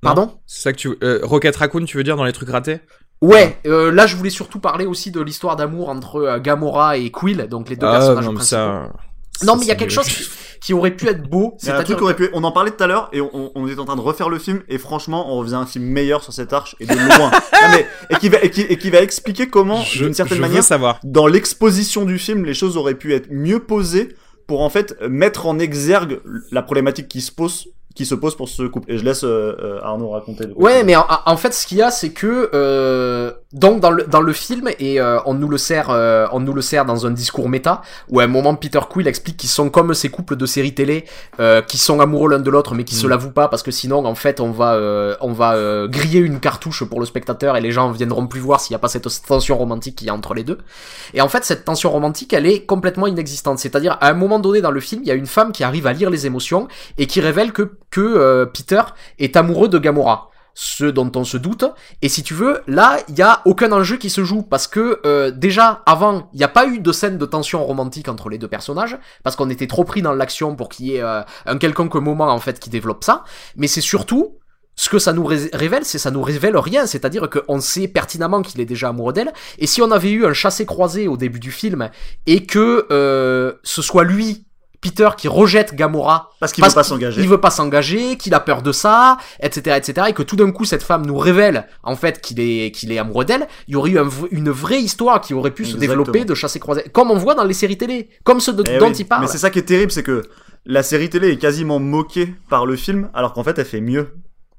[0.00, 0.38] pardon?
[0.46, 0.88] C'est ça que tu...
[1.02, 2.80] Euh, Rocket Raccoon, tu veux dire, dans les trucs ratés?
[3.20, 7.10] Ouais, euh, là je voulais surtout parler aussi de l'histoire d'amour entre euh, Gamora et
[7.10, 8.56] Quill, donc les deux Ah, personnages non, mais principaux.
[8.56, 8.92] ça...
[9.44, 10.24] Non, ça, mais il y a c'est quelque chose qui,
[10.60, 11.56] qui aurait pu être beau.
[11.68, 12.28] A un truc aurait pu.
[12.34, 14.38] On en parlait tout à l'heure et on, on était en train de refaire le
[14.38, 17.30] film et franchement on refaisait un film meilleur sur cette arche et de loin.
[17.62, 20.38] Non, mais, et, qui va, et, qui, et qui va expliquer comment, Je- d'une certaine
[20.38, 20.98] je veux manière, savoir.
[21.04, 24.16] dans l'exposition du film, les choses auraient pu être mieux posées
[24.48, 26.20] pour en fait mettre en exergue
[26.50, 28.90] la problématique qui se pose, qui se pose pour ce couple.
[28.92, 30.46] Et je laisse euh, euh, Arnaud raconter.
[30.46, 33.90] le Ouais, mais en, en fait, ce qu'il y a, c'est que euh, Donc dans
[33.90, 36.86] le dans le film et euh, on nous le sert euh, on nous le sert
[36.86, 40.08] dans un discours méta où à un moment Peter Quill explique qu'ils sont comme ces
[40.08, 41.04] couples de séries télé
[41.38, 43.10] euh, qui sont amoureux l'un de l'autre mais qui se Mm.
[43.10, 46.40] l'avouent pas parce que sinon en fait on va euh, on va euh, griller une
[46.40, 49.06] cartouche pour le spectateur et les gens viendront plus voir s'il y a pas cette
[49.26, 50.58] tension romantique qu'il y a entre les deux.
[51.12, 53.58] Et en fait cette tension romantique elle est complètement inexistante.
[53.58, 55.86] C'est-à-dire à un moment donné dans le film il y a une femme qui arrive
[55.86, 58.82] à lire les émotions et qui révèle que que euh, Peter
[59.20, 61.64] est amoureux de Gamora ce dont on se doute.
[62.02, 65.00] Et si tu veux, là, il y a aucun enjeu qui se joue parce que
[65.06, 68.36] euh, déjà avant, il n'y a pas eu de scène de tension romantique entre les
[68.36, 71.56] deux personnages parce qu'on était trop pris dans l'action pour qu'il y ait euh, un
[71.56, 73.24] quelconque moment en fait qui développe ça.
[73.56, 74.36] Mais c'est surtout
[74.76, 78.42] ce que ça nous ré- révèle, c'est ça nous révèle rien, c'est-à-dire qu'on sait pertinemment
[78.42, 79.32] qu'il est déjà amoureux d'elle.
[79.58, 81.88] Et si on avait eu un chassé-croisé au début du film
[82.26, 82.86] et que
[83.62, 84.44] ce soit lui,
[84.82, 87.22] Peter, qui rejette Gamora Parce qu'il veut pas s'engager.
[87.22, 90.50] Il veut pas s'engager, qu'il a peur de ça, etc., etc., et que tout d'un
[90.50, 93.46] coup cette femme nous révèle en fait qu'il est qu'il est amoureux d'elle.
[93.68, 96.58] Il y aurait eu un une vraie histoire qui aurait pu se développer de chasser
[96.58, 99.04] croisé, comme on voit dans les séries télé, comme ceux de- Eh dont oui, il
[99.04, 99.22] parle.
[99.22, 100.22] Mais c'est ça qui est terrible, c'est que
[100.66, 104.08] la série télé est quasiment moquée par le film, alors qu'en fait elle fait mieux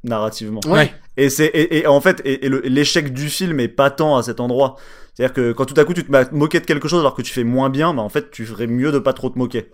[0.06, 0.62] narrativement.
[0.68, 0.94] Ouais.
[1.18, 4.40] Et c'est et, et en fait et, l'échec du film est pas tant à cet
[4.40, 4.78] endroit.
[5.14, 7.22] C'est-à-dire que quand tout à coup tu te te moquer de quelque chose alors que
[7.22, 9.70] tu fais moins bien, bah en fait tu ferais mieux de pas trop te moquer.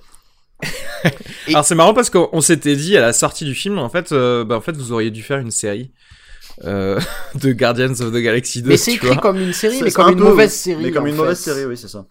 [1.48, 3.90] Et- Alors c'est marrant parce qu'on on s'était dit à la sortie du film, en
[3.90, 5.92] fait, euh, bah, en fait, vous auriez dû faire une série
[6.66, 7.00] euh,
[7.36, 8.70] de Guardians of the Galaxy 2.
[8.70, 9.18] Mais c'est écrit vois.
[9.18, 10.84] comme une série, mais comme un une peu, mauvaise série.
[10.84, 12.06] Mais comme une mauvaise série, oui, c'est ça.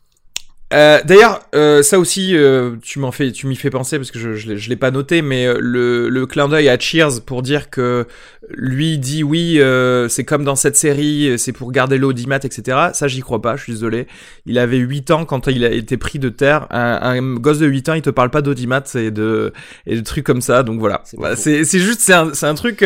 [0.75, 4.19] Euh, D'ailleurs, euh, ça aussi, euh, tu m'en fais, tu m'y fais penser parce que
[4.19, 7.23] je, je l'ai- je l'ai pas noté, mais euh, le, le clin d'œil à Cheers
[7.25, 8.07] pour dire que
[8.51, 12.91] lui dit oui, euh, c'est comme dans cette série, c'est pour garder l'audimat, etc.
[12.93, 13.57] Ça, j'y crois pas.
[13.57, 14.07] Je suis désolé.
[14.45, 16.67] Il avait 8 ans quand il a été pris de terre.
[16.71, 19.55] Un, un gosse de 8 ans, il te parle pas d'audimat et de
[19.87, 20.63] et de trucs comme ça.
[20.65, 21.03] Donc voilà.
[21.37, 22.85] C'est c'est juste, c'est un, c'est un truc.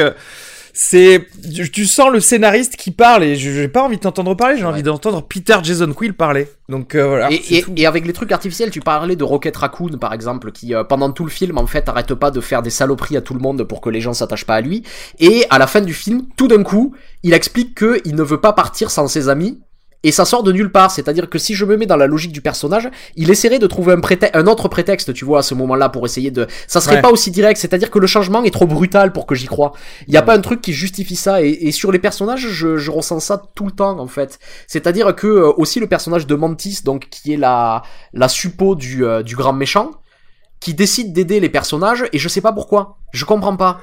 [0.73, 1.27] C'est
[1.73, 4.63] tu, sens le scénariste qui parle et je- j'ai pas envie de t'entendre parler, j'ai
[4.65, 4.71] Ouais.
[4.71, 6.49] envie d'entendre Peter Jason Quill parler.
[6.69, 7.31] Donc euh, voilà.
[7.31, 10.75] Et, et- et avec les trucs artificiels, tu parlais de Rocket Raccoon par exemple, qui
[10.75, 13.35] euh, pendant tout le film en fait arrête pas de faire des saloperies à tout
[13.35, 14.83] le monde pour que les gens s'attachent pas à lui.
[15.19, 18.41] Et à la fin du film, tout d'un coup, il explique que il ne veut
[18.41, 19.61] pas partir sans ses amis.
[20.05, 22.33] Et ça sort de nulle part, c'est-à-dire que si je me mets dans la logique
[22.33, 25.55] du personnage, il essaierait de trouver un, prétexte, un autre prétexte, tu vois, à ce
[25.55, 26.47] moment-là, pour essayer de...
[26.67, 27.03] Ça serait Ouais.
[27.03, 29.73] pas aussi direct, c'est-à-dire que le changement est trop brutal pour que j'y croie.
[30.09, 32.77] Il y a pas un truc qui justifie ça, et, et sur les personnages, je,
[32.77, 34.39] je ressens ça tout le temps, en fait.
[34.67, 37.83] C'est-à-dire que euh, aussi le personnage de Mantis, donc qui est la
[38.13, 39.93] la suppo du euh, du grand méchant,
[40.61, 42.99] qui décide d'aider les personnages et je sais pas pourquoi.
[43.13, 43.81] Je comprends pas.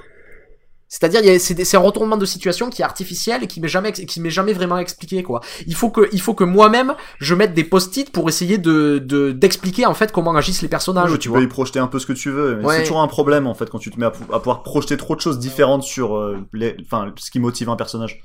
[0.89, 3.67] C'est-à-dire, il y a- c'est un retournement de situation qui est artificiel et qui m'est
[3.67, 5.39] jamais, qui m'est jamais vraiment expliqué, quoi.
[5.67, 9.31] Il faut que, il faut que moi-même, je mette des post-it pour essayer de, de,
[9.31, 11.37] d'expliquer, en fait, comment agissent les personnages, Oui, tu tu vois.
[11.37, 12.77] peux y projeter un peu ce que tu veux, Ouais.
[12.77, 15.15] c'est toujours un problème en fait quand tu te mets à, à pouvoir projeter trop
[15.15, 18.21] de choses différentes sur euh, les, enfin, ce qui motive un personnage.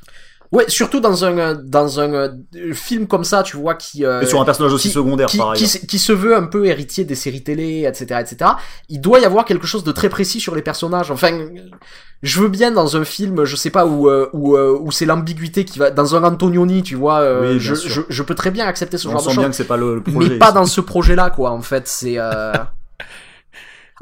[0.52, 2.28] Ouais, surtout dans un, euh, dans un euh,
[2.74, 5.38] film comme ça, tu vois, qui, euh, Et sur un personnage aussi qui- secondaire qui,
[5.38, 8.52] par qui, qui se veut un peu héritier des séries télé, etc., etc.
[8.88, 11.10] Il doit y avoir quelque chose de très précis sur les personnages.
[11.10, 11.36] Enfin,
[12.22, 15.64] je veux bien dans un film, je sais pas où euh, où, où c'est l'ambiguïté
[15.64, 17.20] qui va dans un Antonioni, tu vois.
[17.20, 19.42] euh, Oui, je, je, je peux très bien accepter ce On genre de sent choses,
[19.42, 20.28] bien que c'est pas le, le projet.
[20.30, 21.50] mais pas dans ce projet-là, quoi.
[21.50, 22.14] En fait, c'est.
[22.18, 22.52] euh,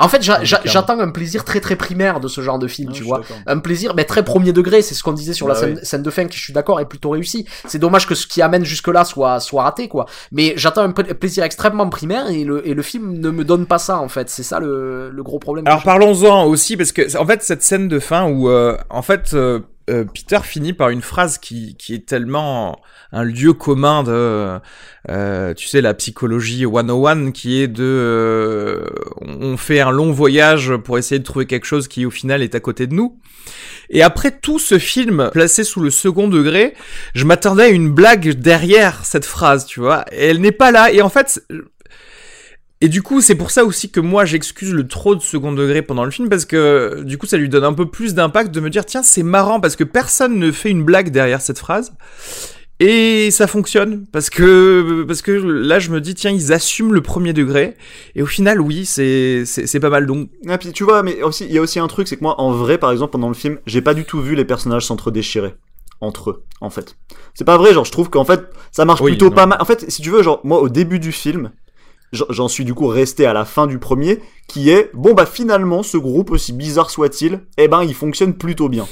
[0.05, 0.44] En fait, clairement.
[0.64, 3.20] j'attends un plaisir très très primaire de ce genre de film, Ah, tu vois.
[3.46, 5.86] un plaisir mais très premier degré c'est ce qu'on disait sur la Bah scène, oui.
[5.86, 8.42] scène de fin qui je suis d'accord est plutôt réussi c'est dommage que ce qui
[8.42, 10.07] amène jusque là soit soit raté quoi.
[10.30, 13.66] Mais j'attends un pla- plaisir extrêmement primaire et le et le film ne me donne
[13.66, 14.28] pas ça en fait.
[14.30, 15.66] C'est ça le, le gros problème.
[15.66, 19.30] Alors parlons-en aussi parce que en fait cette scène de fin où euh, en fait
[19.34, 19.61] euh,
[19.91, 22.80] euh, Peter finit par une phrase qui qui est tellement
[23.11, 24.61] un lieu commun de
[25.11, 28.89] euh, tu sais la psychologie 101 qui est de euh,
[29.20, 32.55] on fait un long voyage pour essayer de trouver quelque chose qui au final est
[32.55, 33.18] à côté de nous.
[33.91, 36.74] Et après tout ce film placé sous le second degré,
[37.14, 40.05] je m'attendais à une blague derrière cette phrase, tu vois.
[40.12, 40.93] Et elle n'est pas là.
[40.93, 41.45] Et en fait,
[42.83, 45.83] et du coup, c'est pour ça aussi que moi j'excuse le trop de second degré
[45.83, 48.61] pendant le film parce que du coup, ça lui donne un peu plus d'impact de
[48.61, 51.93] me dire tiens, c'est marrant parce que personne ne fait une blague derrière cette phrase.
[52.80, 57.01] Et ça fonctionne parce que parce que là je me dis tiens ils assument le
[57.01, 57.76] premier degré
[58.16, 59.45] et au final oui c'est
[59.80, 62.09] pas mal donc Ah, puis tu vois, mais aussi il y a aussi un truc,
[62.09, 64.35] c'est que moi en vrai, par exemple, pendant le film, j'ai pas du tout vu
[64.35, 65.55] les personnages s'entre-déchirer
[66.01, 66.97] entre eux, en fait.
[67.35, 68.41] C'est pas vrai, genre je trouve qu'en fait
[68.72, 69.37] ça marche Oui, plutôt non.
[69.37, 69.59] pas mal.
[69.61, 71.53] En fait, si tu veux, genre moi au début du film,
[72.12, 75.82] j'en- suis du coup resté à la fin du premier, qui est bon bah finalement
[75.82, 78.86] ce groupe aussi bizarre soit-il, eh ben il fonctionne plutôt bien.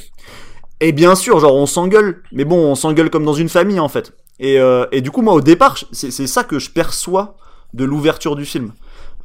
[0.80, 3.88] Et bien sûr, genre on s'engueule, mais bon on s'engueule comme dans une famille en
[3.88, 4.12] fait.
[4.38, 7.36] Et, euh, et du coup moi au départ, c'est ça que je perçois
[7.74, 8.72] de l'ouverture du film.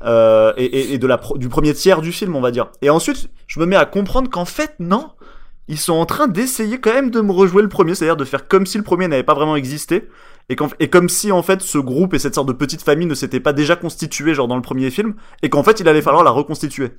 [0.04, 2.68] Euh, et, et- de la du premier tiers du film, on va dire.
[2.82, 5.08] Et ensuite, je me mets à comprendre qu'en fait, non,
[5.68, 8.48] ils sont en train d'essayer quand même de me rejouer le premier, c'est-à-dire de faire
[8.48, 10.10] comme si le premier n'avait pas vraiment existé,
[10.48, 13.40] et, comme si en fait ce groupe et cette sorte de petite famille ne s'étaient
[13.40, 16.30] pas déjà constitués genre dans le premier film, et qu'en fait il allait falloir la
[16.30, 16.92] reconstituer.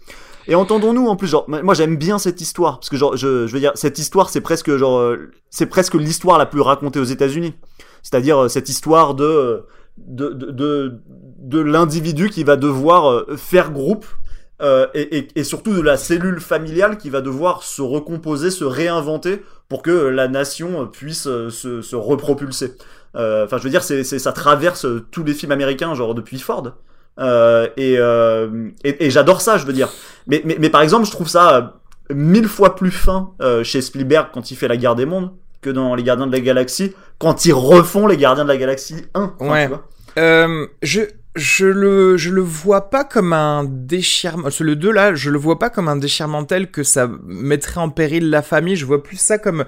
[0.49, 3.53] Et entendons-nous en plus, genre, moi j'aime bien cette histoire, parce que genre, je, je
[3.53, 7.05] veux dire, cette histoire c'est presque genre, euh, c'est presque l'histoire la plus racontée aux
[7.05, 7.55] États-Unis.
[8.03, 9.61] C'est-à-dire euh, cette histoire de, euh,
[9.99, 11.01] de, de, de,
[11.39, 14.07] de l'individu qui va devoir faire groupe
[14.63, 18.65] euh, et, et, et surtout de la cellule familiale qui va devoir se recomposer, se
[18.65, 22.75] réinventer pour que la nation puisse euh, se, se repropulser.
[23.17, 26.73] Euh, Enfin, je veux dire, c'est, ça traverse tous les films américains, genre depuis Ford.
[27.19, 29.89] Euh, et, euh, et, et j'adore ça, je veux dire.
[30.27, 31.75] Mais, mais, mais par exemple, je trouve ça
[32.11, 35.31] mille fois plus fin euh, chez Spielberg quand il fait La Guerre des Mondes
[35.63, 39.07] que dans Les Gardiens de la Galaxie quand ils refont Les Gardiens de la Galaxie
[39.15, 39.35] 1.
[39.41, 39.65] Enfin, Ouais.
[39.65, 39.87] tu vois.
[40.83, 41.01] Je,
[41.37, 44.51] je le, je le vois pas comme un déchirement.
[44.51, 47.81] Ce- Le 2 là, je le vois pas comme un déchirement tel que ça mettrait
[47.81, 48.75] en péril la famille.
[48.77, 49.65] Je vois plus ça comme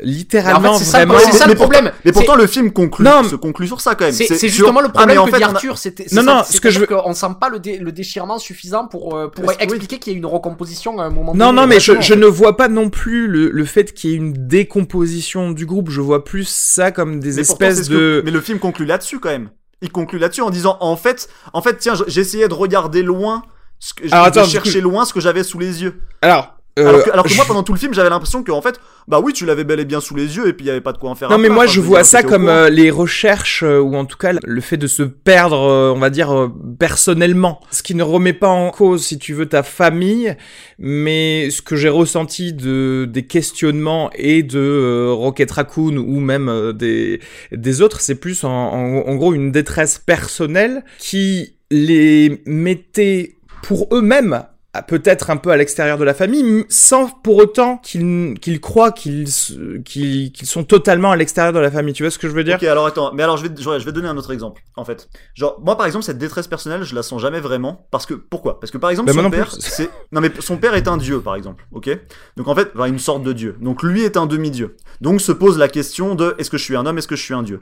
[0.00, 1.14] littéralement en fait, vraiment.
[1.18, 1.92] c'est ça le mais problème.
[2.04, 4.12] Mais pourtant, le film conclut, Non, se conclut sur ça quand même.
[4.12, 5.78] C'est sur- justement le Ah, problème en que fait, dit on Arthur.
[5.78, 7.92] c'était- c'est Non, ça, non, ce que je c'est-à-dire qu'on sent pas le, dé- le
[7.92, 9.54] déchirement suffisant pour, euh, pour Oui.
[9.60, 11.60] expliquer qu'il y a une recomposition à un moment Non, donné.
[11.60, 14.16] non, mais je, je ne vois pas non plus le, le fait qu'il y ait
[14.16, 15.90] une décomposition du groupe.
[15.90, 18.22] Je vois plus ça comme des Mais pourtant, c'est espèces de.
[18.24, 19.50] Mais le film conclut là-dessus quand même.
[19.82, 23.42] Il conclut là-dessus en disant en fait, en fait, tiens, j'essayais de regarder loin,
[23.78, 26.00] ce que, Alors, de attends, chercher coup- loin ce que j'avais sous les yeux.
[26.22, 26.54] Alors.
[26.78, 28.62] Euh, Alors que, alors que moi, je- pendant tout le film, j'avais l'impression que en
[28.62, 30.70] fait, bah oui, tu l'avais bel et bien sous les yeux et puis il y
[30.70, 31.28] avait pas de quoi en faire.
[31.28, 34.32] Non mais moi je vois ça comme euh, les recherches euh, ou en tout cas
[34.42, 35.58] le fait de se perdre
[35.94, 39.62] on va dire personnellement ce qui ne remet pas en cause si tu veux ta
[39.62, 40.36] famille
[40.78, 47.20] mais ce que j'ai ressenti de des questionnements et de Rocket Raccoon ou même des
[47.52, 53.88] des autres c'est plus en, en, en gros une détresse personnelle qui les mettait pour
[53.92, 54.42] eux-mêmes
[54.80, 59.28] peut-être un peu à l'extérieur de la famille, sans pour autant qu'ils qu'ils croient qu'ils
[59.28, 61.92] sont totalement à l'extérieur de la famille.
[61.92, 62.56] Tu vois ce que je veux dire?
[62.56, 65.10] Ok, alors attends, mais alors je vais, je vais donner un autre exemple, en fait.
[65.34, 68.60] Genre, moi par exemple, cette détresse personnelle, je la sens jamais vraiment, parce que, pourquoi?
[68.60, 71.20] Parce que par exemple, Bah, son père, c'est, non mais son père est un dieu,
[71.20, 71.90] par exemple, ok?
[72.38, 73.56] Donc en fait, enfin, une sorte de dieu.
[73.60, 74.76] Donc lui est un demi-dieu.
[75.02, 77.22] Donc se pose la question de, est-ce que je suis un homme, est-ce que je
[77.22, 77.60] suis un dieu?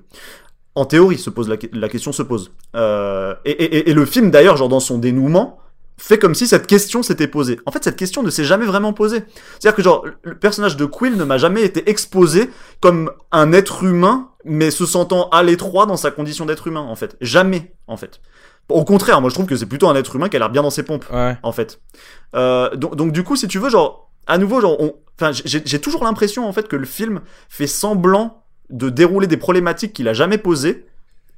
[0.77, 2.53] En théorie, se pose la, la question se pose.
[2.77, 5.59] Euh, et, et, et- et le film, d'ailleurs, genre dans son dénouement,
[6.03, 7.59] fait comme si cette question s'était posée.
[7.67, 9.23] En fait, cette question ne s'est jamais vraiment posée.
[9.59, 13.85] C'est-à-dire que genre, le personnage de Quill ne m'a jamais été exposé comme un être
[13.85, 17.17] humain, mais se sentant à l'étroit dans sa condition d'être humain, en fait.
[17.21, 18.21] Jamais, en fait.
[18.69, 20.63] Au contraire, moi je trouve que c'est plutôt un être humain qui a l'air bien
[20.63, 21.37] dans ses pompes, Ouais.
[21.43, 21.81] en fait.
[22.35, 24.95] Euh, donc, donc du coup, si tu veux, genre, à nouveau, genre, on...
[25.21, 29.37] enfin, j'ai j'ai toujours l'impression, en fait, que le film fait semblant de dérouler des
[29.37, 30.87] problématiques qu'il a jamais posées,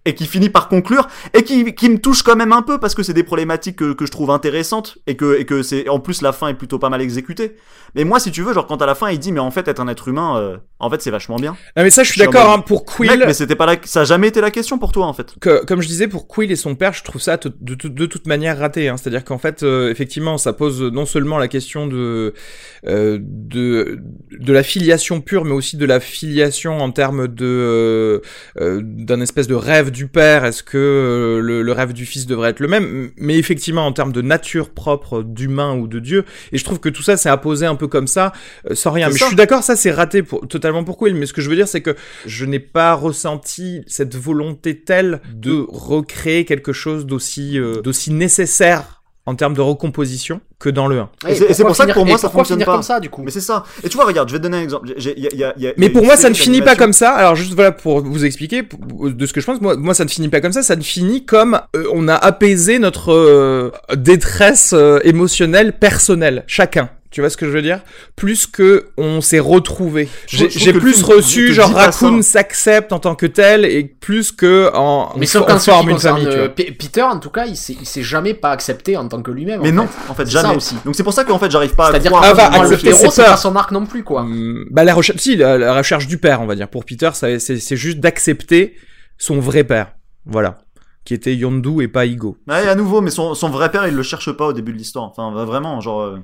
[0.04, 2.94] et qui finit par conclure et qui, qui me touche quand même un peu parce
[2.94, 6.00] que c'est des problématiques que, que je trouve intéressantes et que, et que c'est en
[6.00, 7.56] plus la fin est plutôt pas mal exécutée.
[7.94, 9.68] Mais moi, si tu veux, genre quand à la fin il dit mais en fait
[9.68, 11.56] être un être humain, euh, en fait c'est vachement bien.
[11.76, 13.10] Non mais ça je suis d'accord hein, pour Quill.
[13.10, 15.34] Mec, mais c'était pas la, ça a jamais été la question pour toi en fait.
[15.40, 18.06] que- comme je disais pour Quill et son père, je trouve ça de, de, de
[18.06, 18.88] toute manière raté.
[18.88, 18.96] Hein.
[18.96, 22.34] C'est-à-dire qu'en fait, euh, effectivement, ça pose non seulement la question de,
[22.86, 24.00] euh, de
[24.32, 28.20] de la filiation pure, mais aussi de la filiation en termes de euh,
[28.60, 30.44] euh, d'un espèce de rêve du père.
[30.44, 33.10] Est-ce que euh, le, le rêve du fils devrait être le même?
[33.16, 36.24] Mais effectivement, en termes de nature propre d'humain ou de Dieu.
[36.50, 38.32] Et je trouve que tout ça c'est apposé un peu comme ça,
[38.70, 39.08] euh, sans rien.
[39.08, 39.18] Mais ça.
[39.20, 41.14] je suis d'accord, ça c'est raté pour, totalement pour Quill.
[41.14, 41.94] Mais ce que je veux dire, c'est que
[42.26, 49.01] je n'ai pas ressenti cette volonté telle de recréer quelque chose d'aussi euh, d'aussi nécessaire
[49.26, 51.08] en termes de recomposition que dans le 1.
[51.28, 52.72] Et c'est- et c'est pourquoi pour ça que pour moi, ça fonctionne pas.
[52.72, 53.22] comme ça du coup?
[53.22, 53.64] Mais c'est ça.
[53.84, 54.88] Et tu vois, regarde, je vais te donner un exemple.
[54.96, 57.10] Y a- y a- y Mais a pour moi, ça ne finit pas comme ça.
[57.12, 59.60] Alors juste voilà pour vous expliquer de ce que je pense.
[59.60, 60.62] Moi, moi, ça ne finit pas comme ça.
[60.62, 66.90] Ça ne finit comme euh, on a apaisé notre euh, détresse euh, émotionnelle personnelle, chacun.
[67.12, 67.80] Tu vois ce que je veux dire?
[68.16, 70.08] Plus que on s'est retrouvé.
[70.26, 71.70] J'ai plus film reçu genre.
[71.72, 75.90] Raccoon s'accepte en tant que tel et plus que en Mais on, sauf on forme
[75.90, 76.24] une famille.
[76.24, 76.38] Tu vois.
[76.40, 79.60] euh, Peter, en tout cas, il s'est s'est jamais pas accepté en tant que lui-même.
[79.62, 80.10] Mais en non, fait.
[80.10, 80.56] en fait, ça jamais.
[80.56, 80.74] aussi.
[80.86, 82.98] Donc c'est pour ça qu'en fait, j'arrive pas à C'est-à-dire que Ah, bah, accepter héros,
[82.98, 83.38] ses c'est pas peurs.
[83.38, 84.22] son arc non plus, quoi.
[84.22, 86.68] Hum, Bah la recherche, si la, la recherche du père, on va dire.
[86.68, 88.74] Pour Peter, c'est c'est juste d'accepter
[89.18, 89.92] son vrai père,
[90.24, 90.58] voilà,
[91.04, 92.38] qui était Yondu et pas Igo.
[92.48, 94.78] Ouais, à nouveau, mais son, son vrai père, il le cherche pas au début de
[94.78, 95.04] l'histoire.
[95.04, 96.16] Enfin, vraiment, genre.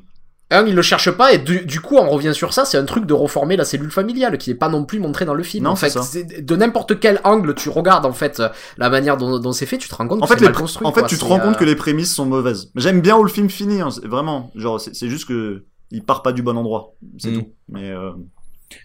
[0.50, 2.84] Un, il le cherche pas, et du, du coup, on revient sur ça, c'est un
[2.86, 5.64] truc de reformer la cellule familiale, qui est pas non plus montré dans le film.
[5.64, 5.94] Non, en fait,
[6.42, 8.42] de n'importe quel angle tu regardes, en fait,
[8.78, 10.54] la manière dont, dont c'est fait, tu te rends compte En que fait, c'est mal
[10.54, 10.86] construit.
[10.86, 11.08] en fait, quoi.
[11.08, 12.70] tu te rends compte euh, que les prémices sont mauvaises.
[12.76, 14.50] J'aime bien où le film finit, hein, vraiment.
[14.54, 17.34] Genre, c'est juste que il part pas du bon endroit, c'est Mm.
[17.40, 17.48] tout.
[17.68, 18.10] Mais euh,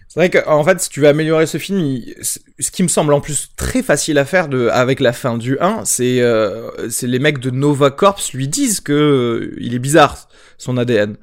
[0.08, 3.12] C'est vrai qu'en fait, si tu veux améliorer ce film, il- ce qui me semble
[3.14, 7.06] en plus très facile à faire de, avec la fin du 1, c'est euh, c'est
[7.06, 10.28] les mecs de Nova Corps lui disent que euh, il est bizarre
[10.58, 11.16] son ADN.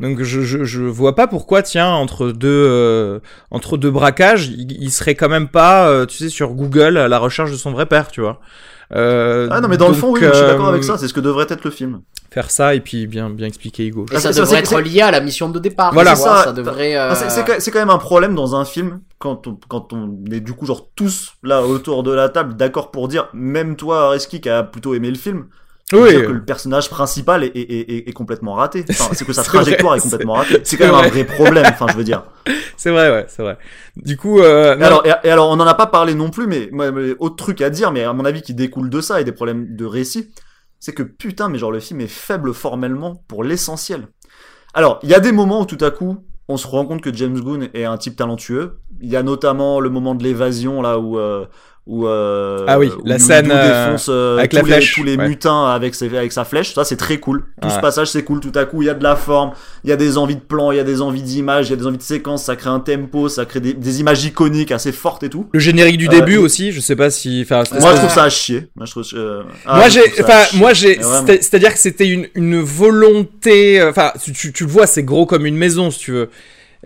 [0.00, 3.18] Donc je, je, je vois pas pourquoi, tiens, entre deux euh,
[3.50, 7.08] entre deux braquages, il, il serait quand même pas, euh, tu sais, sur Google à
[7.08, 8.40] la recherche de son vrai père, tu vois.
[8.94, 10.96] Euh, Ah non, mais dans le fond, oui, je suis d'accord euh, avec ça.
[10.96, 12.00] C'est ce que devrait être le film.
[12.30, 14.06] Faire ça et puis bien bien expliquer Hugo.
[14.12, 15.92] Et ça devrait être lié à la mission de départ.
[15.92, 16.14] Voilà.
[16.16, 16.44] ça.
[16.44, 16.96] ça devrait.
[16.96, 19.58] euh, Ah, c'est- C'est quand- c'est quand même un problème dans un film quand on,
[19.68, 23.28] quand on est du coup genre tous là autour de la table d'accord pour dire
[23.34, 25.46] même toi Reski qui a plutôt aimé le film
[25.92, 26.12] Oui.
[26.12, 29.52] que le personnage principal est, est, est, est complètement raté enfin, c'est que sa vrai,
[29.62, 31.06] trajectoire est complètement ratée c'est quand même vrai.
[31.06, 32.24] un vrai problème enfin je veux dire
[32.76, 33.58] C'est vrai, ouais, c'est vrai.
[33.96, 36.46] Du coup, euh, et alors, et, et alors on n'en a pas parlé non plus
[36.46, 39.24] mais, mais autre truc à dire mais à mon avis qui découle de ça et
[39.24, 40.30] des problèmes de récit
[40.78, 44.06] c'est que putain mais genre le film est faible formellement pour l'essentiel
[44.74, 47.12] alors il y a des moments où tout à coup on se rend compte que
[47.12, 48.78] James Gunn est un type talentueux.
[49.02, 51.44] Il y a notamment le moment de l'évasion là où euh,
[51.88, 54.94] où euh, Ah oui, où la scène, euh, défonce euh, avec tous la les, flèche,
[54.94, 55.26] tous les ouais.
[55.28, 56.74] mutins avec ses, avec sa flèche.
[56.74, 57.44] Ça c'est très cool.
[57.62, 58.40] Tout ce passage c'est cool.
[58.40, 59.52] Tout à coup il y a de la forme,
[59.84, 61.72] il y a des envies de plans, il y a des envies d'images, il y
[61.72, 62.44] a des envies de séquences.
[62.44, 65.48] Ça crée un tempo, ça crée des, des images iconiques assez fortes et tout.
[65.50, 68.24] le générique du Euh, début aussi, je sais pas si, enfin, Moi je trouve ça
[68.24, 68.68] à chier.
[68.76, 69.04] Moi je trouve.
[69.14, 70.58] euh, ah, moi j'ai, à enfin, chier.
[70.60, 71.26] moi j'ai, Mais vraiment.
[71.26, 75.24] c'est- c'est-à-dire que c'était une, une volonté, enfin, tu, tu, tu le vois, c'est gros
[75.26, 76.28] comme une maison, si tu veux.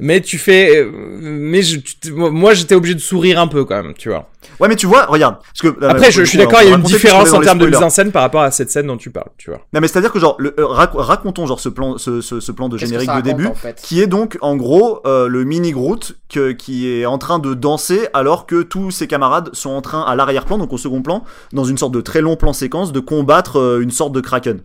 [0.01, 0.90] Mais tu fais, euh,
[1.20, 4.28] mais je, tu- moi j'étais obligé de sourire un peu quand même, tu vois.
[4.59, 5.36] Ouais mais tu vois, regarde.
[5.39, 7.66] Parce que, Après, je, je suis d'accord, il y a une différence en termes de
[7.66, 9.60] mise en scène par rapport à cette scène dont tu parles, tu vois.
[9.74, 12.20] Non mais c'est à dire que genre le, euh, rac- racontons genre ce plan ce,
[12.23, 13.81] ce, ce plan de générique de raconte, début en fait?
[13.82, 17.52] qui est donc en gros euh, le mini Groot que, qui est en train de
[17.55, 21.23] danser alors que tous ses camarades sont en train à l'arrière-plan donc au second plan
[21.52, 24.60] dans une sorte de très long plan séquence de combattre euh, une sorte de kraken.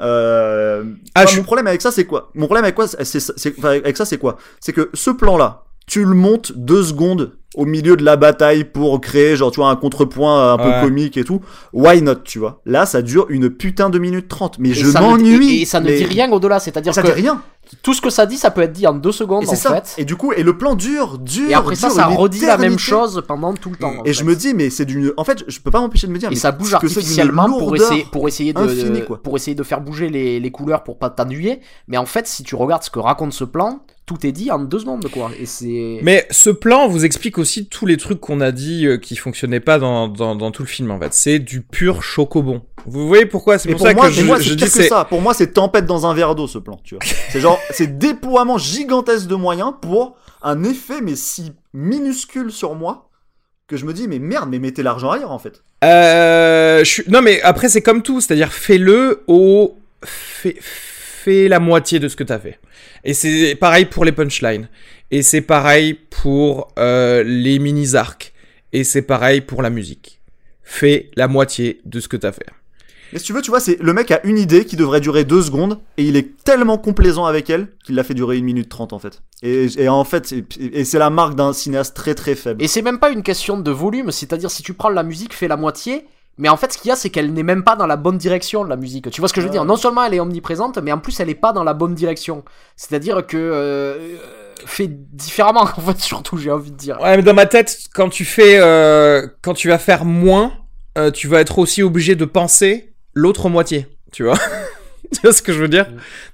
[0.00, 0.84] Euh,
[1.14, 2.30] Ah, je- mon problème avec ça c'est quoi?
[2.34, 4.36] Mon problème avec quoi c'est, enfin, avec ça c'est quoi?
[4.60, 8.64] C'est que ce plan là tu le montes deux secondes au milieu de la bataille
[8.64, 10.80] pour créer genre tu vois un contrepoint un Ouais.
[10.80, 11.40] peu comique et tout
[11.72, 12.60] why not tu vois?
[12.66, 15.80] Là ça dure une putain de minute trente mais Et je m'ennuie Et, et ça
[15.80, 17.42] ne mais- dit rien au-delà, c'est-à-dire ça que dit rien
[17.82, 19.80] tout ce que ça dit, ça peut être dit en deux secondes et en ça
[19.80, 20.02] fait.
[20.02, 22.58] et du coup et le plan dure dure Et après ça, dure ça redit la
[22.58, 24.02] même chose pendant tout le temps.
[24.04, 24.12] et fait.
[24.12, 26.28] je me dis mais c'est d'une en fait je peux pas m'empêcher de me dire
[26.28, 29.22] Et mais ça bouge artificiellement pour essayer, pour essayer de, infinie, quoi.
[29.22, 31.60] pour essayer de faire bouger les, les couleurs pour pas t'ennuyer.
[31.88, 34.58] Mais en fait, si tu regardes ce que raconte ce plan, tout est dit en
[34.58, 35.30] deux secondes, quoi.
[35.40, 36.00] Et c'est.
[36.02, 39.60] Mais ce plan vous explique aussi tous les trucs qu'on a dit euh, qui fonctionnaient
[39.60, 41.12] pas dans, dans, dans tout le film en fait.
[41.12, 42.62] C'est du pur chocobon.
[42.86, 43.58] Vous voyez pourquoi?
[43.58, 44.88] C'est pour, pour ça moi, que je, moi, je c'est dis que c'est.
[44.88, 45.04] ça.
[45.04, 47.04] Pour moi, c'est tempête dans un verre d'eau, ce plan, tu vois.
[47.30, 53.10] C'est genre, c'est déploiement gigantesque de moyens pour un effet, mais si minuscule sur moi,
[53.66, 55.62] que je me dis, mais merde, mais mettez l'argent ailleurs, en fait.
[55.82, 57.04] Euh, je suis...
[57.08, 59.76] Non mais après c'est comme tout, c'est-à-dire fais-le au...
[60.04, 60.56] Fais,
[61.24, 62.58] fais la moitié de ce que t'as fait.
[63.04, 64.68] Et c'est pareil pour les punchlines.
[65.10, 68.32] Et c'est pareil pour euh, les mini-arcs.
[68.72, 70.20] Et c'est pareil pour la musique.
[70.62, 72.46] Fais la moitié de ce que t'as fait.
[73.12, 75.22] Et si tu veux, tu vois, c'est le mec a une idée qui devrait durer
[75.24, 78.68] deux secondes, et il est tellement complaisant avec elle qu'il l'a fait durer une minute
[78.68, 79.22] trente, en fait.
[79.42, 82.60] Et, et en fait, c'est- et c'est la marque d'un cinéaste très très faible.
[82.60, 85.46] Et c'est même pas une question de volume, c'est-à-dire si tu prends la musique, fais
[85.46, 86.06] la moitié.
[86.38, 88.18] Mais en fait, ce qu'il y a, c'est qu'elle n'est même pas dans la bonne
[88.18, 89.10] direction, la musique.
[89.10, 89.64] Tu vois ce que je veux dire?
[89.64, 92.44] Non seulement elle est omniprésente, mais en plus, elle est pas dans la bonne direction.
[92.76, 93.36] C'est-à-dire que.
[93.36, 94.16] Euh,
[94.66, 97.00] fait différemment, en fait, surtout, j'ai envie de dire.
[97.00, 98.58] Ouais mais dans ma tête, quand tu fais...
[98.58, 100.52] euh, Quand tu vas faire moins,
[100.98, 103.86] euh, tu vas être aussi obligé de penser l'autre moitié.
[104.12, 104.38] Tu vois?
[105.12, 105.86] Tu vois ce que je veux dire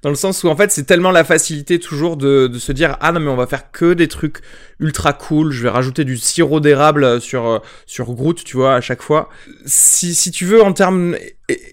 [0.03, 2.97] Dans le sens où en fait c'est tellement la facilité toujours de, de se dire
[3.01, 4.39] ah non mais on va faire que des trucs
[4.79, 8.81] ultra cool, je vais rajouter du sirop d'érable sur euh, sur Groot, tu vois à
[8.81, 9.29] chaque fois.
[9.67, 11.17] Si si tu veux en termes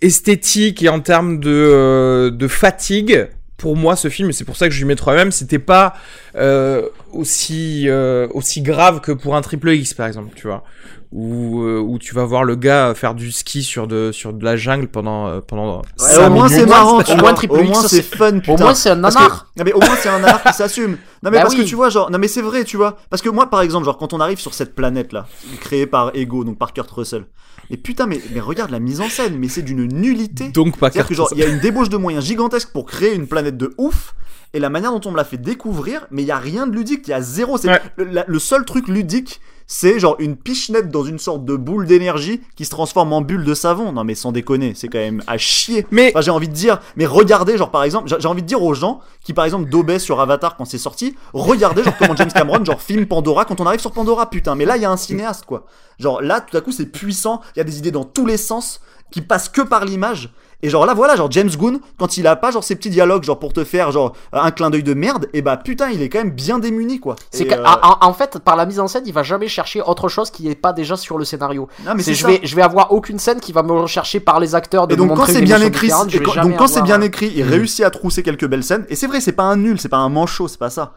[0.01, 4.55] esthétiques et en termes de euh, de fatigue, pour moi ce film et c'est pour
[4.55, 5.95] ça que je lui mets 3 même, c'était pas
[6.35, 10.63] euh, aussi euh, aussi grave que pour un triple X par exemple, tu vois.
[11.13, 14.43] Où, euh, où tu vas voir le gars faire du ski sur de sur de
[14.43, 17.33] la jungle pendant euh, pendant Ouais, au moins c'est marrant, Au tu moins, vois.
[17.33, 18.53] Triple Au moins c'est fun, putain.
[18.53, 19.47] Au moins, c'est un que- nanar.
[19.55, 20.97] Non mais au moins c'est un nanar qui s'assume.
[21.23, 23.21] Non mais Bah parce que tu vois genre non mais c'est vrai tu vois parce
[23.21, 25.27] que moi par exemple genre quand on arrive sur cette planète là
[25.61, 27.25] créée par Ego donc par Kurt Russell
[27.69, 30.49] et putain mais mais regarde la mise en scène mais c'est d'une nullité.
[30.49, 33.15] Donc pas C'est-à-dire que genre il y a une débauche de moyens gigantesques pour créer
[33.15, 34.13] une planète de ouf
[34.53, 36.75] et la manière dont on me l'a fait découvrir mais il y a rien de
[36.75, 37.81] ludique, il y a zéro c'est Ouais.
[37.95, 41.85] le, la- le seul truc ludique c'est genre une pichenette dans une sorte de boule
[41.85, 43.91] d'énergie qui se transforme en bulle de savon.
[43.91, 45.85] Non mais sans déconner, c'est quand même à chier.
[45.91, 48.63] Mais Enfin, j'ai envie de dire, mais regardez, genre par exemple, j'ai envie de dire
[48.63, 52.31] aux gens qui par exemple dobaient sur Avatar quand c'est sorti, regardez genre comment James
[52.31, 54.55] Cameron genre filme Pandora quand on arrive sur Pandora, putain.
[54.55, 55.65] Mais là, il y a un cinéaste quoi.
[55.99, 58.37] Genre là, tout à coup, c'est puissant, il y a des idées dans tous les
[58.37, 58.79] sens
[59.11, 60.33] qui passe que par l'image.
[60.63, 63.23] Et genre là, voilà, genre James Gunn, quand il a pas genre ces petits dialogues,
[63.23, 66.09] genre pour te faire genre un clin d'œil de merde, et bah putain, il est
[66.09, 67.15] quand même bien démuni quoi.
[67.29, 70.31] C'est euh, en, fait, par la mise en scène, il va jamais chercher autre chose
[70.31, 71.67] qui est pas déjà sur le scénario.
[71.85, 72.27] non, mais C'est c'est je ça.
[72.29, 74.97] vais, je vais avoir aucune scène qui va me rechercher par les acteurs de Et
[74.97, 77.51] donc quand c'est bien écrit, quand- donc quand c'est bien écrit, il Mhm.
[77.51, 78.85] réussit à trousser quelques belles scènes.
[78.89, 80.93] Et c'est vrai, c'est pas un nul, c'est pas un manchot, c'est pas ça.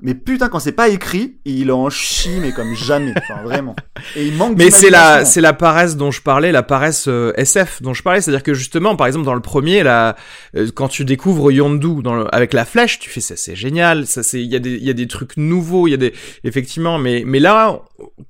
[0.00, 3.14] Mais putain, quand c'est pas écrit, il en chie, mais comme jamais.
[3.16, 3.74] Enfin, vraiment.
[4.16, 7.32] Et il manque Mais c'est la, c'est la paresse dont je parlais, la paresse euh,
[7.36, 8.20] SF dont je parlais.
[8.20, 10.16] C'est-à-dire que justement, par exemple, dans le premier, là,
[10.56, 14.06] euh, quand tu découvres Yondu dans le- avec la flèche, tu fais ça, c'est génial.
[14.06, 15.98] Ça, c'est, il y a des, il y a des trucs nouveaux, il y a
[15.98, 16.12] des,
[16.42, 16.98] effectivement.
[16.98, 17.80] Mais, mais là,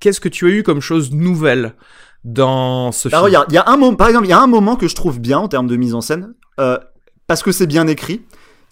[0.00, 1.72] qu'est-ce que tu as eu comme chose nouvelle
[2.24, 4.30] dans ce Alors, film il y a, il y a un moment, par exemple, il
[4.30, 6.78] y a un moment que je trouve bien en termes de mise en scène, euh,
[7.26, 8.22] parce que c'est bien écrit.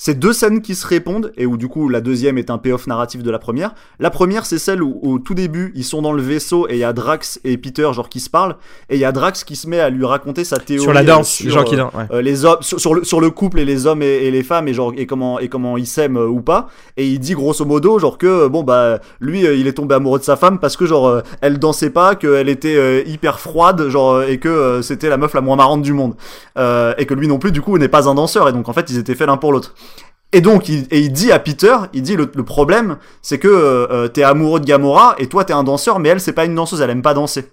[0.04, 2.88] C'est deux scènes qui se répondent et où du coup la deuxième est un payoff
[2.88, 3.72] narratif de la première.
[4.00, 6.78] La première c'est celle où au tout début ils sont dans le vaisseau et il
[6.78, 8.56] y a Drax et Peter genre qui se parlent
[8.90, 11.04] et il y a Drax qui se met à lui raconter sa théorie Sur la
[11.04, 11.94] danse, sur, les gens qui dansent.
[11.94, 12.06] ouais.
[12.10, 14.42] euh, les hommes sur, sur le sur le couple et les hommes et, et les
[14.42, 17.34] femmes et genre et comment et comment ils s'aiment euh, ou pas et il dit
[17.34, 20.34] grosso modo genre que euh, bon bah lui euh, il est tombé amoureux de sa
[20.34, 25.08] femme parce que genre elle dansait pas qu'elle était hyper froide genre et que c'était
[25.08, 26.14] la meuf la moins marrante du monde
[26.58, 28.72] Euh, et que lui non plus du coup n'est pas un danseur et donc en
[28.74, 29.74] fait ils étaient faits l'un pour l'autre
[30.32, 33.48] et donc, il, et il dit à Peter, il dit le, le problème, c'est que
[33.48, 36.46] euh, euh, t'es amoureux de Gamora et toi t'es un danseur, mais elle c'est pas
[36.46, 37.52] une danseuse, elle aime pas danser.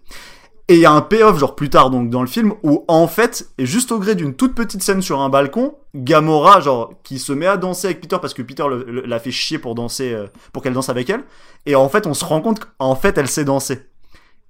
[0.69, 3.07] Et il y a un payoff genre plus tard donc dans le film où en
[3.07, 7.17] fait, et juste au gré d'une toute petite scène sur un balcon, Gamora genre qui
[7.17, 10.27] se met à danser avec Peter parce que Peter l'a fait chier pour danser, euh,
[10.53, 11.23] pour qu'elle danse avec elle.
[11.65, 13.87] Et en fait, on se rend compte qu'en fait elle sait danser.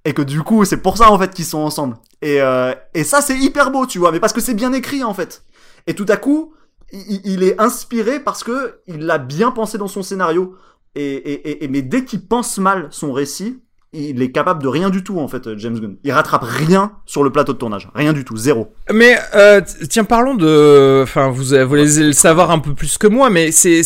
[0.04, 1.96] Et que du coup, c'est pour ça en fait qu'ils sont ensemble.
[2.20, 5.02] Et, euh, et ça c'est hyper beau, tu vois, mais parce que c'est bien écrit
[5.02, 5.42] en fait.
[5.86, 6.52] Et tout à coup,
[6.92, 10.54] il, est inspiré parce que il l'a bien pensé dans son scénario.
[10.96, 13.60] Et, mais dès qu'il pense mal son récit,
[13.92, 15.96] il est capable de rien du tout en fait, James Gunn.
[16.04, 18.72] Il rattrape rien sur le plateau de tournage, rien du tout, zéro.
[18.92, 21.00] Mais euh, tiens, parlons de.
[21.02, 23.82] Enfin, vous, allez le savoir un peu plus que moi, mais c'est,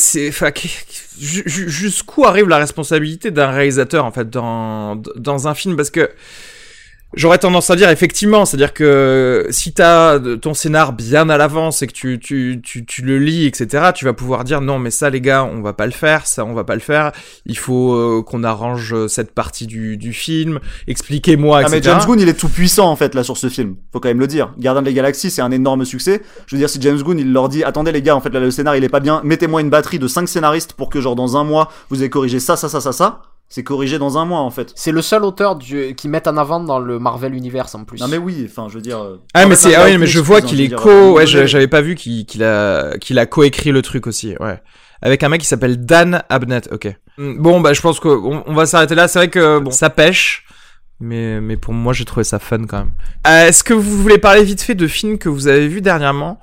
[1.19, 5.77] jusqu'où arrive la responsabilité d'un réalisateur en fait dans dans un film?
[5.77, 6.11] Parce que
[7.17, 11.87] j'aurais tendance à dire effectivement, c'est-à-dire que si t'as ton scénar bien à l'avance et
[11.87, 15.11] que tu tu tu tu le lis, etc., tu vas pouvoir dire non, mais ça
[15.11, 17.13] les gars, on va pas le faire, ça on va pas le faire.
[17.47, 20.61] Il faut euh, qu'on arrange cette partie du du film.
[20.87, 21.77] Expliquez-moi, Ah etc.
[21.77, 23.77] mais James Gunn il est tout puissant en fait là sur ce film.
[23.93, 24.53] Faut quand même le dire.
[24.59, 26.23] Gardien des Galaxies c'est un énorme succès.
[26.47, 28.41] Je veux dire si James Gunn il leur dit attendez les gars en fait là
[28.41, 31.17] le scénar il est pas bien, mettez-moi une batterie de 5 scénaristes pour que genre
[31.17, 33.23] dans un mois vous ayez corrigé ça ça ça ça ça.
[33.55, 34.73] C'est corrigé dans un mois en fait.
[34.75, 35.95] C'est le seul auteur du...
[35.95, 38.01] qui met en avant dans le Marvel Universe en plus.
[38.01, 39.01] Non mais oui, enfin je veux dire.
[39.01, 41.69] euh, Ah mais c'est ah oui mais je vois qu'il est co euh, ouais j'avais
[41.69, 44.61] pas vu qu'il qu'il a qu'il a coécrit le truc aussi ouais.
[45.03, 46.97] Avec un mec qui s'appelle Dan Abnett ok.
[47.17, 49.07] Mm, bon bah je pense qu'on on va s'arrêter là.
[49.07, 49.71] C'est vrai que bon.
[49.71, 50.47] Ça pêche
[50.99, 52.91] mais mais pour moi j'ai trouvé ça fun quand même.
[53.29, 56.41] Euh, est-ce que vous voulez parler vite fait de films que vous avez vus dernièrement?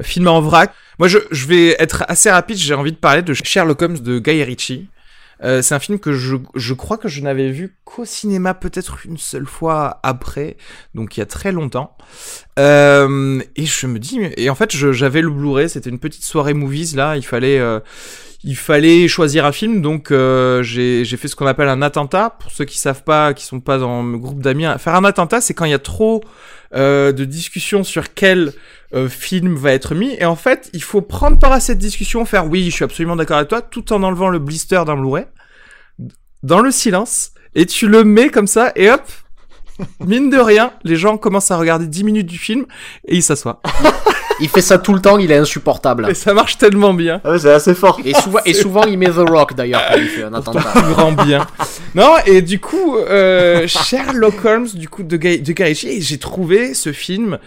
[0.00, 0.72] Film en vrac?
[1.00, 4.20] Moi je je vais être assez rapide j'ai envie de parler de Sherlock Holmes de
[4.20, 4.88] Guy Ritchie
[5.44, 9.04] euh, c'est un film que je, je crois que je n'avais vu qu'au cinéma peut-être
[9.04, 10.56] une seule fois après,
[10.94, 11.96] donc il y a très longtemps.
[12.58, 16.54] Euh, et je me dis, et en fait j'avais le Blu-ray, c'était une petite soirée
[16.54, 17.80] movies là, il fallait, euh,
[18.44, 22.36] il fallait choisir un film, donc euh, j'ai j'ai fait ce qu'on appelle un attentat.
[22.40, 25.40] Pour ceux qui savent pas, qui sont pas dans le groupe d'amis, faire un attentat,
[25.40, 26.22] c'est quand il y a trop
[26.74, 28.52] euh, de discussions sur quel
[28.94, 32.24] euh, film va être mis, et en fait il faut prendre part à cette discussion,
[32.24, 35.26] faire oui, je suis absolument d'accord avec toi, tout en enlevant le blister d'un Blu-ray,
[36.42, 39.02] dans le silence, et tu le mets comme ça, et hop,
[40.00, 42.66] mine de rien, les gens commencent à regarder 10 minutes du film,
[43.06, 43.60] et ils s'assoient.
[44.40, 46.08] Il fait ça tout le temps, il est insupportable.
[46.10, 47.20] Et ça marche tellement bien.
[47.22, 48.00] Ah ouais, c'est assez fort.
[48.04, 50.72] Et souvent, et souvent il met The Rock d'ailleurs quand il fait un attentat.
[50.90, 51.46] Grand bien.
[51.94, 56.74] Non, et du coup, euh, Sherlock Holmes, du coup, de, Guy, de Guy j'ai trouvé
[56.74, 57.38] ce film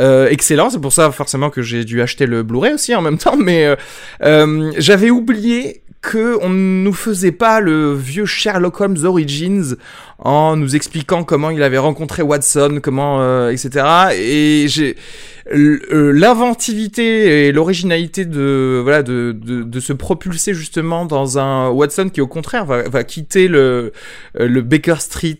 [0.00, 0.70] euh, excellent.
[0.70, 3.36] C'est pour ça, forcément, que j'ai dû acheter le Blu-ray aussi en même temps.
[3.36, 3.76] Mais euh,
[4.22, 5.82] euh, j'avais oublié
[6.14, 9.76] on nous faisait pas le vieux Sherlock Holmes Origins
[10.18, 13.86] en nous expliquant comment il avait rencontré Watson, comment, euh, etc.
[14.16, 14.96] Et j'ai
[15.52, 22.20] euh, l'inventivité et l'originalité de voilà de, de se propulser justement dans un Watson qui
[22.20, 23.92] au contraire va, va quitter le
[24.38, 25.38] euh, le Baker Street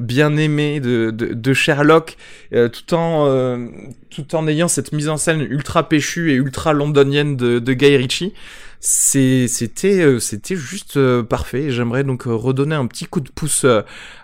[0.00, 2.16] bien aimé de, de, Sherlock
[2.50, 3.58] tout en
[4.10, 7.96] tout en ayant cette mise en scène ultra péchue et ultra londonienne de, de Guy
[7.96, 8.34] Ritchie
[8.84, 13.64] c'était euh, c'était juste euh, parfait j'aimerais donc euh, redonner un petit coup de pouce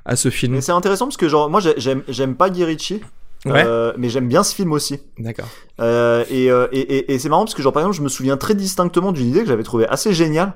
[0.05, 3.01] à ce film c'est intéressant parce que genre moi j'ai- j'aime j'aime pas Guy Ritchie,
[3.47, 5.01] ouais euh, mais j'aime bien ce film aussi.
[5.19, 5.47] d'accord
[5.81, 8.37] Euh, et et, et, et c'est marrant parce que genre par exemple je me souviens
[8.37, 10.55] très distinctement d'une idée que j'avais trouvée assez géniale,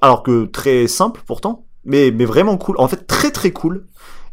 [0.00, 2.76] alors que très simple pourtant, mais mais vraiment cool.
[2.78, 3.84] En fait très très cool.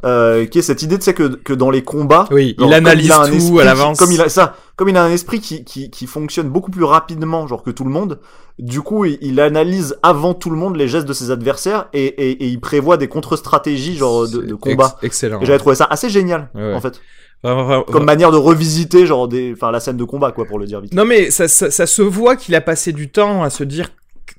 [0.06, 2.73] euh, qui est cette idée, tu sais, que, que dans les combats, Oui, genre, il
[2.73, 3.98] analyse a un tout esprit à l'avance.
[3.98, 6.83] Comme il a ça, comme il a un esprit qui, qui, qui fonctionne beaucoup plus
[6.83, 8.19] rapidement, genre que tout le monde.
[8.59, 12.05] Du coup, il, il analyse avant tout le monde les gestes de ses adversaires et,
[12.05, 14.95] et, et il prévoit des contre-stratégies, genre de, combat.
[14.97, 15.39] ex- excellent.
[15.43, 16.73] J'avais trouvé ça assez génial, Ouais, ouais.
[16.73, 16.99] en fait,
[17.41, 20.79] comme manière de revisiter, genre des, enfin la scène de combat, quoi, pour le dire
[20.81, 20.93] vite.
[20.93, 23.89] Non mais ça, ça, ça se voit qu'il a passé du temps à se dire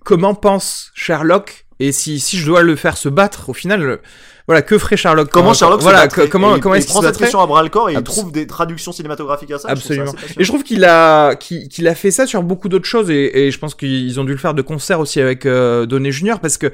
[0.04, 4.00] comment pense Sherlock et si, si je dois le faire se battre au final
[4.46, 7.00] voilà que ferait Sherlock Comment Sherlock se voilà battrait que- comment comment est-ce qu'il prend
[7.00, 9.58] se cette battrait question à bras le corps et il trouve des traductions cinématographiques à
[9.58, 9.68] ça.
[9.70, 10.12] Absolument.
[10.38, 13.46] Et je trouve qu'il a qu'il qu'il a fait ça sur beaucoup d'autres choses et,
[13.46, 16.40] et je pense qu'ils ont dû le faire de concert aussi avec euh, Downey Junior
[16.40, 16.70] parce que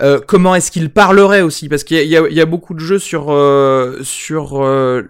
[0.00, 1.68] euh, comment est-ce qu'il parlerait aussi?
[1.68, 5.02] Parce qu'il y a, il y, y a beaucoup de jeux sur euh, sur euh,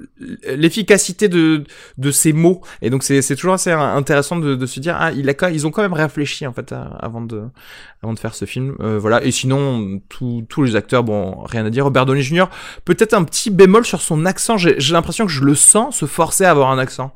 [0.57, 1.65] l'efficacité de
[1.99, 5.13] de ces mots et donc c'est c'est toujours assez intéressant de, de se dire ah
[5.13, 7.43] il a ils ont quand même réfléchi en fait à- avant de
[8.03, 11.65] avant de faire ce film Euh, voilà et sinon tous tous les acteurs bon rien
[11.67, 12.45] à dire Robert Downey Jr
[12.85, 16.45] peut-être un petit bémol sur son accent j'ai l'impression que je le sens se forcer
[16.45, 17.13] à avoir un accent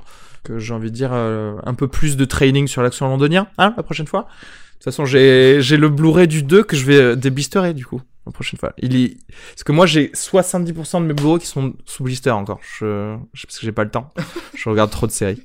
[0.46, 3.74] que j'ai envie de dire euh, un peu plus de training sur l'accent londonien, hein,
[3.76, 4.22] la prochaine fois.
[4.22, 8.00] De toute façon, j'ai le Blu-ray du 2 que je vais euh, déblisterer du coup
[8.26, 8.72] la prochaine fois.
[8.78, 9.16] Il est
[9.50, 12.60] parce que moi j'ai 70% de mes Blu-ray qui sont sous blister encore.
[12.78, 14.12] Je, parce que j'ai pas le temps.
[14.54, 15.42] je regarde trop de séries.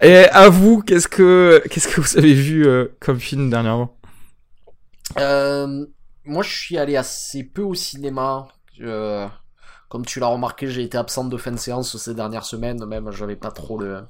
[0.00, 3.96] Et à vous, qu'est-ce que qu'est-ce que vous avez vu euh, comme film dernièrement?
[6.24, 8.48] Moi, je suis allé assez peu au cinéma.
[8.80, 9.26] Euh,
[9.88, 13.10] comme tu l'as remarqué, j'ai été absent de fin de séance ces dernières semaines, même
[13.12, 14.02] j'avais pas trop le.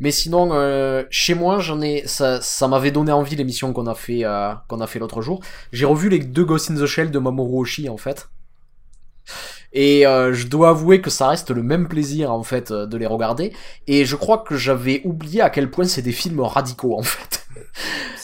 [0.00, 3.94] Mais sinon, euh, chez moi, j'en ai, ça, ça m'avait donné envie l'émission qu'on a
[3.94, 5.40] fait, euh, qu'on a fait l'autre jour.
[5.72, 8.28] J'ai revu les deux Ghost in the Shell de Mamoru Oshii en fait.
[9.74, 12.96] Et euh, je dois avouer que ça reste le même plaisir en fait euh, de
[12.96, 13.52] les regarder.
[13.88, 17.46] Et je crois que j'avais oublié à quel point c'est des films radicaux en fait.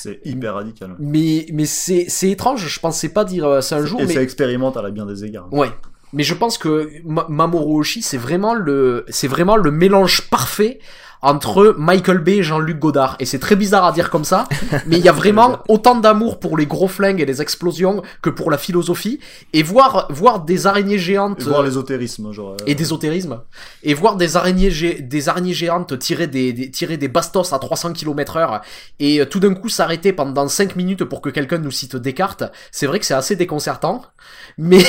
[0.01, 0.97] C'est hyper radical.
[0.99, 2.67] Mais mais c'est c'est étrange.
[2.67, 4.01] Je pensais pas dire euh, ça un jour.
[4.01, 5.53] Et mais ça expérimente à la bien des égards.
[5.53, 5.71] Ouais.
[6.13, 10.81] Mais je pense que Ma- Mamoru Oshii, c'est vraiment le, c'est vraiment le mélange parfait
[11.23, 13.17] entre Michael Bay et Jean-Luc Godard.
[13.21, 14.49] Et c'est très bizarre à dire comme ça,
[14.87, 18.31] mais il y a vraiment autant d'amour pour les gros flingues et les explosions que
[18.31, 19.21] pour la philosophie.
[19.53, 21.41] Et voir, voir des araignées géantes.
[21.41, 22.53] Et voir euh, l'ésotérisme, genre.
[22.53, 23.41] euh, et d'ésotérisme
[23.83, 27.59] et voir des araignées gé- des araignées géantes tirer des, des tirer des bastos à
[27.59, 28.61] 300 km heure
[28.99, 32.45] et euh, tout d'un coup s'arrêter pendant 5 minutes pour que quelqu'un nous cite Descartes
[32.71, 34.03] c'est vrai que c'est assez déconcertant
[34.59, 34.83] mais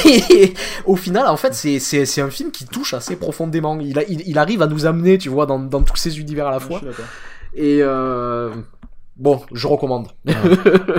[0.85, 4.03] au final en fait c'est c'est c'est un film qui touche assez profondément il, a-
[4.07, 6.59] il il arrive à nous amener tu vois dans dans tous ces univers à la
[6.59, 6.79] je fois.
[6.79, 6.87] suis
[7.53, 8.49] et euh,
[9.21, 10.07] bon je recommande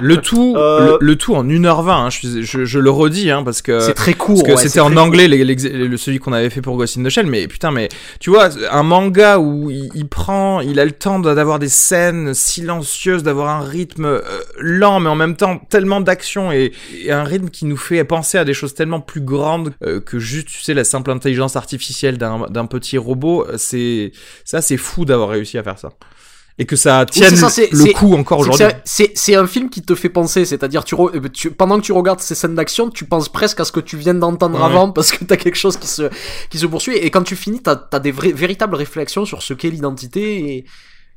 [0.01, 1.91] Le tout, Euh, le, le tout en 1h20.
[1.91, 4.53] Hein, je, suis- je, je le redis hein, parce que c'est très court Parce que
[4.53, 7.47] ouais, c'était en anglais, les- celui qu'on avait fait pour Ghost in the Shell, mais
[7.49, 7.89] putain, mais
[8.21, 12.33] tu vois, un manga où il, il prend, il a le temps d'avoir des scènes
[12.35, 14.21] silencieuses, d'avoir un rythme euh,
[14.61, 16.73] lent, mais en même temps tellement d'action et,
[17.05, 20.19] et un rythme qui nous fait penser à des choses tellement plus grandes euh, que
[20.19, 23.47] juste, tu sais, la simple intelligence artificielle d'un petit robot.
[23.57, 24.13] C'est
[24.45, 25.91] ça, c'est fou d'avoir réussi à faire ça.
[26.59, 28.67] Et que ça tienne ça, c'est- le coup encore aujourd'hui.
[28.85, 32.21] c'est- un film qui te fait penser, c'est-à-dire tu, euh, tu- pendant que tu regardes
[32.21, 34.65] ces scènes d'action, tu penses presque à ce que tu viens d'entendre Ouais.
[34.65, 36.11] avant parce que t'as quelque chose qui se
[36.51, 39.55] qui se poursuit et quand tu finis, t'as as des vrais, véritables réflexions sur ce
[39.55, 40.65] qu'est l'identité et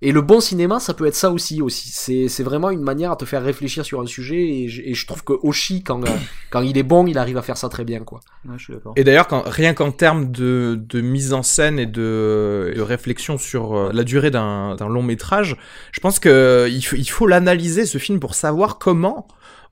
[0.01, 1.89] et le bon cinéma, ça peut être ça aussi aussi.
[1.89, 4.93] C'est c'est vraiment une manière à te faire réfléchir sur un sujet et je, et
[4.93, 6.11] je trouve que Oshi quand euh,
[6.49, 8.19] quand il est bon, il arrive à faire ça très bien quoi.
[8.47, 8.93] Ouais, je suis d'accord.
[8.97, 13.75] Et d'ailleurs, rien qu'en termes de, de mise en scène et de, de réflexion sur
[13.75, 15.57] euh, la durée d'un d'un long métrage,
[15.91, 19.27] je pense que il faut, il faut l'analyser ce film pour savoir comment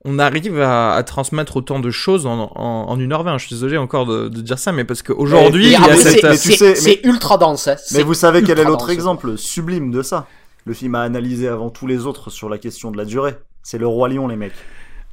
[0.05, 3.39] on arrive à, à transmettre autant de choses en, en, en 1h20.
[3.39, 5.77] Je suis désolé encore de, de dire ça, mais parce qu'aujourd'hui, Mais- il y Et
[5.77, 6.35] a après, cette...
[6.35, 7.67] c'est- sais, ultra dense.
[7.67, 7.75] hein.
[7.93, 10.27] Mais vous savez quel est l'autre exemple sublime de ça?
[10.65, 13.35] Le film a analysé avant tous les autres sur la question de la durée.
[13.63, 14.53] C'est le Roi Lion, les mecs.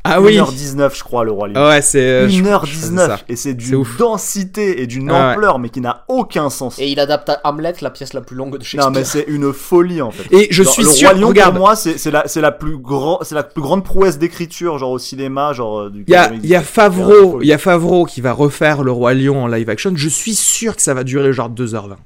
[0.02, 1.54] Ah oui 1h19, je crois, le Roi Lion.
[1.56, 2.00] Ah Ouais, c'est...
[2.00, 3.18] euh, je- je faisais 1h19 ça.
[3.28, 5.34] et c'est d'une densité et d'une Ah ouais.
[5.34, 6.78] ampleur mais qui n'a aucun sens.
[6.78, 8.90] Et il adapte à Hamlet, la pièce la plus longue de Shakespeare.
[8.90, 10.24] Non mais c'est une folie en fait.
[10.34, 12.40] Et je Genre, suis le sûr, Roi Lion regarde, pour moi c'est c'est la c'est
[12.40, 16.04] la plus grand c'est la plus grande prouesse d'écriture genre au cinéma genre euh, du
[16.08, 19.12] Il y a, y a Favreau, il y a Favreau qui va refaire le Roi
[19.12, 19.92] Lion en live action.
[19.94, 21.96] Je suis sûr que ça va durer genre 2h20.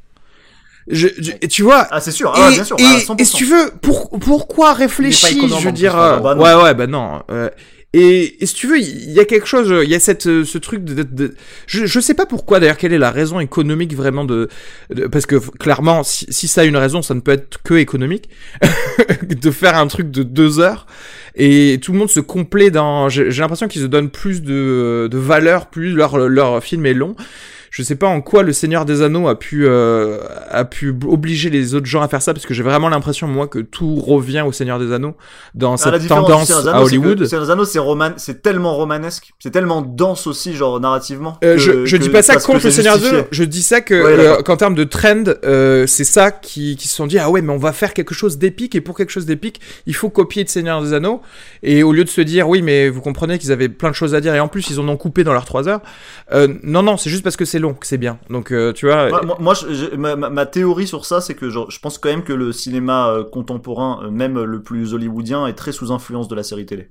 [0.88, 3.14] Je, je- et tu vois, Ah c'est sûr, ah, et, bien sûr, et- ah, 100%.
[3.18, 6.42] et si tu veux, pour, pourquoi réfléchir Je veux dire, euh, bah non.
[6.42, 7.22] ouais, ouais, bah non.
[7.30, 7.48] euh,
[7.96, 10.44] et, et si tu veux, il y a quelque chose, il y a cette, euh,
[10.44, 11.34] ce truc de, de-
[11.66, 14.48] je, je sais pas pourquoi d'ailleurs, quelle est la raison économique vraiment de,
[14.92, 17.74] de- parce que clairement, si, si ça a une raison, ça ne peut être que
[17.74, 18.28] économique,
[19.22, 20.86] de faire un truc de deux heures
[21.36, 23.08] et tout le monde se complaît dans.
[23.08, 27.16] J'ai l'impression qu'ils se donnent plus de, de valeur, plus leur leur film est long.
[27.76, 31.50] Je sais pas en quoi le Seigneur des Anneaux a pu euh, a pu obliger
[31.50, 34.44] les autres gens à faire ça parce que j'ai vraiment l'impression moi que tout revient
[34.46, 35.16] au Seigneur des Anneaux
[35.56, 37.18] dans Ah, cette tendance à Hollywood.
[37.18, 41.36] le Seigneur des Anneaux, c'est roman, c'est tellement romanesque, c'est tellement dense aussi, genre narrativement.
[41.42, 43.08] Euh, je, je que- dis pas ça contre le Seigneur des.
[43.08, 45.24] Anneaux, je dis ça que Ouais, euh, qu'en termes de trend,
[45.88, 48.38] c'est ça qui, qui se sont dit ah ouais mais on va faire quelque chose
[48.38, 51.22] d'épique et pour quelque chose d'épique il faut copier le Seigneur des Anneaux
[51.64, 54.14] et au lieu de se dire oui mais vous comprenez qu'ils avaient plein de choses
[54.14, 55.80] à dire et en plus ils en ont coupé dans leurs trois heures,
[56.62, 59.06] non non c'est juste parce que c'est long que c'est bien donc euh, tu vois
[59.06, 62.08] Ouais, moi, moi, je- je- ma, théorie sur ça, c'est que genre, je pense quand
[62.08, 66.28] même que le cinéma euh, contemporain, euh, même le plus hollywoodien, est très sous influence
[66.28, 66.90] de la série télé.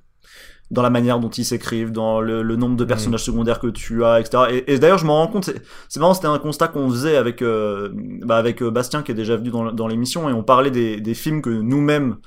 [0.71, 4.03] Dans la manière dont ils s'écrivent, dans le, le nombre de personnages secondaires que tu
[4.05, 4.43] as, etc.
[4.51, 5.45] Et, et d'ailleurs, je m'en rends compte,
[5.89, 7.89] c'est- marrant, c'était un constat qu'on faisait avec, euh,
[8.23, 11.13] bah, avec Bastien qui est déjà venu dans, dans l'émission, et on parlait des, des
[11.13, 12.17] films que nous-mêmes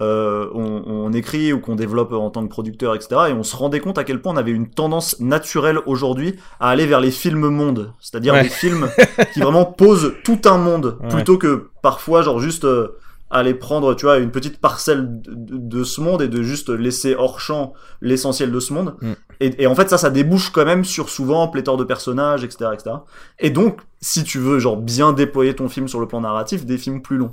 [0.00, 3.08] euh, on, on écrit ou qu'on développe en tant que producteur, etc.
[3.28, 6.68] Et on se rendait compte à quel point on avait une tendance naturelle aujourd'hui à
[6.70, 8.42] aller vers les films mondes, c'est-à-dire Ouais.
[8.42, 8.88] des films
[9.32, 11.08] qui vraiment posent tout un monde Ouais.
[11.08, 12.88] plutôt que parfois genre juste euh,
[13.30, 16.68] aller prendre tu vois une petite parcelle de, de- de ce monde et de juste
[16.68, 18.96] laisser hors champ l'essentiel de ce monde.
[19.00, 19.12] Mm.
[19.40, 22.70] Et, et en fait ça ça débouche quand même sur souvent pléthore de personnages, etc.,
[22.74, 22.96] etc.
[23.38, 26.76] Et donc si tu veux genre bien déployer ton film sur le plan narratif, des
[26.78, 27.32] films plus longs,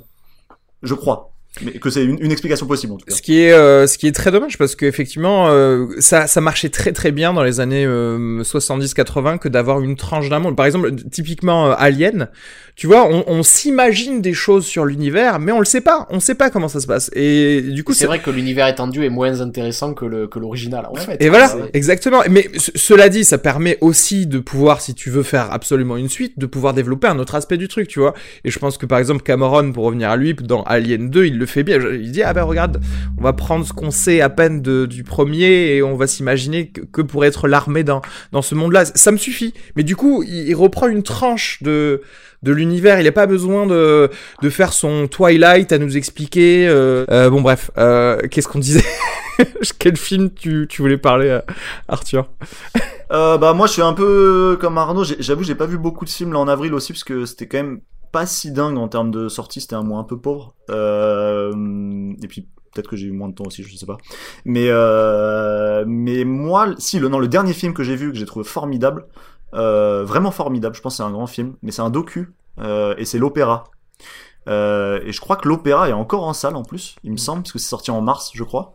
[0.82, 1.30] je crois.
[1.62, 3.14] Mais que c'est une, une explication possible en tout cas.
[3.14, 6.68] Ce qui est, euh, ce qui est très dommage parce qu'effectivement, euh, ça, ça marchait
[6.68, 10.56] très très bien dans les années euh, 70-80 que d'avoir une tranche d'un monde.
[10.56, 12.28] Par exemple, typiquement euh, Alien,
[12.74, 16.08] tu vois, on, on s'imagine des choses sur l'univers, mais on le sait pas.
[16.10, 17.08] On sait pas comment ça se passe.
[17.14, 20.86] Et du coup, C'est vrai que l'univers étendu est moins intéressant que le que l'original
[20.90, 21.22] en fait.
[21.22, 22.22] Et voilà, exactement.
[22.28, 26.08] Mais ce- cela dit, ça permet aussi de pouvoir, si tu veux faire absolument une
[26.08, 28.14] suite, de pouvoir développer un autre aspect du truc, tu vois.
[28.44, 31.38] Et je pense que par exemple Cameron, pour revenir à lui, dans Alien 2, il
[31.38, 31.78] le fait bien.
[31.92, 32.80] Il dit ah ben regarde,
[33.18, 36.68] on va prendre ce qu'on sait à peine de, du premier et on va s'imaginer
[36.68, 38.02] que, que pourrait être l'armée dans
[38.32, 38.84] dans ce monde-là.
[38.84, 39.54] Ça me suffit.
[39.76, 42.02] Mais du coup, il, reprend une tranche de
[42.42, 43.00] de l'univers.
[43.00, 44.10] Il n'a pas besoin de
[44.42, 46.66] de faire son Twilight à nous expliquer.
[46.68, 48.84] euh, euh, bon bref, euh, qu'est-ce qu'on disait?
[49.78, 51.40] Quel film tu, tu voulais parler,
[51.88, 52.28] Arthur?
[53.10, 56.32] Bah moi je suis un peu comme Arnaud, j'avoue j'ai pas vu beaucoup de films
[56.32, 57.80] là en avril aussi parce que c'était quand même
[58.14, 60.54] pas si dingue en termes de sortie, c'était un mois un peu pauvre.
[60.70, 63.98] Euh, et puis peut-être que j'ai eu moins de temps aussi, je sais pas.
[64.44, 68.24] Mais euh, mais moi si le non le dernier film que j'ai vu que j'ai
[68.24, 69.08] trouvé formidable,
[69.54, 72.32] euh, vraiment formidable, je pense que c'est un grand film, mais c'est un docu
[72.62, 73.64] et c'est l'opéra.
[74.46, 77.52] Et je crois que l'opéra est encore en salle en plus, il me semble, parce
[77.52, 78.74] que c'est sorti en mars, je crois.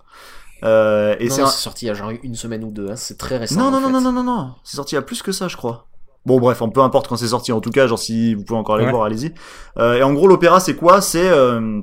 [0.64, 1.48] Et c'est un...
[1.48, 3.58] sorti il y a genre une semaine ou deux, hein, c'est très récent.
[3.58, 5.32] Non, en non, non, non, non, non, non, c'est sorti il y a plus que
[5.32, 5.86] ça, je crois.
[6.26, 8.76] Bon, bref, peu importe quand c'est sorti, en tout cas, genre si vous pouvez encore
[8.76, 8.92] aller Ouais.
[8.92, 9.34] voir, allez-y.
[9.78, 11.02] Euh, et en gros, l'opéra, c'est quoi?
[11.02, 11.80] C'est euh,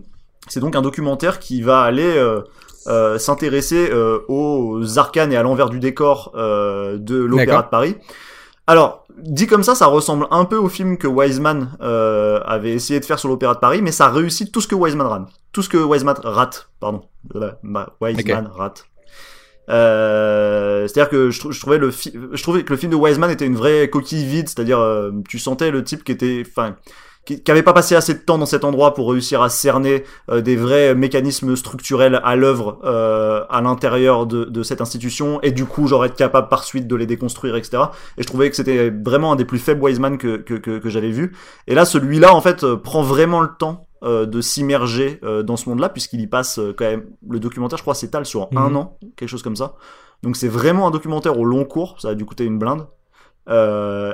[0.49, 2.43] c'est donc un documentaire qui va aller euh,
[2.87, 7.97] euh, s'intéresser euh, aux arcanes et à l'envers du décor euh, de l'opéra de Paris.
[8.69, 13.01] Alors, dit comme ça, ça ressemble un peu au film que Wiseman euh, avait essayé
[13.01, 15.29] de faire sur l'opéra de Paris, mais ça réussit tout ce que Wiseman rate.
[15.53, 17.03] Tout ce que Wiseman rate, pardon.
[17.63, 18.85] Ma- Wiseman rate.
[19.69, 23.31] Euh, c'est-à-dire que je, trou- je trouvais le je trouvais que le film de Wiseman
[23.31, 26.77] était une vraie coquille vide, c'est-à-dire euh, tu sentais le type qui était, enfin,
[27.25, 30.05] qui, qui avait pas passé assez de temps dans cet endroit pour réussir à cerner
[30.31, 35.51] euh, des vrais mécanismes structurels à l'œuvre euh, à l'intérieur de, de cette institution et
[35.51, 37.91] du coup genre être capable par suite de les déconstruire etc.
[38.19, 40.89] Et je trouvais que c'était vraiment un des plus faibles Wiseman que que, que, que
[40.89, 41.33] j'avais vu.
[41.67, 45.69] Et là celui-là en fait prend vraiment le temps euh, de s'immerger euh, dans ce
[45.69, 48.77] monde-là puisqu'il y passe euh, quand même le documentaire je crois s'étale sur un Mhm.
[48.77, 49.75] an quelque chose comme ça.
[50.23, 52.87] Donc c'est vraiment un documentaire au long cours, ça a dû coûter une blinde.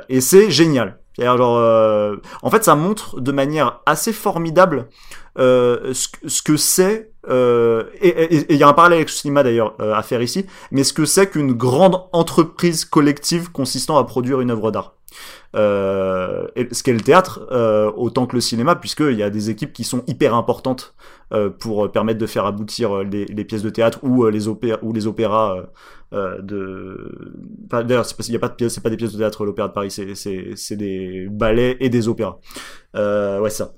[0.09, 0.99] Et c'est génial.
[1.19, 4.89] Genre, en fait, ça montre de manière assez formidable
[5.37, 7.13] ce, que- ce que c'est.
[7.31, 10.93] et il y a un parallèle avec le cinéma d'ailleurs à faire ici, mais ce
[10.93, 14.95] que c'est qu'une grande entreprise collective consistant à produire une œuvre d'art.
[15.55, 19.51] Euh, et ce qu'est le théâtre, euh, autant que le cinéma, puisqu'il y a des
[19.51, 20.95] équipes qui sont hyper importantes
[21.33, 25.07] euh, pour permettre de faire aboutir euh, les, pièces de théâtre ou les ou les
[25.07, 25.57] opéras
[26.13, 27.39] de.
[27.71, 31.89] D'ailleurs, c'est pas pas des pièces de théâtre l'opéra de Paris, c'est des ballets et
[31.89, 32.39] des opéras.
[32.95, 33.73] Ouais, ça.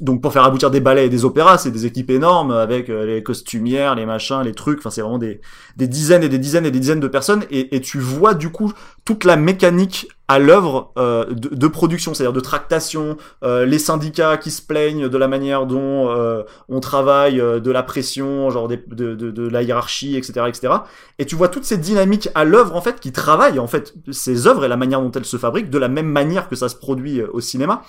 [0.00, 3.22] Donc pour faire aboutir des ballets et des opéras, c'est des équipes énormes avec les
[3.22, 4.80] costumières, les machins, les trucs.
[4.80, 5.40] Enfin, c'est vraiment des
[5.76, 8.72] des dizaines et des dizaines et des dizaines de personnes et tu vois du coup
[9.04, 14.38] toute la mécanique à l'œuvre euh, de, de production, c'est-à-dire de tractation, euh, les syndicats
[14.38, 18.68] qui se plaignent de la manière dont euh, on travaille, euh, de la pression, genre
[18.68, 20.74] de, de, de la hiérarchie, etc., etc.
[21.18, 24.46] Et tu vois toutes ces dynamiques à l'œuvre en fait qui travaillent en fait ces
[24.46, 26.76] œuvres et la manière dont elles se fabriquent de la même manière que ça se
[26.76, 27.82] produit euh, au cinéma.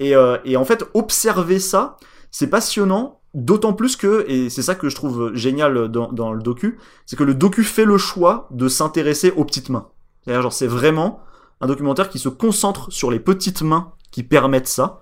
[0.00, 1.96] Et, euh, et en fait observer ça,
[2.30, 3.18] c'est passionnant.
[3.34, 7.16] D'autant plus que, et c'est ça que je trouve génial dans, dans le docu, c'est
[7.16, 9.88] que le docu fait le choix de s'intéresser aux petites mains.
[10.22, 11.20] C'est-à-dire, genre, c'est vraiment
[11.62, 15.00] un documentaire qui se concentre sur les petites mains qui permettent ça.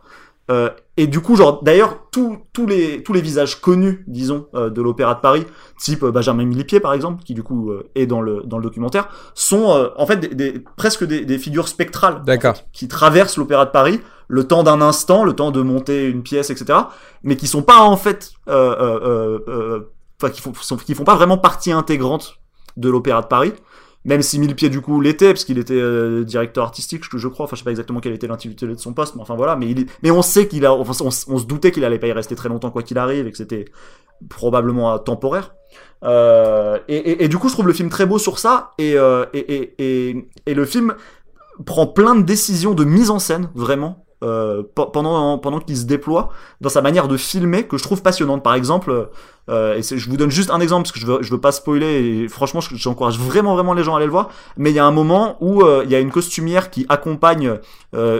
[0.50, 4.68] Euh, et du coup, genre, d'ailleurs, tous tous les tous les visages connus, disons, euh,
[4.68, 5.46] de l'Opéra de Paris,
[5.78, 8.64] type euh, Benjamin Millipied par exemple, qui du coup euh, est dans le dans le
[8.64, 12.50] documentaire, sont euh, en fait des, des- presque des, des figures spectrales, D'accord.
[12.52, 16.06] en fait, qui traversent l'Opéra de Paris le temps d'un instant, le temps de monter
[16.08, 16.78] une pièce, etc.
[17.22, 19.80] Mais qui sont pas en fait, euh, euh, euh, euh,
[20.20, 22.36] enfin, qui font sont- qui font pas vraiment partie intégrante
[22.76, 23.52] de l'Opéra de Paris
[24.04, 27.44] même si Millepied du coup l'était parce qu'il était euh, directeur artistique je, crois.
[27.44, 29.56] Enfin je sais pas exactement quel était l'intitulé de son poste mais enfin voilà.
[29.56, 32.48] Mais on sait qu'il a enfin, on, se doutait qu'il allait pas y rester très
[32.48, 33.66] longtemps quoi qu'il arrive et que c'était
[34.28, 35.54] probablement temporaire.
[36.02, 40.64] Euh, et, du coup je trouve le film très beau sur ça et, euh, le
[40.64, 40.94] film
[41.66, 45.84] prend plein de décisions de mise en scène vraiment euh, pe- pendant pendant qu'il se
[45.84, 46.30] déploie
[46.60, 48.42] dans sa manière de filmer que je trouve passionnante.
[48.42, 49.08] Par exemple
[49.48, 51.50] euh, et je vous donne juste un exemple parce que je veux, je veux pas
[51.50, 51.86] spoiler
[52.24, 54.28] et franchement je- j'encourage vraiment vraiment les gens à aller le voir
[54.58, 57.58] mais il y a un moment où euh, il y a une costumière qui accompagne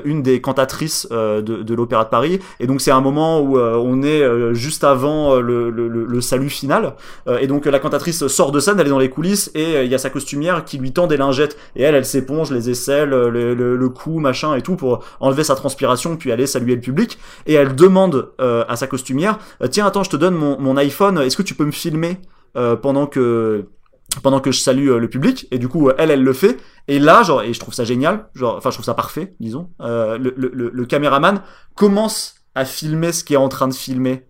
[0.04, 4.02] une des cantatrices de, de l'opéra de Paris et donc c'est un moment où on
[4.02, 4.22] est
[4.54, 6.94] juste avant le, le, salut final
[7.38, 9.94] et donc la cantatrice sort de scène elle est dans les coulisses et il y
[9.94, 13.30] a sa costumière qui lui tend des lingettes et elle elle s'éponge les aisselles le,
[13.54, 17.18] le, le cou machin et tout pour enlever sa transpiration puis aller saluer le public
[17.46, 21.18] et elle demande euh, à sa costumière euh, tiens attends je te donne mon, iPhone
[21.18, 22.18] est-ce que tu peux me filmer
[22.56, 23.66] euh, pendant que
[24.22, 25.46] pendant que je salue le public?
[25.52, 26.58] Et du coup elle elle le fait
[26.88, 29.70] et là genre et je trouve ça génial genre enfin je trouve ça parfait disons
[29.78, 31.42] le, caméraman
[31.74, 34.26] commence à filmer ce qui est en train de filmer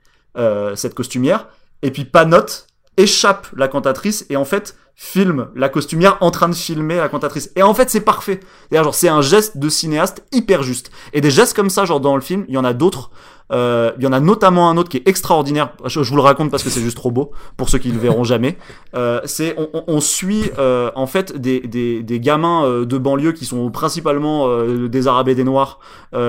[0.74, 1.48] cette costumière
[1.82, 2.66] et puis pas note
[2.96, 7.50] échappe la cantatrice et en fait filme la costumière en train de filmer la cantatrice
[7.56, 11.20] et en fait c'est parfait c'est-à-dire genre c'est un geste de cinéaste hyper juste et
[11.20, 13.10] des gestes comme ça genre dans le film il y en a d'autres
[13.52, 15.72] euh, il y en a notamment un autre qui est extraordinaire.
[15.84, 18.24] Je, vous le raconte parce que c'est juste trop beau pour ceux qui le verront
[18.24, 18.56] jamais.
[18.94, 19.56] Euh, c'est
[19.86, 25.28] on, suit euh, en fait des, des, gamins de banlieue qui sont principalement des Arabes
[25.28, 25.78] et des Noirs,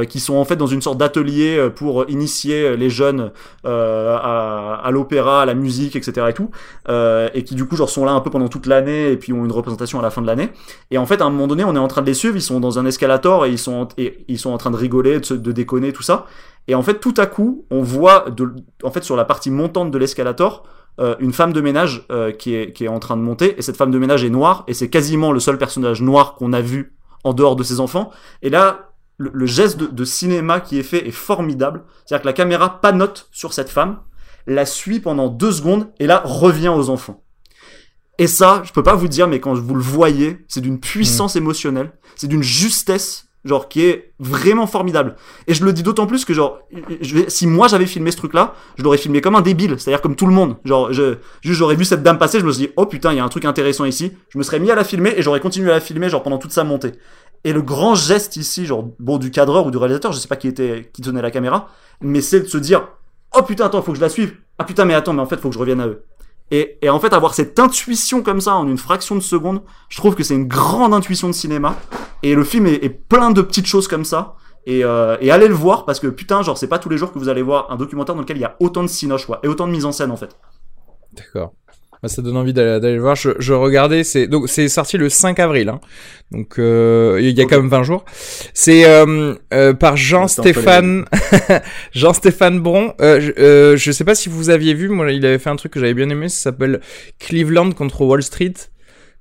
[0.10, 3.32] qui sont en fait dans une sorte d'atelier pour initier les jeunes
[3.64, 6.28] à, l'opéra, à la musique, etc.
[6.30, 6.50] et tout,
[6.90, 9.44] et qui du coup genre sont là un peu pendant toute l'année et puis ont
[9.44, 10.52] une représentation à la fin de l'année.
[10.92, 12.42] Et en fait à un moment donné on est en train de les suivre, ils
[12.42, 15.52] sont dans un escalator et ils sont et ils sont en train de rigoler, de,
[15.52, 16.28] déconner tout ça.
[16.68, 18.26] Et en fait, tout à coup, on voit,
[18.84, 20.64] en fait, sur la partie montante de l'escalator,
[21.00, 23.56] euh, une femme de ménage euh, qui, est, qui est en train de monter.
[23.58, 24.64] Et cette femme de ménage est noire.
[24.68, 28.12] Et c'est quasiment le seul personnage noir qu'on a vu en dehors de ses enfants.
[28.42, 31.84] Et là, le, le geste de, de cinéma qui est fait est formidable.
[32.06, 34.00] C'est-à-dire que la caméra panote sur cette femme,
[34.48, 37.24] la suit pendant deux secondes et là revient aux enfants.
[38.22, 41.36] Et ça, je peux pas vous dire, mais quand vous le voyez, c'est d'une puissance
[41.36, 45.16] émotionnelle, c'est d'une justesse, genre qui est vraiment formidable.
[45.48, 46.60] Et je le dis d'autant plus que genre,
[47.02, 50.16] je si moi j'avais filmé ce truc-là, je l'aurais filmé comme un débile, c'est-à-dire comme
[50.16, 50.58] tout le monde.
[50.66, 53.18] Genre, je, juste j'aurais vu cette dame passer, je me suis dit, oh putain, il
[53.18, 54.12] y a un truc intéressant ici.
[54.30, 56.38] Je me serais mis à la filmer et j'aurais continué à la filmer genre pendant
[56.38, 56.92] toute sa montée.
[57.44, 60.36] Et le grand geste ici, genre bon du cadreur ou du réalisateur, je sais pas
[60.36, 61.70] qui était, qui tenait la caméra,
[62.02, 62.88] mais c'est de se dire,
[63.36, 64.36] oh putain, attends, faut que je la suive.
[64.60, 66.04] Ah putain, mais attends, mais en fait, faut que je revienne à eux.
[66.52, 69.98] Et, et en fait, avoir cette intuition comme ça en une fraction de seconde, je
[69.98, 71.78] trouve que c'est une grande intuition de cinéma.
[72.24, 74.36] Et le film est, plein de petites choses comme ça.
[74.66, 77.12] Et, euh, et allez le voir parce que putain, genre, c'est pas tous les jours
[77.12, 79.40] que vous allez voir un documentaire dans lequel il y a autant de cinoche, quoi,
[79.44, 80.38] et autant de mise en scène en fait.
[81.14, 81.54] D'accord.
[82.02, 83.16] Bah, ça donne envie d'aller d'aller le voir.
[83.16, 85.80] Je, je regardais, c'est donc c'est sorti le 5 avril, hein.
[86.32, 88.06] donc euh, il y a quand même 20 jours.
[88.56, 91.06] C'est euh, euh, par Jean-Stéphane
[91.94, 92.96] Jean-Stéphane Bron.
[93.02, 95.56] Euh, je, euh, je sais pas si vous aviez vu, moi il avait fait un
[95.56, 96.82] truc que j'avais bien aimé, ça s'appelle
[97.20, 98.54] Cleveland contre Wall Street.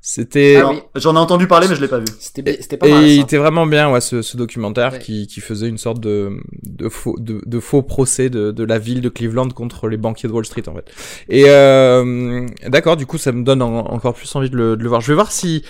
[0.02, 0.80] C'était Ah oui.
[0.94, 2.06] J'en ai entendu parler, mais je l'ai pas vu.
[2.18, 2.42] C'était
[2.78, 3.22] pas et mal il ça.
[3.22, 4.98] était vraiment bien, ouais, ce, ce documentaire Ouais.
[4.98, 6.30] qui, qui faisait une sorte de,
[6.62, 10.26] de, faux, de, de faux procès de, de la ville de Cleveland contre les banquiers
[10.28, 10.90] de Wall Street, en fait.
[11.28, 14.82] Et euh, d'accord, du coup, ça me donne en- encore plus envie de le, de
[14.82, 15.02] le voir.
[15.02, 15.64] Je vais voir si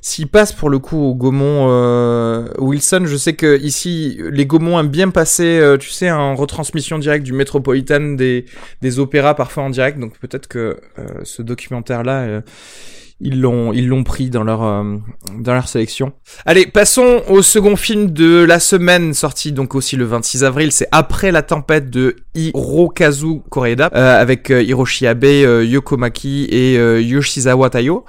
[0.00, 3.02] s'il passe pour le coup au Gaumont euh, Wilson.
[3.06, 7.24] Je sais que ici, les Gaumont aiment bien passer, euh, tu sais, en retransmission directe
[7.24, 8.44] du Metropolitan des,
[8.82, 9.98] des opéras, parfois en direct.
[9.98, 12.42] Donc peut-être que euh, ce documentaire-là.
[13.20, 14.96] Ils l'ont ils l'ont pris dans leur euh,
[15.38, 16.12] dans leur sélection.
[16.46, 20.88] Allez, passons au second film de la semaine sorti donc aussi le 26 avril, c'est
[20.90, 26.76] Après la tempête de Hirokazu Koreeda euh, avec euh, Hiroshi Abe, euh, Yoko Maki et
[26.76, 28.04] euh, Yoshizawa Tayo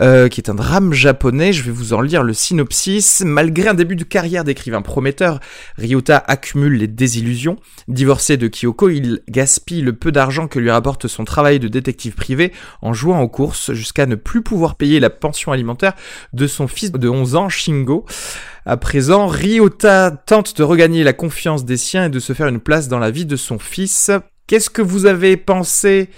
[0.00, 1.52] euh, qui est un drame japonais.
[1.52, 3.22] Je vais vous en lire le synopsis.
[3.24, 5.40] Malgré un début de carrière d'écrivain prometteur,
[5.76, 7.56] Ryota accumule les désillusions.
[7.88, 12.14] Divorcé de Kyoko, il gaspille le peu d'argent que lui rapporte son travail de détective
[12.14, 12.52] privé
[12.82, 15.94] en jouant aux courses jusqu'à ne plus pouvoir payer la pension alimentaire
[16.32, 18.04] de son fils de 11 ans, Shingo.
[18.66, 22.60] À présent, Ryota tente de regagner la confiance des siens et de se faire une
[22.60, 24.10] place dans la vie de son fils.
[24.46, 26.10] Qu'est-ce que vous avez pensé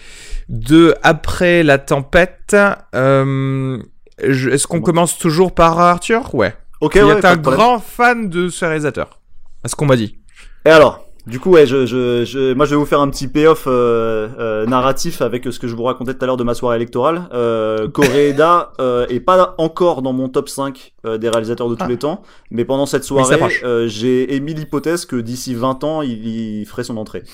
[0.49, 2.55] de Après la tempête
[2.95, 3.79] Euh,
[4.19, 6.35] Est-ce qu'on commence toujours par Arthur?
[6.35, 6.55] Ouais.
[6.81, 9.21] Ok, Tu ouais, es pas un grand fan de ce réalisateur.
[9.65, 10.19] À ce qu'on m'a dit?
[10.65, 13.27] Et alors, du coup, ouais, je, je, je, moi, je vais vous faire un petit
[13.27, 16.55] payoff euh, euh, narratif avec ce que je vous racontais tout à l'heure de ma
[16.55, 17.29] soirée électorale.
[17.33, 21.85] Euh, Koreeda euh, est pas encore dans mon top 5 euh, des réalisateurs de tous
[21.85, 21.89] Ah.
[21.89, 26.27] les temps, mais pendant cette soirée, euh, j'ai émis l'hypothèse que d'ici 20 ans, il,
[26.61, 27.25] il ferait son entrée.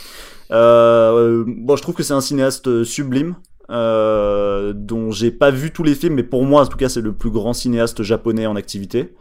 [0.51, 3.37] Euh, bon, je trouve que c'est un cinéaste sublime.
[3.71, 7.01] Euh, dont j'ai pas vu tous les films, mais pour moi, en tout cas, c'est
[7.01, 9.15] le plus grand cinéaste japonais en activité.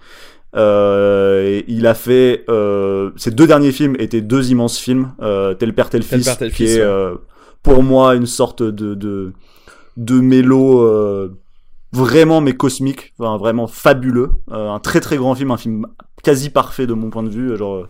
[0.53, 5.73] Euh, il a fait euh, ses deux derniers films étaient deux immenses films, euh, Tel
[5.73, 6.86] père tel Tel fils, père, tel qui fils, est ouais.
[6.86, 7.15] euh,
[7.64, 9.32] pour moi une sorte de de
[9.98, 11.32] de mélo
[11.94, 15.86] vraiment mais cosmique, enfin, vraiment fabuleux, un très très grand film, un film
[16.23, 17.88] quasi parfait de mon point de vue, genre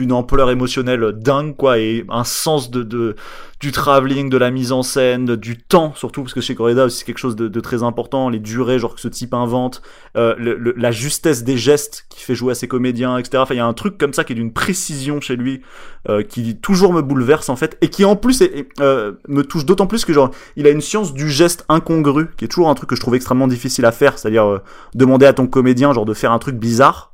[0.00, 3.14] une ampleur émotionnelle dingue quoi et un sens de,
[3.60, 6.98] du travelling, de la mise en scène, du temps surtout parce que chez Correda aussi
[6.98, 9.82] c'est quelque chose de, très important, les durées genre que ce type invente,
[10.16, 10.34] euh,
[10.76, 13.38] la justesse des gestes qu'il fait jouer à ses comédiens, etc.
[13.42, 15.60] Enfin il y a un truc comme ça qui est d'une précision chez lui
[16.08, 18.42] euh, qui toujours me bouleverse en fait et qui en plus
[18.80, 22.46] euh, me touche d'autant plus que genre il a une science du geste incongru qui
[22.46, 24.60] est toujours un truc que je trouve extrêmement difficile à faire, c'est-à-dire
[24.94, 27.10] demander à ton comédien genre de faire un truc bizarre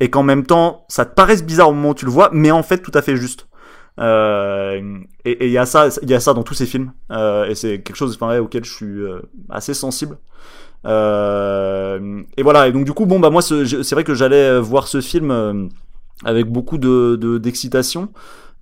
[0.00, 2.50] et qu'en même temps ça te paraisse bizarre au moment où tu le vois mais
[2.50, 3.46] en fait tout à fait juste.
[4.00, 6.92] Euh, et il y a ça il y a ça dans tous ces films.
[7.10, 9.20] Euh, et c'est quelque chose enfin, ouais, auquel je suis euh,
[9.50, 10.18] assez sensible.
[10.86, 12.68] Euh, et voilà.
[12.68, 15.66] Et donc du coup bon bah moi c'est vrai que j'allais voir ce film euh,
[16.24, 18.10] avec beaucoup de de- d'excitation.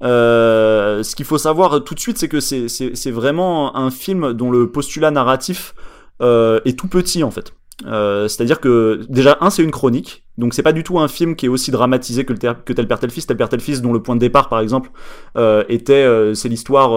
[0.03, 4.51] Euh, ce qu'il faut savoir tout de suite c'est que c'est vraiment un film dont
[4.51, 5.75] le postulat narratif
[6.23, 7.53] euh, est tout petit en fait.
[7.87, 11.35] Euh, c'est-à-dire que déjà un c'est une chronique donc c'est pas du tout un film
[11.35, 14.03] qui est aussi dramatisé que, tel père tel fils tel père tel fils dont le
[14.03, 14.91] point de départ par exemple
[15.37, 16.95] euh, était euh, c'est l'histoire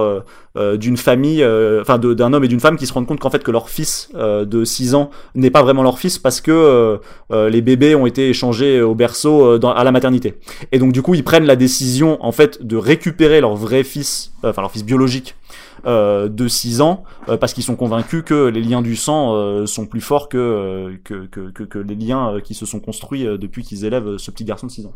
[0.57, 1.44] euh, d'une famille
[1.80, 4.10] enfin d'un homme et d'une femme qui se rendent compte qu'en fait que leur fils
[4.14, 6.99] de 6 ans n'est pas vraiment leur fils parce que
[7.32, 10.36] les bébés ont été échangés au berceau dans, à la maternité.
[10.74, 14.34] Et donc du coup ils prennent la décision en fait de récupérer leur vrai fils
[14.44, 15.36] enfin leur fils biologique
[15.85, 19.85] de 6 ans euh, parce qu'ils sont convaincus que les liens du sang euh, sont
[19.85, 23.38] plus forts que, euh, que, que, que, les liens euh, qui se sont construits euh,
[23.38, 24.93] depuis qu'ils élèvent ce petit garçon de 6 ans.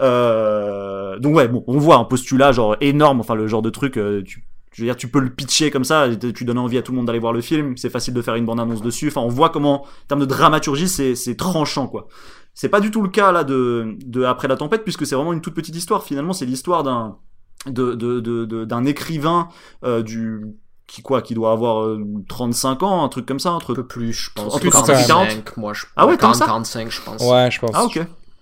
[0.00, 3.96] Euh, donc ouais, bon, on voit un postulat genre énorme, enfin le genre de truc,
[3.96, 6.82] euh, tu, je veux dire, tu peux le pitcher comme ça, tu donnes envie à
[6.82, 9.22] tout le monde d'aller voir le film, c'est facile de faire une bande-annonce dessus, enfin
[9.22, 12.08] on voit comment, en termes de dramaturgie, c'est c'est tranchant quoi.
[12.54, 15.32] C'est pas du tout le cas là de, de Après la tempête, puisque c'est vraiment
[15.32, 17.16] une toute petite histoire, finalement c'est l'histoire d'un
[17.70, 19.48] de, de, de, de- d'un écrivain
[19.84, 20.42] euh, du
[20.86, 23.86] qui quoi qui doit avoir euh, 35 ans un truc comme ça entre Un peu
[23.86, 24.54] plus, je pense.
[24.54, 27.22] En plus, 45, moi, je Ah ouais, tant que ça 45, je pense.
[27.22, 27.70] Ouais, je pense.
[27.74, 28.00] ah ok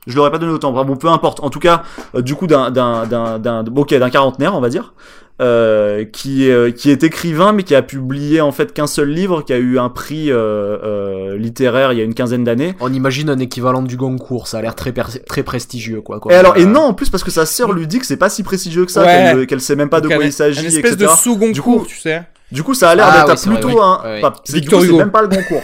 [0.08, 1.82] je l'aurais pas donné autant bon peu importe en tout cas
[2.14, 4.94] euh, du coup d'un d'un d'un d'un ok d'un quarantenaire on va dire
[5.42, 9.42] euh, qui est qui est écrivain mais qui a publié en fait qu'un seul livre
[9.42, 12.90] qui a eu un prix euh, euh, littéraire il y a une quinzaine d'années On
[12.92, 14.92] imagine un équivalent du Goncourt, ça a l'air très,
[15.26, 16.20] très prestigieux, quoi.
[16.20, 16.32] quoi.
[16.32, 18.16] et alors et Euh, non en plus parce que sa sœur lui dit que c'est
[18.16, 19.06] pas si prestigieux que ça Ouais.
[19.34, 21.52] qu'elle qu'elle sait même pas de quoi un- il s'agit Une espèce etc de sous-goncourt,
[21.52, 22.22] Du coup, tu sais.
[22.50, 23.82] Du coup, ça a l'air Ah d'être oui, c'est vrai, plutôt oui.
[23.84, 24.00] un.
[24.04, 24.98] Ouais, enfin, c'est- du Victor coup, c'est Hugo.
[24.98, 25.62] même pas le Goncourt.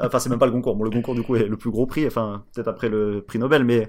[0.00, 0.76] Enfin, c'est même pas le Goncourt.
[0.76, 2.06] Bon, le Goncourt, du coup, est le plus gros prix.
[2.06, 3.88] Enfin, peut-être après le prix Nobel, mais.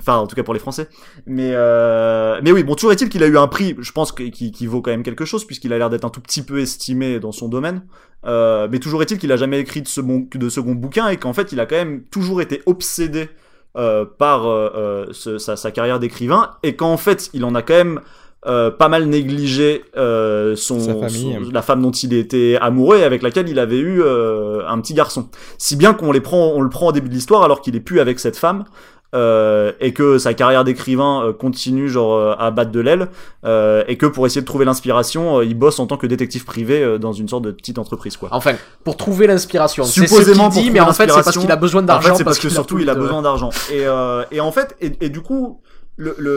[0.00, 0.88] Enfin, en tout cas pour les Français.
[1.26, 2.40] Mais, euh...
[2.42, 4.90] mais oui, bon, toujours est-il qu'il a eu un prix, je pense, qui, vaut quand
[4.90, 7.82] même quelque chose, puisqu'il a l'air d'être un tout petit peu estimé dans son domaine.
[8.26, 11.60] Euh, mais toujours est-il qu'il a jamais écrit de second, bouquin et qu'en fait, il
[11.60, 13.30] a quand même toujours été obsédé
[13.76, 18.00] euh, par euh, sa, sa carrière d'écrivain et qu'en fait, il en a quand même
[18.46, 21.34] euh, pas mal négligé euh, son, Sa famille.
[21.44, 24.80] son- la femme dont il était amoureux et avec laquelle il avait eu euh, un
[24.80, 25.28] petit garçon.
[25.58, 27.80] Si bien qu'on les prend, on le prend au début de l'histoire alors qu'il est
[27.80, 28.64] plus avec cette femme.
[29.12, 33.08] euh, et que sa carrière d'écrivain euh, continue genre à battre de l'aile
[33.44, 36.44] euh, et que pour essayer de trouver l'inspiration euh, il bosse en tant que détective
[36.44, 38.28] privé euh, dans une sorte de petite entreprise quoi.
[38.30, 38.52] Enfin,
[38.84, 39.82] pour trouver l'inspiration.
[39.82, 42.10] Ce Supposément pour dit, mais en fait, c'est parce qu'il a besoin En d'argent.
[42.10, 43.50] fait, c'est parce que qu'il a surtout il a besoin d'argent.
[43.72, 45.60] Et, euh, et en fait, et, et du coup,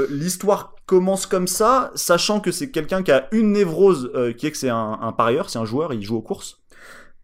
[0.09, 4.51] l'histoire commence comme ça, sachant que c'est quelqu'un qui a une névrose, euh, qui est
[4.51, 6.63] que c'est un, un parieur, c'est un joueur, il joue aux courses.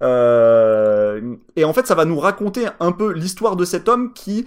[0.02, 4.45] Euh, et en fait, ça va nous raconter un peu l'histoire de cet homme qui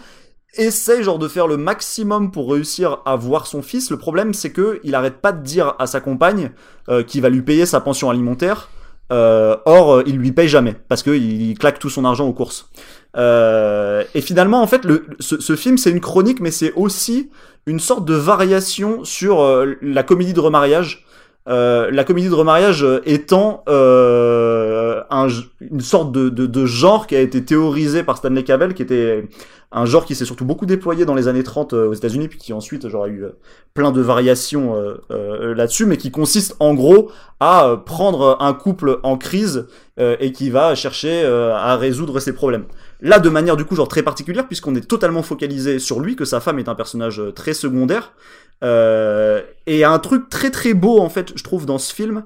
[0.55, 3.91] essaie genre de faire le maximum pour réussir à voir son fils.
[3.91, 6.53] Le problème, c'est que il arrête pas de dire à sa compagne
[6.89, 8.69] euh, qu'il va lui payer sa pension alimentaire.
[9.13, 12.33] Euh, or, euh, il lui paye jamais parce qu'il il claque tout son argent aux
[12.33, 12.71] courses.
[13.17, 14.87] Euh, et finalement, en fait,
[15.21, 17.31] ce, film, c'est une chronique, mais c'est aussi
[17.67, 19.47] une sorte de variation sur
[19.83, 21.05] la comédie de remariage.
[21.47, 25.29] La comédie de remariage étant un,
[25.61, 29.29] une sorte de, de, de genre qui a été théorisé par Stanley Cavell, qui était
[29.73, 32.39] un genre qui s'est surtout beaucoup déployé dans les années 30 euh, aux États-Unis, puis
[32.39, 33.31] qui ensuite genre, a eu euh,
[33.75, 39.17] plein de variations euh, là-dessus, mais qui consiste en gros à prendre un couple en
[39.17, 39.67] crise
[39.99, 42.65] et qui va chercher à résoudre ses problèmes.
[43.01, 46.25] Là, de manière du coup genre très particulière, puisqu'on est totalement focalisé sur lui, que
[46.25, 48.15] sa femme est un personnage très secondaire,
[48.63, 52.25] euh, et un truc très très beau en fait, je trouve dans ce film,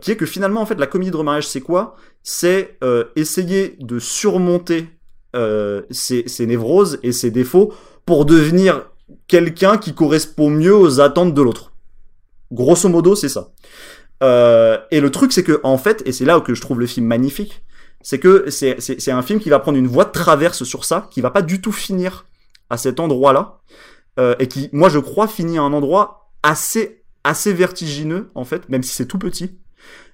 [0.00, 1.96] qui est que finalement en fait la comédie de remariage c'est quoi?
[2.22, 2.78] C'est
[3.16, 4.88] essayer de surmonter
[5.34, 7.72] euh, ses, ses névroses et ses défauts
[8.06, 8.90] pour devenir
[9.26, 11.72] quelqu'un qui correspond mieux aux attentes de l'autre.
[12.52, 13.50] Grosso modo, c'est ça.
[14.22, 16.86] Euh, et le truc, c'est que en fait, et c'est là que je trouve le
[16.86, 17.62] film magnifique,
[18.00, 21.20] c'est que c'est un film qui va prendre une voie de traverse sur ça, qui
[21.20, 22.26] va pas du tout finir
[22.70, 23.60] à cet endroit-là,
[24.18, 28.68] euh, et qui, moi, je crois, finit à un endroit assez assez vertigineux en fait,
[28.68, 29.58] même si c'est tout petit.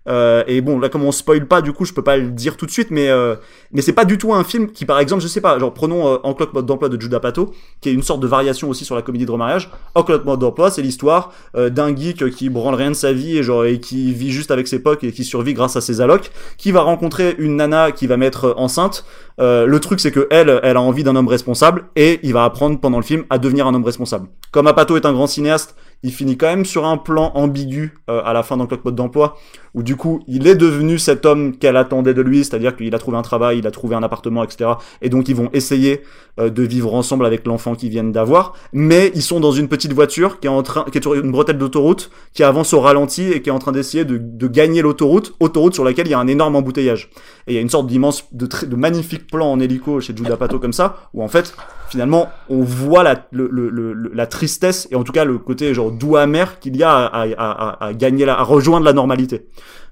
[0.08, 2.56] Euh, et bon, là, comme on spoil pas, du coup, je peux pas le dire
[2.56, 3.36] tout de suite, mais euh,
[3.72, 6.08] mais c'est pas du tout un film qui, par exemple, je sais pas, genre prenons
[6.08, 8.94] euh, En mode d'emploi de Judah Pato, qui est une sorte de variation aussi sur
[8.96, 9.70] la comédie de remariage.
[9.94, 13.36] En cloque mode d'emploi, c'est l'histoire euh, d'un geek qui branle rien de sa vie
[13.36, 16.00] et genre et qui vit juste avec ses potes et qui survit grâce à ses
[16.00, 19.04] allocs, qui va rencontrer une nana qui va mettre enceinte.
[19.38, 22.44] Euh, le truc, c'est que elle, elle a envie d'un homme responsable et il va
[22.44, 24.28] apprendre pendant le film à devenir un homme responsable.
[24.50, 28.22] Comme Apato est un grand cinéaste, il finit quand même sur un plan ambigu euh,
[28.24, 29.36] à la fin dans Clock Mode d'emploi,
[29.74, 32.98] où du coup, il est devenu cet homme qu'elle attendait de lui, c'est-à-dire qu'il a
[32.98, 34.70] trouvé un travail, il a trouvé un appartement, etc.
[35.02, 36.02] Et donc, ils vont essayer
[36.40, 39.92] euh, de vivre ensemble avec l'enfant qu'ils viennent d'avoir, mais ils sont dans une petite
[39.92, 43.30] voiture qui est en train, qui est sur une bretelle d'autoroute, qui avance au ralenti
[43.30, 46.18] et qui est en train d'essayer de, gagner l'autoroute, autoroute sur laquelle il y a
[46.18, 47.10] un énorme embouteillage.
[47.46, 50.58] Et il y a une sorte d'immense, de, magnifique plan en hélico chez Judah Pato
[50.58, 51.54] comme ça, où en fait,
[51.88, 56.58] finalement, on voit la, la tristesse et en tout cas le côté genre doux amer
[56.60, 59.46] qu'il y a à, gagner, à rejoindre la normalité.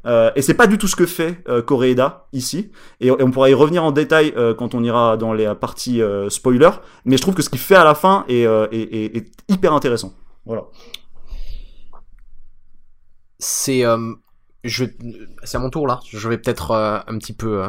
[0.06, 1.62] Euh, et c'est pas du tout ce que fait euh,
[2.32, 2.70] ici.
[3.00, 6.30] Et, on pourra y revenir en détail euh, quand on ira dans les parties euh,
[6.30, 6.70] spoiler.
[7.04, 8.46] Mais je trouve que ce qu'il fait à la fin est,
[9.48, 10.12] hyper intéressant.
[10.46, 10.64] Voilà.
[13.38, 13.98] c'est à
[15.58, 17.62] mon tour là je vais peut-être un petit peu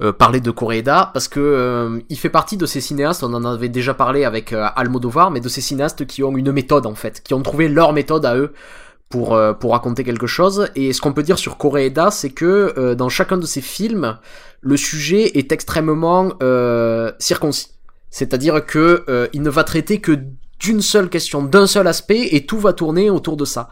[0.00, 3.44] euh, parler de Koreeda parce que euh, il fait partie de ces cinéastes on en
[3.44, 6.94] avait déjà parlé avec euh, Almodovar mais de ces cinéastes qui ont une méthode en
[6.94, 8.52] fait qui ont trouvé leur méthode à eux
[9.08, 12.74] pour euh, pour raconter quelque chose et ce qu'on peut dire sur Koreeda c'est que
[12.76, 14.18] euh, dans chacun de ses films
[14.60, 17.68] le sujet est extrêmement euh, circoncis
[18.10, 20.18] c'est-à-dire que il ne va traiter que
[20.58, 23.68] d'une seule question, d'un seul aspect, et tout va tourner autour de ça.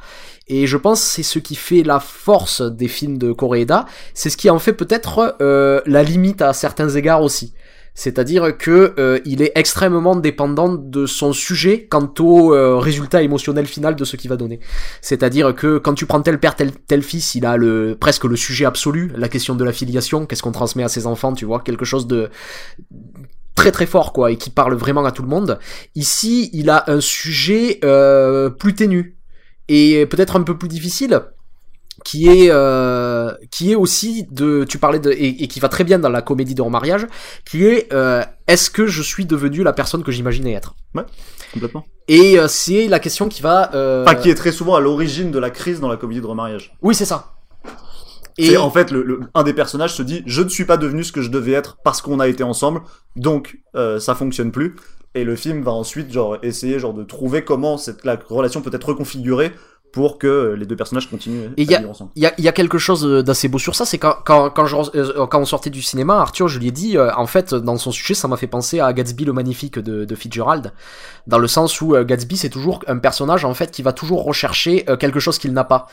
[0.48, 4.36] Et je pense c'est ce qui fait la force des films de Koreeda, c'est ce
[4.36, 7.52] qui en fait peut-être euh, la limite à certains égards aussi.
[7.96, 13.66] C'est-à-dire que euh, il est extrêmement dépendant de son sujet quant au euh, résultat émotionnel
[13.66, 14.60] final de ce qu'il va donner.
[15.00, 18.36] C'est-à-dire que quand tu prends tel père tel tel fils, il a le presque le
[18.36, 21.60] sujet absolu, la question de la filiation, qu'est-ce qu'on transmet à ses enfants, tu vois,
[21.60, 22.28] quelque chose de
[23.54, 25.58] très très fort quoi et qui parle vraiment à tout le monde.
[25.94, 29.15] Ici, il a un sujet euh, plus ténu
[29.68, 31.20] et peut-être un peu plus difficile
[32.04, 35.82] qui est euh, qui est aussi de tu parlais de et, et qui va très
[35.82, 37.06] bien dans la comédie de remariage
[37.48, 40.74] qui est euh, est-ce que je suis devenu la personne que j'imaginais être?
[41.52, 41.84] Complètement.
[42.08, 44.04] et euh, c'est la question qui va euh...
[44.04, 46.76] Enfin, qui est très souvent à l'origine de la crise dans la comédie de remariage.
[46.82, 47.32] oui c'est ça
[48.38, 51.02] Et en fait, le, le- un des personnages se dit Je ne suis pas devenu
[51.02, 52.82] ce que je devais être parce qu'on a été ensemble,
[53.16, 53.56] donc
[53.98, 54.76] ça fonctionne plus.
[55.16, 58.70] Et le film va ensuite genre essayer genre de trouver comment cette la relation peut
[58.72, 59.52] être reconfigurée
[59.92, 62.10] pour que euh, les deux personnages continuent Et à y a- vivre ensemble.
[62.16, 64.50] Il y a, il y a quelque chose d'assez beau sur ça, c'est quand, quand,
[64.50, 67.26] quand, je- euh, quand on sortait du cinéma, Arthur, je lui ai dit, euh, en
[67.26, 70.72] fait, dans son sujet, ça m'a fait penser à Gatsby le Magnifique de, de Fitzgerald,
[71.26, 74.22] dans le sens où euh, Gatsby, c'est toujours un personnage, en fait, qui va toujours
[74.24, 75.86] rechercher euh, quelque chose qu'il n'a pas.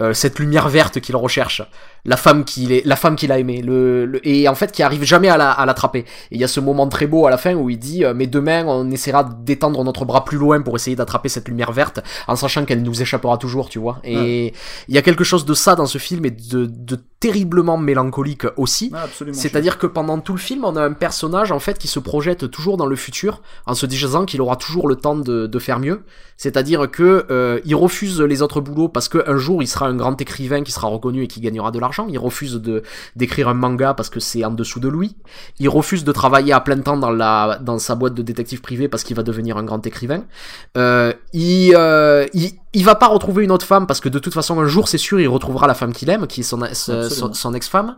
[0.00, 1.62] Euh, cette lumière verte qu'il recherche,
[2.04, 4.82] la femme qu'il est, la femme qu'il a aimée, le, le- et en fait qui
[4.82, 6.00] arrive jamais à la- à l'attraper.
[6.00, 8.12] et il y a ce moment très beau à la fin où il dit, euh,
[8.12, 12.00] mais demain on essaiera d'étendre notre bras plus loin pour essayer d'attraper cette lumière verte,
[12.26, 14.00] en sachant qu'elle nous échappera toujours, tu vois.
[14.02, 14.52] Et
[14.88, 18.44] il y a quelque chose de ça dans ce film et de, de terriblement mélancolique
[18.58, 18.92] aussi.
[18.92, 19.06] Ah.
[19.32, 22.50] C'est-à-dire que pendant tout le film, on a un personnage en fait qui se projette
[22.50, 25.78] toujours dans le futur, en se disant qu'il aura toujours le temps de, de faire
[25.78, 26.02] mieux.
[26.36, 30.20] C'est-à-dire que euh, il refuse les autres boulots parce qu'un jour il sera un grand
[30.20, 32.06] écrivain qui sera reconnu et qui gagnera de l'argent.
[32.10, 32.82] Il refuse de
[33.16, 35.16] d'écrire un manga parce que c'est en dessous de lui.
[35.58, 38.88] Il refuse de travailler à plein temps dans la dans sa boîte de détective privé
[38.88, 40.24] parce qu'il va devenir un grand écrivain.
[40.76, 44.34] Euh, il, euh, il il va pas retrouver une autre femme parce que de toute
[44.34, 46.60] façon un jour c'est sûr il retrouvera la femme qu'il aime qui est son
[47.32, 47.96] son, ex-femme.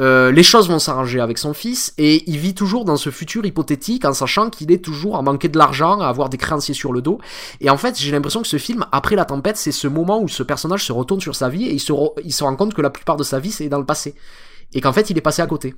[0.00, 3.44] Euh, les choses vont s'arranger avec son fils et il vit toujours dans ce futur
[3.44, 6.92] hypothétique en sachant qu'il est toujours à manquer de l'argent, à avoir des créanciers sur
[6.92, 7.18] le dos.
[7.60, 10.28] Et en fait, j'ai l'impression que ce film, après la tempête, c'est ce moment où
[10.28, 11.92] ce personnage se retourne sur sa vie et il se,
[12.24, 14.14] il se rend compte que la plupart de sa vie c'est dans le passé
[14.72, 15.74] et qu'en fait il est passé à côté.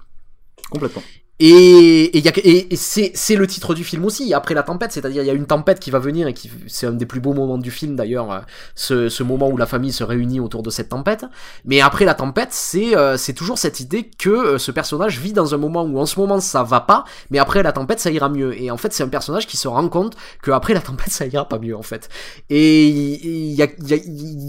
[0.71, 1.03] Complètement.
[1.41, 4.63] Et, et, y a- et- et c'est, c'est le titre du film aussi, après la
[4.63, 7.07] tempête, c'est-à-dire il y a une tempête qui va venir et qui c'est un des
[7.07, 8.39] plus beaux moments du film d'ailleurs, euh,
[8.77, 11.25] ce, ce moment où la famille se réunit autour de cette tempête.
[11.65, 15.33] Mais après la tempête, c'est, euh, c'est toujours cette idée que euh, ce personnage vit
[15.33, 18.13] dans un moment où en ce moment ça va pas, mais après la tempête ça
[18.13, 18.57] ira mieux.
[18.63, 21.27] Et en fait c'est un personnage qui se rend compte que après la tempête ça
[21.27, 22.09] ira pas mieux en fait.
[22.49, 23.97] Et il y a, il y, a,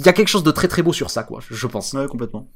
[0.06, 1.94] y a quelque chose de très très beau sur ça quoi, je pense.
[1.94, 2.48] Ouais, complètement.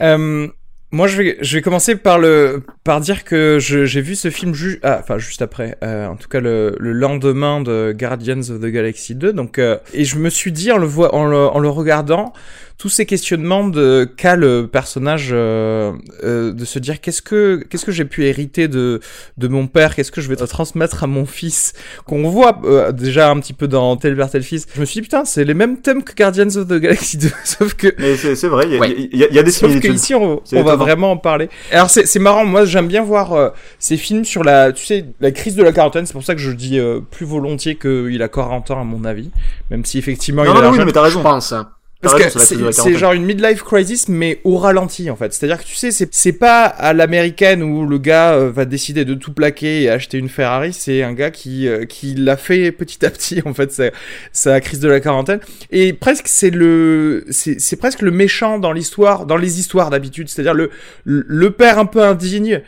[0.00, 0.48] Euh,
[0.92, 4.54] moi, je vais, je vais commencer par le, par dire que j'ai vu ce film
[4.54, 8.60] ju ah, enfin juste après, euh, en tout cas le, le lendemain de Guardians of
[8.60, 9.32] the Galaxy 2.
[9.32, 12.32] Donc, euh, et je me suis dit en le en le, en le regardant,
[12.78, 15.92] tous ces questionnements de qu'a le personnage euh,
[16.24, 19.00] euh, de se dire qu'est-ce que qu'est-ce que j'ai pu hériter de
[19.38, 21.74] de mon père, qu'est-ce que je vais transmettre à mon fils,
[22.06, 24.66] qu'on voit euh, déjà un petit peu dans tel père tel fils.
[24.74, 27.28] Je me suis dit putain, c'est les mêmes thèmes que Guardians of the Galaxy 2,
[27.44, 28.90] sauf que Mais c'est vrai, il y, a- Ouais.
[28.90, 29.92] y il y a des Sauf similitudes.
[29.92, 30.81] qu'ici, on, on va.
[30.82, 31.48] Vraiment en parler.
[31.70, 32.44] Alors, c'est c'est marrant.
[32.44, 35.72] Moi, j'aime bien voir euh, ces films sur la, tu sais, la crise de la
[35.72, 36.06] quarantaine.
[36.06, 39.04] C'est pour ça que je dis euh, plus volontiers qu'il a 40 ans, à mon
[39.04, 39.30] avis.
[39.70, 40.86] Même si, effectivement, Non, il non, a non, oui, jeune.
[40.86, 41.22] mais t'as Je raison.
[41.22, 41.52] pense.
[41.52, 41.68] hein.
[42.02, 45.32] Parce que c'est genre une midlife crisis, mais au ralenti, en fait.
[45.32, 49.14] C'est-à-dire que tu sais, c'est pas à l'américaine où le gars euh, va décider de
[49.14, 50.72] tout plaquer et acheter une Ferrari.
[50.72, 53.84] C'est un gars qui euh, qui l'a fait petit à petit, en fait, sa,
[54.32, 55.38] sa crise de la quarantaine.
[55.70, 60.28] Et presque, c'est le c'est c'est presque le méchant dans l'histoire, dans les histoires d'habitude.
[60.28, 60.70] C'est-à-dire le
[61.04, 62.62] le père un peu indigne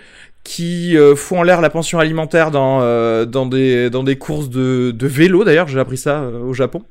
[0.44, 4.50] qui euh, fout en l'air la pension alimentaire dans euh, dans des dans des courses
[4.50, 6.82] de de vélo d'ailleurs j'ai appris ça euh, au Japon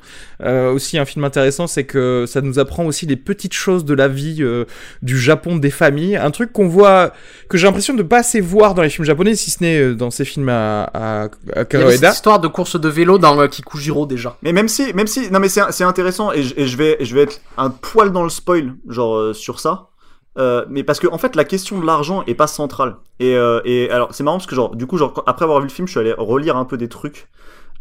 [0.42, 3.94] euh, aussi un film intéressant c'est que ça nous apprend aussi les petites choses de
[3.94, 4.66] la vie euh,
[5.04, 7.14] du Japon des familles un truc qu'on voit
[7.48, 9.94] que j'ai l'impression de pas assez voir dans les films japonais si ce n'est euh,
[9.94, 12.90] dans ces films à à, à Il y avait Karoeda cette histoire de course de
[12.90, 14.38] vélo dans Kikujiro déjà.
[14.42, 16.98] Mais même si, même si, non mais c'est c'est intéressant et je, et je vais,
[17.02, 19.90] je vais être un poil dans le spoil, genre euh, sur ça.
[20.40, 22.96] Euh, mais parce que en fait la question de l'argent est pas centrale.
[23.20, 25.60] Et, euh, et alors c'est marrant parce que genre du coup genre quand- après avoir
[25.60, 27.28] vu le film, je suis allé relire un peu des trucs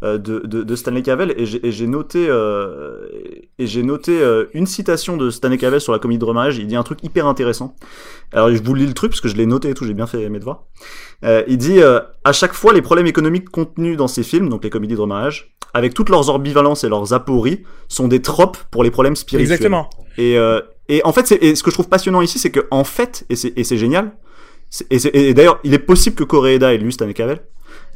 [0.03, 3.07] euh, de, de, de Stanley Cavell et j'ai et j'ai noté euh,
[3.57, 6.57] et j'ai noté euh, une citation de Stanley Cavell sur la comédie de remariage.
[6.59, 7.75] Il dit un truc hyper intéressant.
[8.33, 10.05] Alors je vous lis le truc parce que je l'ai noté et tout, j'ai bien
[10.07, 10.63] fait mes devoirs.
[11.23, 14.63] Euh, il dit euh, à chaque fois les problèmes économiques contenus dans ces films, donc
[14.63, 18.83] les comédies de remariage, avec toutes leurs ambivalences et leurs apories, sont des tropes pour
[18.83, 19.53] les problèmes spirituels.
[19.53, 22.67] exactement Et, euh, et en fait, et ce que je trouve passionnant ici, c'est que
[22.71, 24.11] en fait, et c'est, et génial,
[24.89, 27.41] et, et d'ailleurs, il est possible que Koreeda ait lu Stanley Cavell.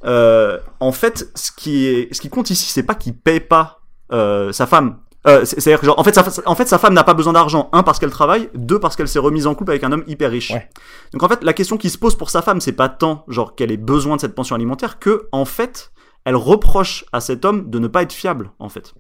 [0.06, 3.82] Euh, en fait, ce qui est, ce qui compte ici, c'est pas qu'il paye pas
[4.12, 5.00] euh, sa femme.
[5.28, 7.34] Euh, c'est- c'est-à-dire que genre, en fait, sa, en fait, sa femme n'a pas besoin
[7.34, 7.70] d'argent.
[7.74, 10.30] Un parce qu'elle travaille, deux parce qu'elle s'est remise en couple avec un homme hyper
[10.32, 10.52] riche.
[10.52, 10.70] Ouais.
[11.12, 13.56] Donc en fait, la question qui se pose pour sa femme, c'est pas tant genre
[13.56, 15.92] qu'elle ait besoin de cette pension alimentaire que en fait,
[16.26, 18.52] elle reproche à cet homme de ne pas être fiable.
[18.60, 18.94] En fait,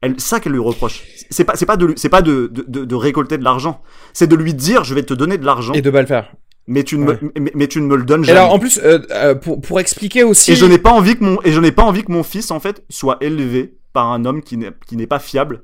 [0.00, 1.02] elle, ça qu'elle lui reproche.
[1.30, 3.82] C'est pas, c'est pas de, c'est pas de, de, de, de récolter de l'argent.
[4.12, 6.32] C'est de lui dire, je vais te donner de l'argent, et de pas le faire
[6.68, 8.38] mais tu ne me, mais, mais tu ne me le donnes et jamais.
[8.38, 11.24] alors en plus euh, euh, pour pour expliquer aussi Et je n'ai pas envie que
[11.24, 14.24] mon et je n'ai pas envie que mon fils en fait soit élevé par un
[14.26, 15.62] homme qui n'est qui n'est pas fiable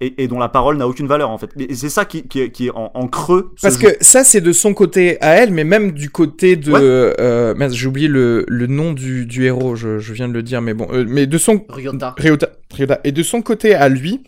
[0.00, 1.50] et, et dont la parole n'a aucune valeur en fait.
[1.58, 3.54] Et c'est ça qui qui est, qui est en, en creux.
[3.62, 6.72] Parce que ça, c'est de son côté à elle, mais même du côté de...
[6.72, 6.80] Ouais.
[6.82, 10.42] Euh, merde, j'ai oublié le, le nom du, du héros, je, je viens de le
[10.42, 10.88] dire, mais bon...
[10.92, 11.64] euh, mais de son...
[11.68, 12.14] Ryota.
[12.18, 13.00] Ryota, Ryota.
[13.04, 14.22] Et de son côté à lui,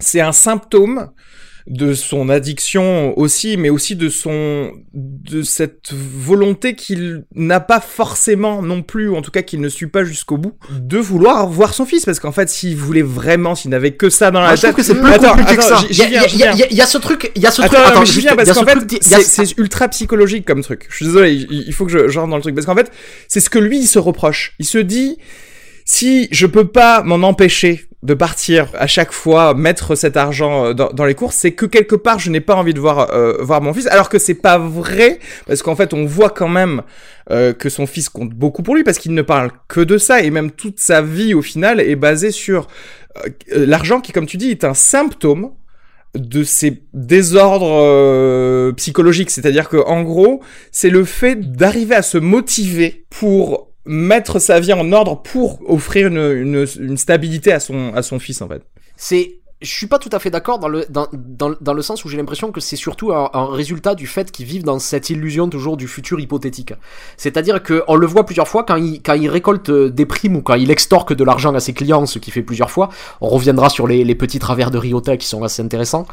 [0.00, 1.10] c'est un symptôme
[1.66, 8.60] de son addiction aussi, mais aussi de son de cette volonté qu'il n'a pas forcément
[8.60, 11.72] non plus, ou en tout cas qu'il ne suit pas jusqu'au bout, de vouloir voir
[11.72, 14.56] son fils, parce qu'en fait, s'il voulait vraiment, s'il n'avait que ça dans la Moi,
[14.56, 15.86] je tête, trouve que c'est plus Attends, compliqué que attends, ça.
[15.90, 17.80] j'y- Il y a, ce truc, il y a ce Attends, truc.
[17.80, 20.86] attends, Attends, je viens parce qu'en fait, c'est ultra psychologique comme truc.
[20.90, 22.76] Je suis désolé, il il faut que je je rentre dans le truc parce qu'en
[22.76, 22.92] fait,
[23.26, 24.54] c'est ce que lui il se reproche.
[24.58, 25.16] Il se dit
[25.86, 30.72] si je peux pas m'en empêcher de partir à chaque fois mettre cet argent euh,
[30.74, 33.60] dans, les courses, c'est que quelque part je n'ai pas envie de voir euh, voir
[33.60, 33.88] mon fils.
[33.88, 36.82] Alors que c'est pas vrai parce qu'en fait on voit quand même
[37.30, 40.20] euh, que son fils compte beaucoup pour lui parce qu'il ne parle que de ça
[40.20, 42.68] et même toute sa vie au final est basée sur
[43.18, 45.52] euh, l'argent qui, comme tu dis, est un symptôme
[46.14, 49.30] de ces désordres euh, psychologiques.
[49.30, 54.72] C'est-à-dire que, en gros, c'est le fait d'arriver à se motiver pour mettre sa vie
[54.72, 58.62] en ordre pour offrir une, une, une stabilité à son, à son fils, en fait.
[58.96, 62.04] c'est je suis pas tout à fait d'accord dans le dans, dans, dans le sens
[62.04, 65.10] où j'ai l'impression que c'est surtout un, un résultat du fait qu'ils vivent dans cette
[65.10, 66.74] illusion toujours du futur hypothétique.
[67.16, 70.36] C'est-à-dire que on le voit plusieurs fois quand il quand il récolte euh, des primes
[70.36, 72.90] ou quand il extorque de l'argent à ses clients, ce qu'il fait plusieurs fois.
[73.20, 76.06] On reviendra sur les, les petits travers de Ryota qui sont assez intéressants.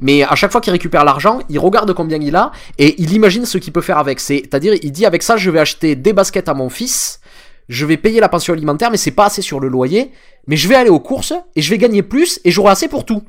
[0.00, 3.44] Mais à chaque fois qu'il récupère l'argent, il regarde combien il a et il imagine
[3.44, 4.20] ce qu'il peut faire avec.
[4.20, 7.20] C'est-à-dire il dit avec ça je vais acheter des baskets à mon fils
[7.68, 10.12] je vais payer la pension alimentaire, mais c'est pas assez sur le loyer,
[10.46, 13.04] mais je vais aller aux courses et je vais gagner plus et j'aurai assez pour
[13.04, 13.22] tout.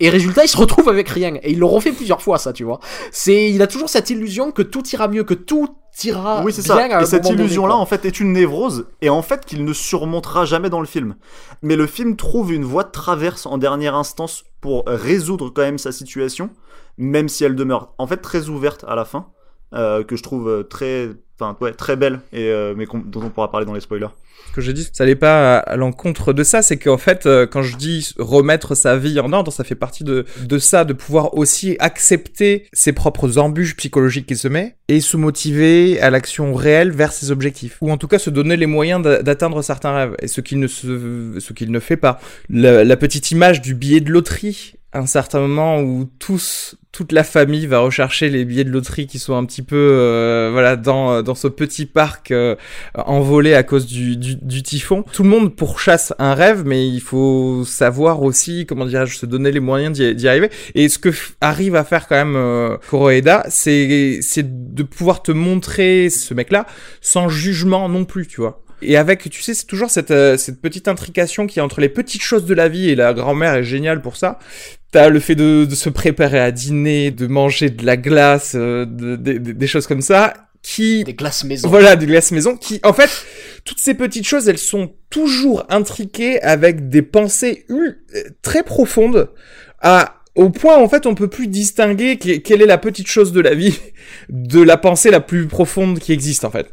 [0.00, 1.36] Et résultat, il se retrouve avec rien.
[1.44, 2.80] Et il le refait plusieurs fois, ça, tu vois.
[3.12, 6.64] C'est, il a toujours cette illusion que tout ira mieux, que tout t'ira Oui, c'est
[6.64, 6.96] bien ça.
[6.96, 9.72] à un Et cette illusion-là, en fait, est une névrose, et en fait, qu'il ne
[9.72, 11.14] surmontera jamais dans le film.
[11.62, 15.78] Mais le film trouve une voie de traverse en dernière instance pour résoudre quand même
[15.78, 16.50] sa situation,
[16.98, 19.28] même si elle demeure, en fait, très ouverte à la fin,
[19.74, 21.08] euh, que je trouve euh, très,
[21.38, 24.08] enfin, ouais, très belle, et euh, mais dont on pourra parler dans les spoilers.
[24.48, 27.46] Ce que j'ai dit, ça n'est pas à, l'encontre de ça, c'est qu'en fait, euh,
[27.46, 30.92] quand je dis remettre sa vie en ordre, ça fait partie de, de ça, de
[30.92, 36.54] pouvoir aussi accepter ses propres embûches psychologiques qu'il se met et se motiver à l'action
[36.54, 37.78] réelle vers ses objectifs.
[37.80, 40.58] Ou en tout cas se donner les moyens d'a- d'atteindre certains rêves, et ce qu'il
[40.58, 42.20] ne, se, ce qu'il ne fait pas.
[42.50, 47.24] La, la petite image du billet de loterie, un certain moment où tous, toute la
[47.24, 51.22] famille va rechercher les billets de loterie qui sont un petit peu, euh, voilà, dans,
[51.22, 52.54] dans ce petit parc euh,
[52.94, 55.02] envolé à cause du, du, typhon.
[55.10, 59.50] Tout le monde pourchasse un rêve, mais il faut savoir aussi, comment dirais-je, se donner
[59.50, 60.50] les moyens d'y arriver.
[60.74, 61.08] Et ce que
[61.40, 62.76] arrive à faire quand même euh,
[63.48, 66.66] c'est c'est de pouvoir te montrer ce mec-là
[67.00, 68.62] sans jugement non plus, tu vois.
[68.82, 71.88] Et avec, tu sais, c'est toujours cette, euh, cette petite intrication qui est entre les
[71.88, 74.38] petites choses de la vie, et la grand-mère est géniale pour ça.
[74.90, 78.84] T'as le fait de, de se préparer à dîner, de manger de la glace, euh,
[78.84, 81.68] de- de- de- des choses comme ça, qui Des glaces maison.
[81.68, 83.10] voilà, des glaces maison qui, en fait,
[83.64, 87.96] toutes ces petites choses, elles sont toujours intriquées avec des pensées euh,
[88.42, 89.30] très profondes,
[89.80, 93.32] à, au point, en fait, on peut plus distinguer que- quelle est la petite chose
[93.32, 93.78] de la vie
[94.28, 96.72] de la pensée la plus profonde qui existe, en fait.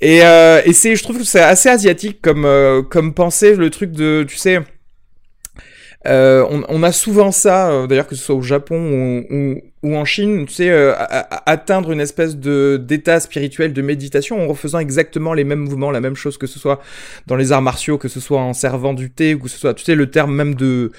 [0.00, 3.68] Et, euh, et c'est, je trouve que c'est assez asiatique comme, euh, comme pensée, le
[3.70, 4.60] truc de, tu sais,
[6.06, 9.60] euh, on, on a souvent ça, euh, d'ailleurs que ce soit au Japon ou, ou,
[9.82, 11.04] ou en Chine, tu sais, euh, à-
[11.36, 15.90] à- atteindre une espèce de d'état spirituel de méditation en refaisant exactement les mêmes mouvements,
[15.90, 16.80] la même chose que ce soit
[17.26, 19.74] dans les arts martiaux, que ce soit en servant du thé, ou que ce soit,
[19.74, 20.90] tu sais, le terme même de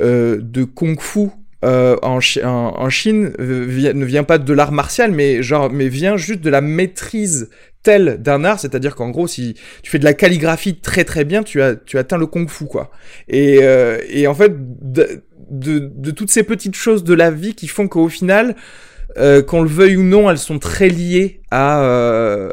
[0.00, 1.30] euh, de kung-fu.
[1.64, 5.88] Euh, en, en, en Chine euh, ne vient pas de l'art martial mais genre mais
[5.88, 7.48] vient juste de la maîtrise
[7.82, 8.60] telle d'un art.
[8.60, 11.98] C'est-à-dire qu'en gros si tu fais de la calligraphie très très bien tu as tu
[11.98, 12.90] atteins le kung-fu quoi.
[13.28, 17.54] Et, euh, et en fait, de, de, de toutes ces petites choses de la vie
[17.54, 18.56] qui font qu'au final,
[19.18, 22.50] euh, qu'on le veuille ou non, elles sont très liées à, euh,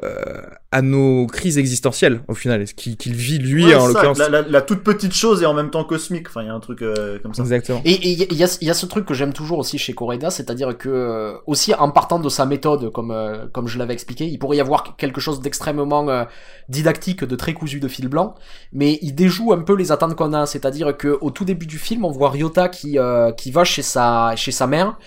[0.74, 4.18] à nos crises existentielles, au final, ce qu'il vit lui, Ouais, en l'occurrence.
[4.20, 6.28] la, la- la toute petite chose et en même temps cosmique.
[6.30, 7.42] Enfin, il y a un truc euh, comme ça.
[7.44, 7.82] Exactement.
[7.84, 10.78] Et il y, a- y a ce truc que j'aime toujours aussi chez Koreda, c'est-à-dire
[10.78, 14.40] que euh, aussi en partant de sa méthode, comme euh, comme je l'avais expliqué, il
[14.40, 16.24] pourrait y avoir quelque chose d'extrêmement euh,
[16.70, 18.36] didactique, de très cousu de fil blanc,
[18.72, 21.80] mais il déjoue un peu les attentes qu'on a, c'est-à-dire que au tout début du
[21.80, 24.98] film, on voit Ryota qui euh, qui va chez sa chez sa mère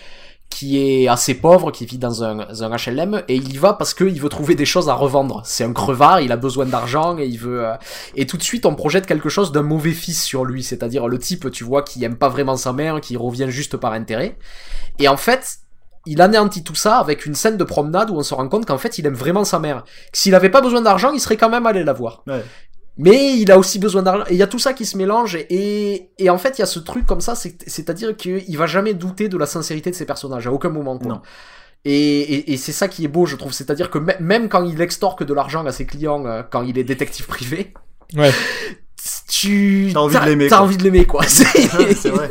[0.50, 3.92] qui est assez pauvre, qui vit dans un, un HLM, et il y va parce
[3.92, 5.42] qu'il veut trouver des choses à revendre.
[5.44, 7.66] C'est un crevard, il a besoin d'argent, et il veut...
[7.66, 7.74] euh,
[8.14, 11.18] Et tout de suite, on projette quelque chose d'un mauvais fils sur lui, c'est-à-dire le
[11.18, 14.38] type, tu vois, qui aime pas vraiment sa mère, qui revient juste par intérêt.
[15.00, 15.58] Et en fait,
[16.06, 18.78] il anéantit tout ça avec une scène de promenade où on se rend compte qu'en
[18.78, 19.84] fait, il aime vraiment sa mère.
[20.12, 22.22] S'il avait pas besoin d'argent, il serait quand même allé la voir.
[22.26, 22.44] Ouais.
[22.96, 24.24] Mais il a aussi besoin d'argent.
[24.28, 25.36] Et il y a tout ça qui se mélange.
[25.50, 28.66] Et, et en fait, il y a ce truc comme ça, c'est- c'est-à-dire qu'il va
[28.66, 30.96] jamais douter de la sincérité de ses personnages, à aucun moment.
[30.98, 31.08] Quoi.
[31.08, 31.22] Non.
[31.84, 33.52] Et, et, et c'est ça qui est beau, je trouve.
[33.52, 36.78] C'est-à-dire que mê- même quand il extorque de l'argent à ses clients, euh, quand il
[36.78, 37.74] est détective privé,
[38.16, 38.32] Ouais.
[39.28, 40.64] tu T'as envie de l'aimer, T'as quoi.
[40.64, 41.24] envie de l'aimer, quoi.
[41.24, 42.30] C'est- c'est vrai.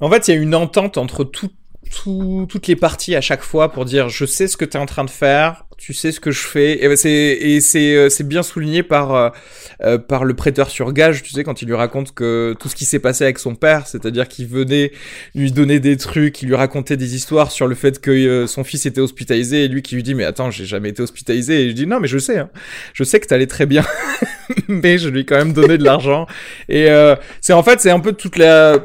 [0.00, 1.50] En fait, il y a une entente entre tout,
[1.90, 4.80] tout- toutes les parties à chaque fois pour dire je sais ce que tu es
[4.80, 6.84] en train de faire, tu sais ce que je fais.
[6.84, 9.30] Et ben, c'est euh, c'est bien souligné par euh,
[9.82, 12.76] euh, par le prêteur sur gage, tu sais quand il lui raconte que tout ce
[12.76, 14.92] qui s'est passé avec son père, c'est-à-dire qu'il venait
[15.34, 18.62] lui donner des trucs, il lui racontait des histoires sur le fait que euh, son
[18.62, 21.68] fils était hospitalisé et lui qui lui dit mais attends, j'ai jamais été hospitalisé et
[21.70, 22.50] je dis non mais je sais hein.
[22.94, 23.84] Je sais que t'allais très bien.
[24.68, 26.26] mais je lui ai quand même donné de l'argent
[26.68, 28.84] et euh, c'est en fait c'est un peu toute la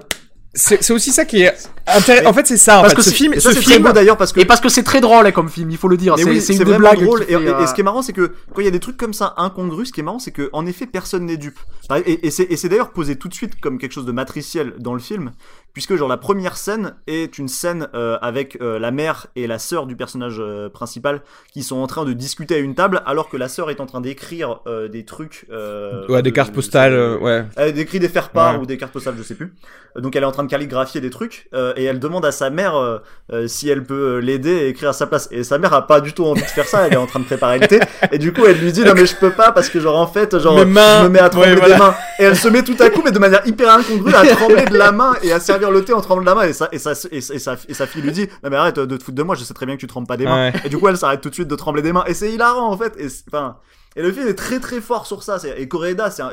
[0.55, 1.53] c'est c'est aussi ça qui est
[1.85, 2.29] intéressant.
[2.29, 2.79] En fait, c'est ça.
[2.79, 2.97] En Parce fait.
[2.97, 5.01] que ce c'est- film, ce film, beau d'ailleurs parce que Et parce que c'est très
[5.01, 6.15] drôle hein, comme film, il faut le dire.
[6.17, 7.03] C'est oui, une vraiment blagues.
[7.03, 7.23] drôle.
[7.27, 8.97] Et, et euh, ce qui est marrant, c'est que quand il y a des trucs
[8.97, 11.59] comme ça incongrus, ce qui est marrant, c'est que en effet, personne n'est dupe.
[12.05, 14.73] Et, et c'est et c'est d'ailleurs posé tout de suite comme quelque chose de matriciel
[14.79, 15.33] dans le film,
[15.75, 19.59] puisque genre la première scène est une scène euh, avec euh, la mère et la
[19.59, 21.21] sœur du personnage euh, principal
[21.53, 23.85] qui sont en train de discuter à une table, alors que la sœur est en
[23.85, 25.45] train d'écrire euh, des trucs.
[25.51, 27.45] Euh, ouais, des de- cartes postales, euh, ouais.
[27.57, 28.61] Elle écrit des faire-part Ouais.
[28.61, 29.53] ou des cartes postales, je sais plus.
[29.97, 32.31] Euh, Donc elle est en train de calligraphier des trucs euh, et elle demande à
[32.31, 32.99] sa mère euh,
[33.33, 35.27] euh, si elle peut euh, l'aider et écrire à sa place.
[35.31, 37.19] Et sa mère a pas du tout envie de faire ça, elle est en train
[37.19, 37.79] de préparer le thé.
[38.13, 40.07] Et du coup elle lui dit non mais je peux pas parce que genre en
[40.07, 40.99] fait genre mains.
[41.01, 41.75] je me mets à trembler Ouais, voilà.
[41.75, 41.95] des mains.
[42.19, 44.77] Et elle se met tout à coup mais de manière hyper incongrue à trembler de
[44.77, 46.47] la main et à servir le thé en tremblant de la main.
[46.47, 48.55] Et sa, et sa, et sa, et sa, et sa fille lui dit non mais
[48.55, 50.25] arrête de te foutre de moi, je sais très bien que tu trembles pas des
[50.25, 50.51] mains.
[50.51, 50.61] Ouais.
[50.65, 52.05] Et du coup elle s'arrête tout de suite de trembler des mains.
[52.05, 52.95] Et c'est hilarant en fait.
[52.99, 53.57] Et enfin.
[53.97, 55.37] Et le film est très très fort sur ça.
[55.57, 56.23] Et Koreeda, c'est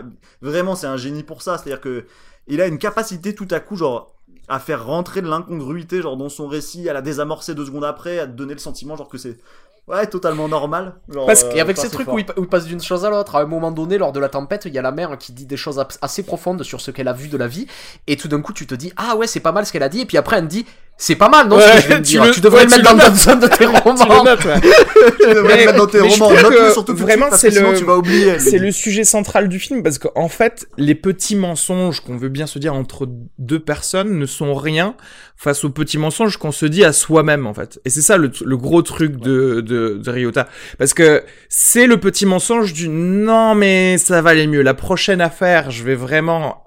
[0.41, 1.59] vraiment c'est un génie pour ça.
[1.59, 2.05] C'est-à-dire que
[2.49, 4.17] il a une capacité tout à coup genre
[4.49, 8.19] à faire rentrer de l'incongruité genre dans son récit, à la désamorcer deux secondes après,
[8.19, 9.39] à te donner le sentiment genre que c'est
[9.89, 10.95] Ouais, totalement normal.
[11.09, 13.05] Genre, Parce euh, Et avec pas ces trucs où il, où il passe d'une chose
[13.05, 15.19] à l'autre, à un moment donné, lors de la tempête, il y a la mère
[15.19, 17.67] qui dit des choses assez profondes sur ce qu'elle a vu de la vie,
[18.07, 19.89] et tout d'un coup tu te dis ah ouais c'est pas mal ce qu'elle a
[19.89, 20.67] dit, et puis après elle me dit
[20.99, 22.25] c'est pas mal non ce que je viens de tu dire.
[22.25, 24.25] le- tu devrais ouais, le mettre dans le zone de tes Tu le romans.
[24.25, 24.61] notes, ouais.
[25.21, 27.97] Tu devrais Mais- le mettre dans tes romans, que surtout vraiment, c'est le- tu vas
[27.97, 28.39] oublier.
[28.39, 32.47] C'est le sujet central du film parce qu'en fait, les petits mensonges qu'on veut bien
[32.47, 33.09] se dire entre
[33.39, 34.95] deux personnes ne sont rien
[35.37, 37.81] face aux petits mensonges qu'on se dit à soi-même en fait.
[37.85, 40.47] Et c'est ça le, le gros truc de, de, de Ryota.
[40.79, 44.63] Parce que c'est le petit mensonge du non mais ça va aller mieux.
[44.63, 46.65] La prochaine affaire, je vais vraiment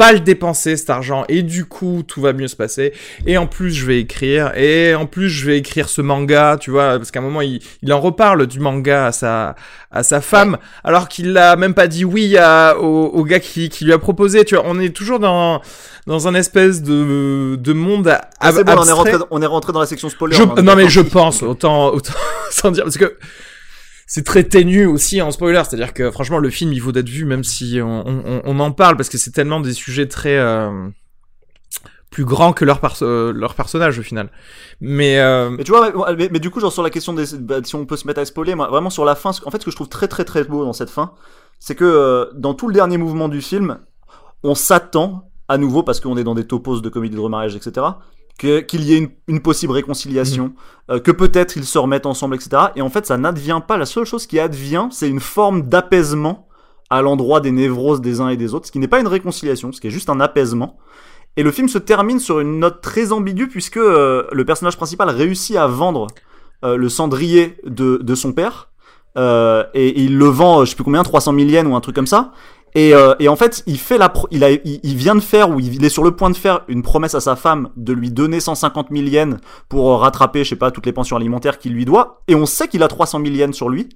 [0.00, 1.24] pas le dépenser cet argent.
[1.28, 2.92] Et du coup tout va mieux se passer.
[3.26, 4.52] Et en plus je vais écrire.
[4.56, 6.96] Et en plus je vais écrire ce manga tu vois.
[6.98, 9.56] Parce qu'à un moment il, il en reparle du manga à sa
[9.90, 10.56] à sa femme.
[10.84, 13.98] Alors qu'il l'a même pas dit oui à, au, au gars qui, qui lui a
[13.98, 14.44] proposé.
[14.46, 15.60] Tu vois on est toujours dans
[16.06, 19.46] dans un espèce de de monde à, Ah, c'est bon, on est, rentré, on est
[19.46, 20.34] rentré dans la section spoiler.
[20.34, 22.14] Je- est non mais je pense autant autant
[22.50, 22.84] sans dire.
[22.84, 23.16] Parce que
[24.12, 27.24] c'est très ténu aussi en spoiler, c'est-à-dire que franchement le film il vaut d'être vu
[27.24, 30.88] même si on, en parle parce que c'est tellement des sujets très euh,
[32.10, 34.32] plus grands que leur, perso- euh, personnage au final.
[34.80, 37.76] Mais euh, Mais tu vois, mais, du coup, genre sur la question des, bah, si
[37.76, 39.76] on peut se mettre à spoiler, vraiment sur la fin, en fait, ce que je
[39.76, 41.12] trouve très très très beau dans cette fin,
[41.60, 43.78] c'est que dans tout le dernier mouvement du film,
[44.42, 47.86] on s'attend à nouveau parce qu'on est dans des topos de comédie de remariage, etc.
[48.40, 50.54] Qu'il y ait une, une possible réconciliation,
[50.90, 52.62] euh, que peut-être ils se remettent ensemble, etc.
[52.74, 53.76] Et en fait, ça n'advient pas.
[53.76, 56.48] La seule chose qui advient, c'est une forme d'apaisement
[56.88, 59.72] à l'endroit des névroses des uns et des autres, ce qui n'est pas une réconciliation,
[59.72, 60.78] ce qui est juste un apaisement.
[61.36, 65.08] Et le film se termine sur une note très ambiguë puisque euh, le personnage principal
[65.10, 66.08] réussit à vendre
[66.64, 68.70] euh, le cendrier de, de son père.
[69.16, 71.80] Euh, et, et il le vend, je sais plus combien, 300 000 yens ou un
[71.80, 72.32] truc comme ça.
[72.74, 75.20] Et, euh, et en fait, il fait la, pro- il, a, il, il vient de
[75.20, 77.92] faire ou il est sur le point de faire une promesse à sa femme de
[77.92, 79.36] lui donner 150 000 yens
[79.68, 82.22] pour euh, rattraper, je sais pas, toutes les pensions alimentaires qu'il lui doit.
[82.28, 83.88] Et on sait qu'il a 300 000 yens sur lui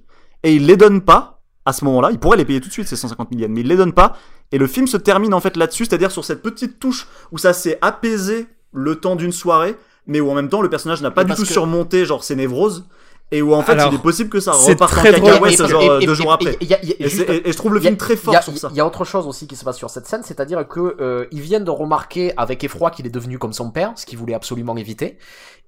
[0.43, 2.09] et il les donne pas à ce moment-là.
[2.11, 3.93] Il pourrait les payer tout de suite ces 150 000 yens, mais il les donne
[3.93, 4.17] pas.
[4.51, 7.53] Et le film se termine en fait là-dessus, c'est-à-dire sur cette petite touche où ça
[7.53, 9.75] s'est apaisé le temps d'une soirée,
[10.05, 12.35] mais où en même temps le personnage n'a pas du tout que- surmonté genre ses
[12.35, 12.85] névroses.
[13.31, 15.31] Et où en fait Alors, il est possible que ça c'est reparte en très drôle.
[15.33, 16.57] cacahuète genre et- euh, deux et- jours et- après.
[16.61, 18.67] Et, juste- et- et je trouve le a- film très fort a- sur ça.
[18.71, 21.25] Il y a autre chose aussi qui se passe sur cette scène, c'est-à-dire que euh,
[21.31, 24.35] ils viennent de remarquer avec effroi qu'il est devenu comme son père, ce qu'il voulait
[24.35, 25.17] absolument éviter,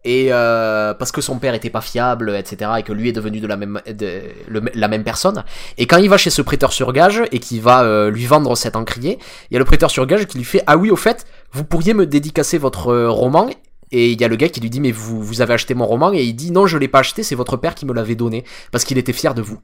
[0.05, 3.39] et euh, parce que son père était pas fiable, etc., et que lui est devenu
[3.39, 5.43] de la même de, le- la même personne.
[5.79, 8.55] Et quand il va chez ce prêteur sur gage et qu'il va euh, lui vendre
[8.55, 9.17] cet encrier,
[9.49, 11.63] il y a le prêteur sur gage qui lui fait ah oui au fait vous
[11.63, 13.49] pourriez me dédicacer votre euh, roman
[13.91, 15.85] et il y a le gars qui lui dit mais vous, vous avez acheté mon
[15.85, 16.11] roman?
[16.13, 18.43] Et il dit non je l'ai pas acheté c'est votre père qui me l'avait donné
[18.71, 19.59] parce qu'il était fier de vous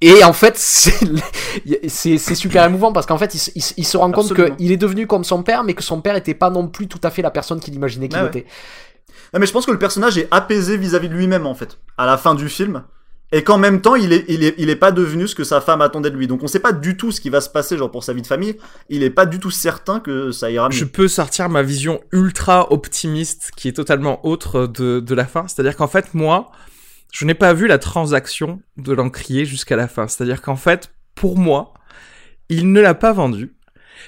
[0.00, 0.56] et en fait
[1.88, 4.32] c'est c'est super émouvant parce qu'en fait il, se- il se- il se rend compte
[4.56, 7.00] qu'il est devenu comme son père mais que son père était pas non plus tout
[7.02, 8.28] à fait la personne qu'il imaginait qu'il Ah ouais.
[8.28, 8.46] était
[9.34, 12.06] Non, mais je pense que le personnage est apaisé vis-à-vis de lui-même en fait, à
[12.06, 12.84] la fin du film.
[13.32, 15.60] Et qu'en même temps, il est, il est, il est pas devenu ce que sa
[15.60, 16.28] femme attendait de lui.
[16.28, 18.22] Donc on sait pas du tout ce qui va se passer, genre pour sa vie
[18.22, 18.56] de famille.
[18.88, 20.74] Il est pas du tout certain que ça ira mieux.
[20.74, 25.48] je peux sortir ma vision ultra optimiste qui est totalement autre de, de la fin.
[25.48, 26.50] C'est-à-dire qu'en fait, moi,
[27.12, 30.06] je n'ai pas vu la transaction de l'encrier jusqu'à la fin.
[30.06, 31.74] C'est-à-dire qu'en fait, pour moi,
[32.48, 33.56] il ne l'a pas vendu.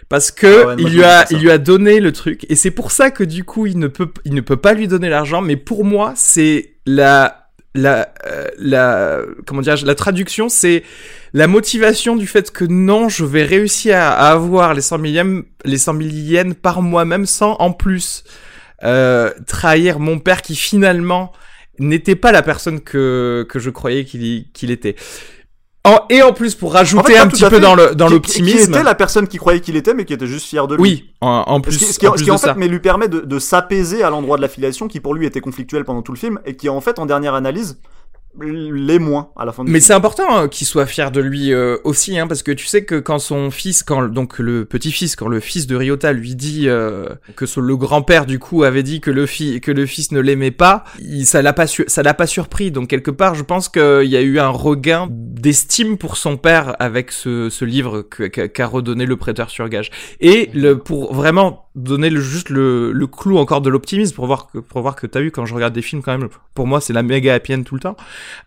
[0.09, 2.71] Parce que Ah ouais, il lui a, il lui a donné le truc et c'est
[2.71, 5.41] pour ça que du coup il ne peut, il ne peut pas lui donner l'argent.
[5.41, 7.48] Mais pour moi, c'est la,
[7.81, 10.83] la, euh, la, comment dire, la traduction, c'est
[11.33, 15.79] la motivation du fait que non, je vais réussir à, avoir les 100 millièmes, les
[15.79, 18.25] 100 000 yens par moi-même sans en plus
[18.85, 21.33] euh, trahir mon père qui finalement
[21.79, 24.97] n'était pas la personne que que je croyais qu'il qu'il était.
[25.89, 27.61] En- et en plus pour rajouter un petit peu fait.
[27.61, 28.59] dans le dans l'optimisme.
[28.59, 30.83] Qui était la personne qui croyait qu'il était, mais qui était juste fier de lui.
[30.83, 32.55] Oui, en, en plus, Ce qui, ce qui- en ce plus qui, de fait ça.
[32.57, 35.85] mais lui permet de, de s'apaiser à l'endroit de l'affiliation qui pour lui était conflictuel
[35.85, 37.79] pendant tout le film et qui en fait en dernière analyse
[38.41, 41.53] l'est moins à la fin du Mais c'est important hein, qu'il soit fier de lui
[41.53, 45.17] euh, aussi, hein, parce que tu sais que quand son fils, quand donc le petit-fils,
[45.17, 49.01] quand le fils de Ryota lui dit euh, que le grand-père du coup avait dit
[49.01, 49.27] que le
[49.59, 52.71] que le fils ne l'aimait pas, il, ça l'a pas ça l'a pas surpris.
[52.71, 56.77] Donc quelque part, je pense qu'il y a eu un regain d'estime pour son père
[56.79, 59.91] avec ce, ce livre qu'a redonné le prêteur sur gage.
[60.21, 64.49] Et le pour vraiment donner le, juste le, le clou encore de l'optimisme pour voir
[64.51, 66.81] que pour voir que t'as vu quand je regarde des films quand même, pour moi
[66.81, 67.97] c'est la méga happy end tout le temps.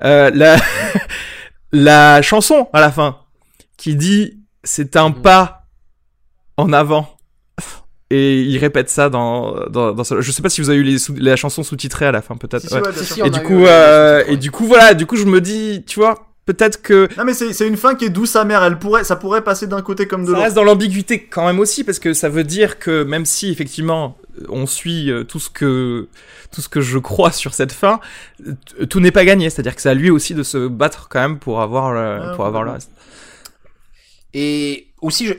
[0.04, 0.58] Euh, la,
[1.72, 3.18] la chanson à la fin
[3.78, 5.22] qui dit c'est un Mhm.
[5.22, 5.68] pas
[6.58, 7.18] en avant.
[8.14, 10.84] Et il répète ça dans, dans, dans ce- je sais pas si vous avez eu
[10.84, 12.68] les sous- la chanson sous-titrée à la fin peut-être.
[12.68, 12.82] Si, ouais.
[12.94, 15.40] Si, si, Et du eu, coup, euh, et du coup voilà, du coup je me
[15.40, 18.64] dis, tu vois, peut-être que Non mais c'est c'est une fin qui est douce amère.
[18.64, 20.44] Elle pourrait, ça pourrait passer d'un côté comme de ça l'autre.
[20.44, 24.18] reste dans l'ambiguïté quand même aussi parce que ça veut dire que même si effectivement
[24.50, 26.08] on suit euh, tout ce que
[26.52, 28.00] tout ce que je crois sur cette fin,
[28.90, 29.50] tout n'est pas gagné.
[29.50, 32.34] C'est-à-dire que c'est à lui aussi de se battre quand même pour avoir le, Ah,
[32.36, 32.92] pour avoir le reste.
[34.34, 35.34] Et aussi, je-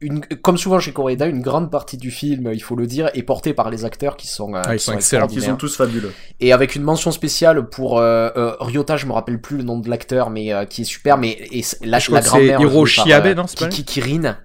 [0.00, 3.22] une, comme souvent chez Coreda, une grande partie du film, il faut le dire, est
[3.22, 5.26] portée par les acteurs qui sont, euh, Ah, ils qui sont excellents.
[5.26, 6.12] Qui sont tous fabuleux.
[6.40, 9.78] Et avec une mention spéciale pour euh, euh, Ryota, je me rappelle plus le nom
[9.78, 11.18] de l'acteur, mais euh, qui est super.
[11.18, 13.58] Mais et la, Je crois la que c'est grand-mère Hiroshi jouée par, Abe, non, c'est
[13.58, 14.36] pas Kiki Kirin.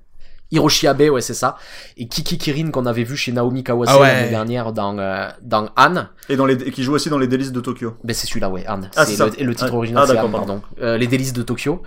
[0.52, 1.56] Hiroshi Abe, ouais, c'est ça.
[1.98, 4.08] Et Kiki Kirin qu'on avait vu chez Naomi Kawase Ah ouais.
[4.08, 6.10] l'année dernière dans euh, dans Anne.
[6.30, 7.96] Et, dans les, et qui joue aussi dans les délices de Tokyo.
[8.04, 8.90] Ben c'est celui-là, ouais, Anne.
[8.96, 10.62] Ah, c'est le, et le titre Ah, original, ah, c'est Anne, pardon.
[10.82, 11.82] Euh, les délices de Tokyo.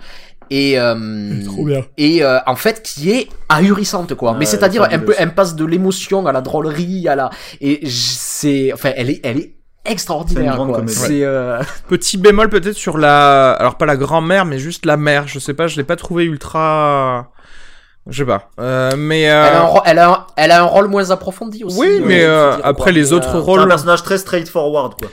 [0.49, 0.95] Et euh,
[1.65, 1.85] bien.
[1.97, 4.31] et euh, en fait qui est ahurissante quoi.
[4.31, 7.29] Ouais, Mais c'est-à-dire un peu, elle passe de l'émotion à la drôlerie à la
[7.61, 9.57] et c'est enfin elle est elle est
[9.87, 10.83] extraordinaire C'est quoi.
[10.87, 15.27] C'est euh, Petit bémol peut-être sur la, alors pas la grand-mère, mais juste la mère.
[15.27, 17.31] Je sais pas, je l'ai pas trouvé ultra,
[18.09, 18.49] je sais pas.
[18.59, 21.63] Euh, mais euh, elle, a un, elle, a un, elle a un rôle moins approfondi
[21.63, 21.79] aussi.
[21.79, 22.91] Oui, mais euh, dire, après quoi.
[22.91, 25.09] les autres euh, C'est un rôles, personnage très straightforward, quoi.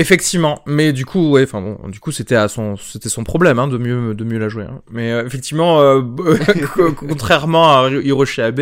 [0.00, 0.62] Effectivement.
[0.66, 3.68] Mais du coup, ouais, enfin bon, du coup c'était à son, c'était son problème, hein,
[3.68, 4.64] de mieux, de mieux la jouer.
[4.64, 4.80] hein.
[4.90, 6.00] Mais euh, effectivement, euh,
[6.74, 8.60] co- contrairement à Hiroshi Abe,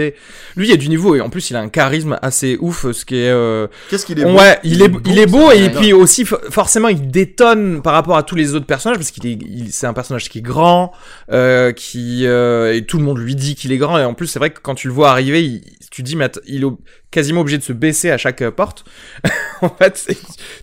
[0.57, 2.91] lui il y a du niveau et en plus il a un charisme assez ouf,
[2.93, 3.31] ce qui est.
[3.31, 4.39] euh, Qu'est-ce qu'il est beau?
[4.39, 8.17] Ouais, il est, il est beau et puis aussi fo- forcément il détonne par rapport
[8.17, 10.93] à tous les autres personnages parce qu'il est, il- c'est un personnage qui est grand,
[11.31, 14.27] euh, qui euh, et tout le monde lui dit qu'il est grand et en plus
[14.29, 16.69] c'est vrai que quand tu le vois arriver, il, tu dis mais il est
[17.11, 18.85] quasiment obligé de se baisser à chaque euh, porte.
[19.63, 20.09] en fait,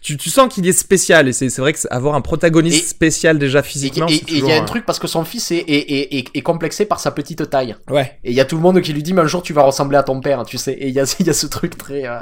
[0.01, 3.39] tu, tu sens qu'il est spécial et c'est vrai que avoir un protagoniste Et- spécial
[3.39, 4.07] déjà physiquement.
[4.07, 6.85] et- il y a un truc parce que son fils est, est, est, est, complexé
[6.85, 7.75] par sa petite taille.
[7.89, 9.53] Ouais, Et il y a tout le monde qui lui dit mais un jour tu
[9.53, 10.73] vas ressembler à ton père, tu sais.
[10.73, 12.05] Et il y a, il y a ce truc très...
[12.07, 12.19] euh,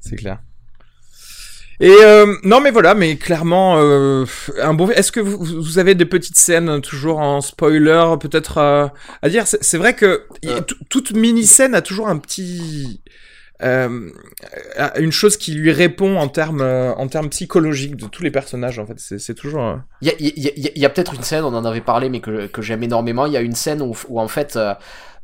[0.00, 0.38] c'est clair.
[1.80, 4.24] Et euh, non mais voilà, mais clairement euh,
[4.62, 4.88] un bon.
[4.90, 8.86] Est-ce que vous, vous avez des petites scènes euh, toujours en spoiler, peut-être euh,
[9.22, 9.44] à dire?
[9.46, 10.60] C'est vrai que Euh.
[10.62, 13.02] tout- toute mini scène a toujours un petit
[13.62, 14.10] euh,
[14.78, 18.30] euh, une chose qui lui répond en termes euh, en termes psychologiques de tous les
[18.30, 18.78] personnages.
[18.78, 19.62] En fait, c'est toujours.
[19.64, 21.54] euh, Il y a, il y a- y a- y a peut-être une scène, on
[21.54, 23.26] en avait parlé, mais que, que j'aime énormément.
[23.26, 24.74] Il y a une scène où, où en fait, euh,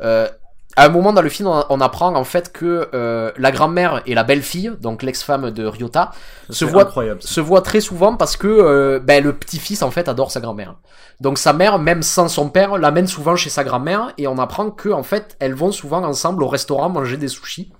[0.02, 0.28] euh,
[0.76, 4.02] à un moment dans le film, on, on apprend en fait que euh, la grand-mère
[4.06, 6.12] et la belle-fille, donc l'ex-femme de Ryota,
[6.50, 6.90] se voient
[7.20, 10.76] se voient très souvent parce que euh, ben, le petit-fils en fait adore sa grand-mère.
[11.20, 14.70] Donc sa mère, même sans son père, l'amène souvent chez sa grand-mère et on apprend
[14.70, 17.72] que en fait elles vont souvent ensemble au restaurant manger des sushis.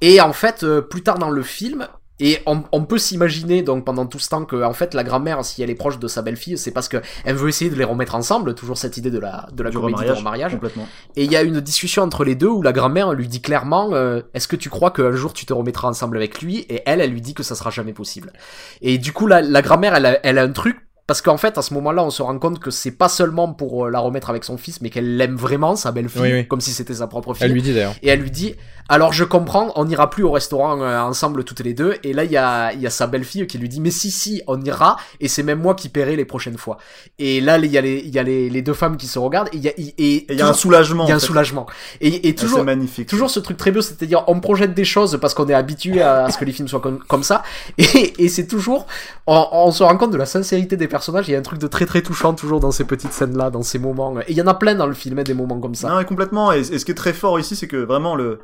[0.00, 1.88] Et en fait, euh, plus tard dans le film,
[2.20, 5.44] et on, on peut s'imaginer donc pendant tout ce temps que en fait la grand-mère,
[5.44, 7.84] si elle est proche de sa belle-fille, c'est parce que elle veut essayer de les
[7.84, 10.52] remettre ensemble, toujours cette idée de la de la Du comédie remariage, de remariage.
[10.52, 10.88] Complètement.
[11.16, 13.90] Et il y a une discussion entre les deux où la grand-mère lui dit clairement
[13.94, 16.58] euh, Est-ce que tu crois qu'un jour tu te remettras ensemble avec lui?
[16.68, 18.32] Et elle, elle lui dit que ça sera jamais possible.
[18.80, 20.78] Et du coup, la, la grand-mère, elle a, elle a un truc.
[21.06, 23.86] Parce qu'en fait, à ce moment-là, on se rend compte que c'est pas seulement pour
[23.86, 26.46] euh, la remettre avec son fils, mais qu'elle l'aime vraiment, sa belle-fille, Oui, oui.
[26.48, 27.44] comme si c'était sa propre fille.
[27.44, 27.94] Elle lui dit d'ailleurs.
[28.02, 28.54] Et elle lui dit
[28.88, 31.96] Alors je comprends, on n'ira plus au restaurant euh, ensemble toutes les deux.
[32.04, 34.10] Et là, il y a, il y a sa belle-fille qui lui dit Mais si,
[34.10, 36.78] si, on ira, et c'est même moi qui paierai les prochaines fois.
[37.18, 39.18] Et là, il y a les, il y a les, les deux femmes qui se
[39.18, 41.04] regardent, et il y a, et, Et il y a un soulagement.
[41.04, 41.26] il y a un fait.
[41.26, 41.66] soulagement.
[42.00, 43.08] Et, et Et toujours, C'est magnifique.
[43.10, 46.24] toujours ce truc très beau, c'est-à-dire on projette des choses parce qu'on est habitué à,
[46.24, 47.42] à ce que les films soient comme, comme ça,
[47.76, 48.86] et, et c'est toujours,
[49.26, 51.28] on, on se rend compte de la sincérité des personnages.
[51.28, 53.62] Il y a un truc de très très touchant toujours dans ces petites scènes-là, dans
[53.62, 54.18] ces moments.
[54.20, 55.88] Et il y en a plein dans le film, hein, des moments comme ça.
[55.88, 56.52] Non, et complètement.
[56.52, 58.38] Et, et ce qui est très fort ici, c'est que vraiment le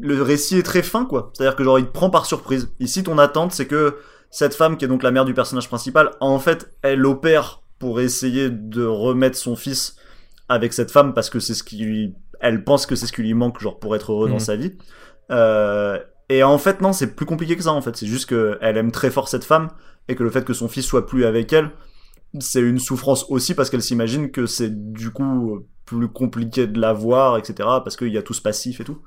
[0.00, 1.30] le récit est très fin, quoi.
[1.34, 2.68] C'est-à-dire que genre il te prend par surprise.
[2.80, 3.96] Ici, ton attente, c'est que
[4.30, 8.00] cette femme, qui est donc la mère du personnage principal, en fait, elle opère pour
[8.00, 9.94] essayer de remettre son fils
[10.48, 13.22] avec cette femme parce que c'est ce qui lui, elle pense que c'est ce qui
[13.22, 14.48] lui manque, genre pour être heureux dans Mhm.
[14.50, 14.72] sa vie.
[15.30, 15.98] Euh,
[16.28, 17.72] et en fait, non, c'est plus compliqué que ça.
[17.72, 19.68] En fait, c'est juste que elle aime très fort cette femme
[20.08, 21.70] et que le fait que son fils soit plus avec elle,
[22.40, 26.92] c'est une souffrance aussi parce qu'elle s'imagine que c'est du coup plus compliqué de la
[26.92, 27.54] voir, etc.
[27.58, 28.98] Parce qu'il y a tout ce passif et tout.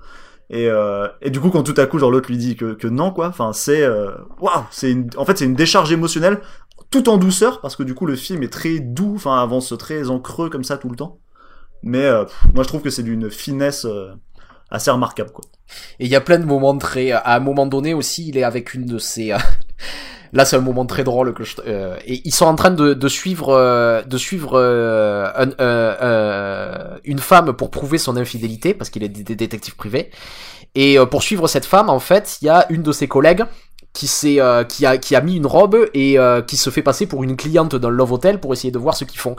[0.50, 2.88] Et, euh, et du coup, quand tout à coup, genre l'autre lui dit que, que
[2.88, 3.28] non, quoi.
[3.28, 6.40] Enfin, c'est euh, waouh, c'est une, en fait, c'est une décharge émotionnelle,
[6.90, 10.10] tout en douceur, parce que du coup, le film est très doux, enfin, avance très
[10.10, 11.20] en creux comme ça tout le temps.
[11.84, 14.14] Mais euh, moi, je trouve que c'est d'une finesse euh,
[14.70, 15.44] assez remarquable, quoi.
[16.00, 17.12] Et il y a plein de moments très.
[17.12, 19.34] À un moment donné aussi, il est avec une de ses.
[20.34, 21.34] Là, c'est un moment très drôle
[21.66, 25.30] euh, et ils sont en train de, suivre, de suivre euh,
[25.60, 30.12] euh, une femme pour prouver son infidélité parce qu'il est dé- dé- détective privé.
[30.76, 33.44] Et pour suivre cette femme, en fait, il y a une de ses collègues
[33.94, 34.40] qui s'est,
[34.70, 37.76] qui a, qui a mis une robe et qui se fait passer pour une cliente
[37.76, 39.36] d'un love hotel pour essayer de voir ce qu'ils font.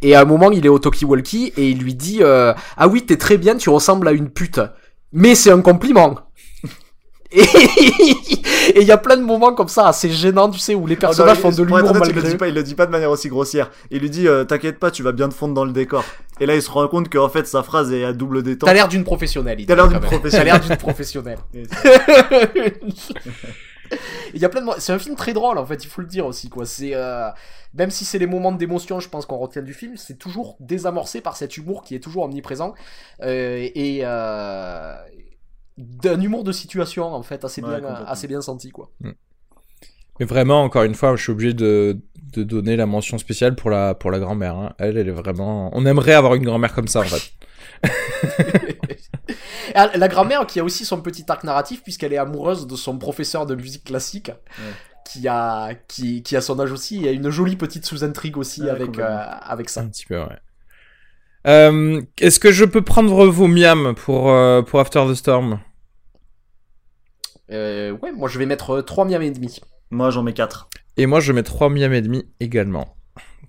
[0.00, 3.18] Et à un moment, il est au talkie-walkie et il lui dit ah oui, t'es
[3.18, 4.60] très bien, tu ressembles à une pute.
[5.12, 6.14] Mais c'est un compliment.
[8.74, 10.96] Et il y a plein de moments comme ça assez gênants, tu sais, où les
[10.96, 12.74] personnages Ah, non, font de l'humour honnête, il malgré le dit pas, il le dit
[12.74, 13.70] pas de manière aussi grossière.
[13.90, 16.04] Il lui dit, euh, t'inquiète pas, tu vas bien te fondre dans le décor.
[16.40, 18.68] Et là, il se rend compte qu'en fait, sa phrase est à double détente.
[18.68, 19.64] T'as l'air d'une professionnelle.
[19.66, 20.46] T'as l'air d'une professionnelle.
[20.46, 21.38] T'as l'air d'une professionnelle.
[24.34, 26.06] Il y a plein de c'est un film très drôle en fait, il faut le
[26.06, 26.66] dire aussi quoi.
[26.66, 27.28] C'est euh,
[27.74, 31.20] même si c'est les moments d'émotion, je pense qu'on retient du film, c'est toujours désamorcé
[31.20, 32.74] par cet humour qui est toujours omniprésent
[33.22, 34.94] euh, et euh,
[35.78, 38.90] d'un humour de situation en fait assez Ouais, bien assez bien senti quoi.
[40.20, 41.96] Mais vraiment, encore une fois, je suis obligé de,
[42.32, 44.56] de donner la mention spéciale pour la, pour la grand-mère.
[44.56, 44.74] hein.
[44.78, 45.70] Elle, elle est vraiment.
[45.72, 47.32] On aimerait avoir une grand-mère comme ça, en fait.
[49.74, 52.98] Ah, La grand-mère qui a aussi son petit arc narratif puisqu'elle est amoureuse de son
[52.98, 54.32] professeur de musique classique.
[55.04, 58.36] Qui a, qui, qui a son âge aussi, il y a une jolie petite sous-intrigue
[58.36, 59.80] aussi Ouais, avec, euh, avec ça.
[59.82, 60.38] Un petit peu, ouais.
[61.46, 65.60] Euh, Est-ce que je peux prendre vos miams pour, euh, pour After the Storm?
[67.50, 69.60] Euh, ouais, moi je vais mettre 3 miams et demi.
[69.90, 70.68] Moi, j'en mets 4.
[70.98, 72.96] Et moi, je mets 3 miams et demi également.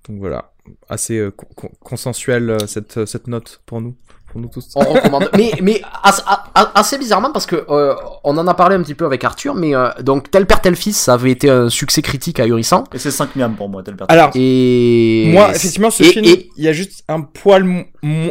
[0.08, 0.54] Donc voilà,
[0.88, 3.96] assez euh, con- con- consensuel euh, cette, cette note pour nous,
[4.30, 4.68] pour nous tous.
[4.74, 5.28] on recommande.
[5.36, 6.24] mais mais as-
[6.54, 7.94] as- assez bizarrement parce que euh,
[8.24, 10.76] on en a parlé un petit peu avec Arthur, mais euh, donc tel père tel
[10.76, 12.84] fils, ça avait été un succès critique ahurissant.
[12.94, 14.06] Et c'est 5 miams pour moi, tel père.
[14.08, 17.84] Alors, Et Moi, effectivement, ce et- film, et- il y a juste un poil.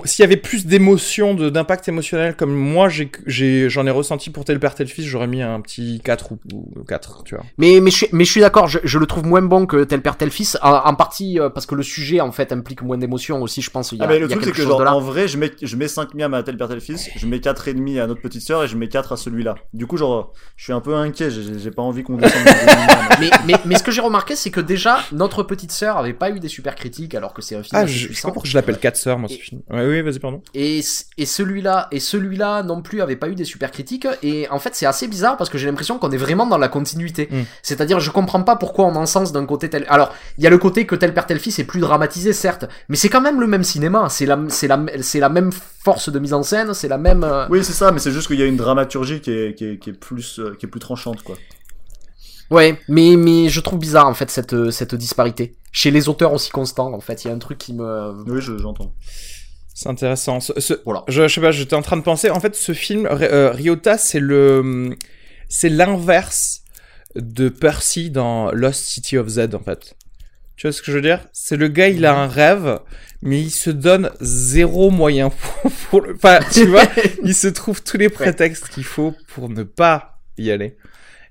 [0.06, 4.30] S'il y avait plus d'émotion, de- d'impact émotionnel, comme moi, j'ai, j'ai, j'en ai ressenti
[4.30, 7.44] pour tel père, tel fils, j'aurais mis un petit 4 ou, ou 4, tu vois.
[7.58, 9.84] mais mais je, suis- mais je suis d'accord, je, je le trouve moins bon que
[9.84, 12.82] tel père tel fils, en, en partie euh, parce que le sujet en fait implique
[12.82, 13.92] moins d'émotion aussi, je pense.
[13.92, 15.28] Il y a, Ah, mais il le y a truc, c'est que, genre, en vrai,
[15.28, 17.74] je mets, je mets 5 miams à tel père, tel fils, je mets 4 et
[17.74, 19.56] demi à notre petite sœur et je mets 4 à celui-là.
[19.74, 22.42] Du coup, genre, je suis un peu inquiet, j'ai pas envie qu'on descende.
[23.20, 26.30] mais, mais, mais ce que j'ai remarqué, c'est que déjà, notre petite sœur avait pas
[26.30, 28.56] eu des super critiques, alors que c'est un film Ah, je, sais pas pourquoi je
[28.56, 29.62] l'appelle 4 sœurs, moi, ce film.
[29.70, 30.42] Ouais, oui, vas-y, pardon.
[30.54, 30.82] Et,
[31.18, 34.08] et celui-là, et celui-là non plus avait pas eu des super critiques.
[34.24, 36.68] Et en fait, c'est assez bizarre parce que j'ai l'impression qu'on est vraiment dans la
[36.68, 37.28] continuité.
[37.32, 37.42] Mm.
[37.62, 39.86] C'est-à-dire, je comprends pas pourquoi on encense d'un côté tel.
[39.90, 42.66] Alors, il y a le côté que tel père tel fils est plus dramatisé, certes,
[42.88, 44.08] mais c'est quand même le même cinéma.
[44.10, 45.52] C'est la, c'est la, c'est la même
[45.84, 46.74] force de mise en scène.
[46.74, 47.24] C'est la même.
[47.24, 49.66] euh, Oui, c'est ça, mais c'est juste qu'il y a une dramaturgie qui est, qui
[49.66, 51.36] est, qui est plus, euh, qui est plus tranchante, quoi.
[52.52, 56.34] Ouais, mais mais je trouve bizarre en fait cette euh, cette disparité chez les auteurs
[56.34, 56.92] aussi constants.
[56.94, 58.12] En fait, il y a un truc qui me.
[58.28, 58.92] Oui, je- j'entends.
[59.76, 60.40] C'est intéressant.
[60.40, 61.04] Ce- ce- Voilà.
[61.08, 62.32] je, je sais pas, j'étais en train de penser.
[62.32, 64.96] En fait, ce film, euh, Ryota, c'est le,
[65.48, 66.62] c'est l'inverse
[67.16, 69.96] de Percy dans Lost City of Z, en fait.
[70.60, 71.22] Tu vois ce que je veux dire?
[71.32, 72.80] C'est le gars, il a un rêve,
[73.22, 76.16] mais il se donne zéro moyen pour, pour le.
[76.16, 76.84] Enfin, tu vois,
[77.24, 80.76] il se trouve tous les prétextes qu'il faut pour ne pas y aller.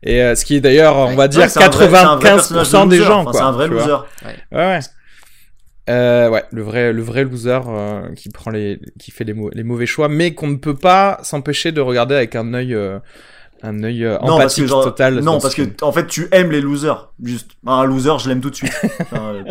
[0.02, 1.16] Et euh, ce qui est d'ailleurs, on Ouais.
[1.16, 3.32] va dire, Ouais, c'est un vrai- c'est un vrai personnage de 95% des gens, Enfin.
[3.34, 3.96] C'est un vrai loser.
[4.24, 4.78] Ouais, ouais.
[5.90, 9.62] Euh, ouais, le vrai, le vrai loser euh, qui prend les, qui fait les, les
[9.62, 12.98] mauvais choix, mais qu'on ne peut pas s'empêcher de regarder avec un œil, euh,
[13.62, 15.20] un œil euh, Non, parce que empathique genre, total.
[15.20, 17.10] non, parce ce que en fait, tu aimes les losers.
[17.22, 18.72] Juste, un loser, je l'aime tout de suite.
[19.00, 19.42] Enfin, euh,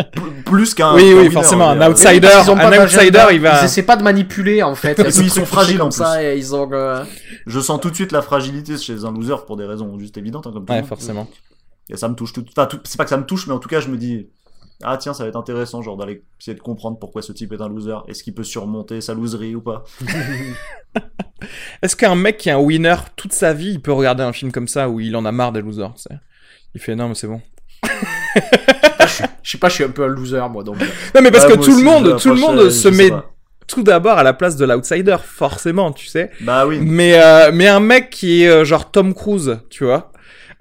[0.46, 0.94] plus qu'un.
[0.96, 1.90] Oui, oui, forcément, un dire.
[1.90, 2.28] outsider.
[2.42, 4.98] Qu'ils ont un pas outsider, il va- Ils essaient pas de manipuler en fait.
[5.00, 6.70] Et puis, ils sont fragiles, en ça et ils ont.
[6.72, 7.04] euh,
[7.46, 10.48] Je sens tout de suite la fragilité chez un loser pour des raisons juste évidentes,
[10.48, 10.88] hein, comme tout Ouais, monde.
[10.90, 11.28] forcément.
[11.90, 12.46] Et ça me touche tout.
[12.56, 14.28] Enfin, tout- c'est pas que ça me touche, mais en tout cas, je me dis.
[14.84, 17.62] Ah tiens, ça va être intéressant, genre d'aller essayer de comprendre pourquoi ce type est
[17.62, 17.96] un loser.
[18.08, 19.84] Est-ce qu'il peut surmonter sa loserie ou pas?
[21.82, 24.52] Est-ce qu'un mec qui est un winner toute sa vie, il peut regarder un film
[24.52, 25.94] comme ça où il en a marre des losers
[26.76, 27.42] Il fait non, mais c'est bon.
[29.44, 30.78] Je sais pas, je suis un peu un loser moi donc.
[31.16, 33.32] Non, mais parce Ouais, que tout le aussi, monde, tout le monde se met pas.
[33.68, 36.32] tout d'abord à la place de l'outsider, forcément, tu sais.
[36.42, 36.80] Bah oui.
[36.82, 40.12] Mais, euh, mais un mec qui est euh, genre Tom Cruise, tu vois,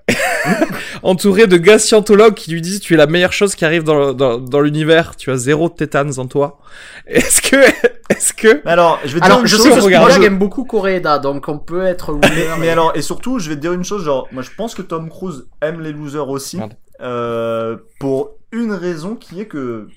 [1.02, 4.12] entouré de gars scientologues qui lui disent tu es la meilleure chose qui arrive dans,
[4.12, 6.58] dans, dans l'univers, tu as zéro tétane en toi.
[7.06, 7.56] Est-ce que,
[8.10, 9.64] est-ce que, alors, je vais te Alors, dire une je chose.
[9.64, 12.28] sais que faut moi j'aime beaucoup Coréda, donc on peut être winner.
[12.30, 14.74] mais, mais alors, et surtout, je vais te dire une chose, genre, moi je pense
[14.74, 16.60] que Tom Cruise aime les losers aussi,
[17.00, 19.88] euh, pour une raison qui est que,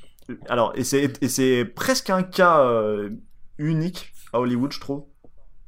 [0.48, 3.10] alors, et c'est, et c'est presque un cas euh,
[3.58, 5.04] unique à Hollywood, je trouve.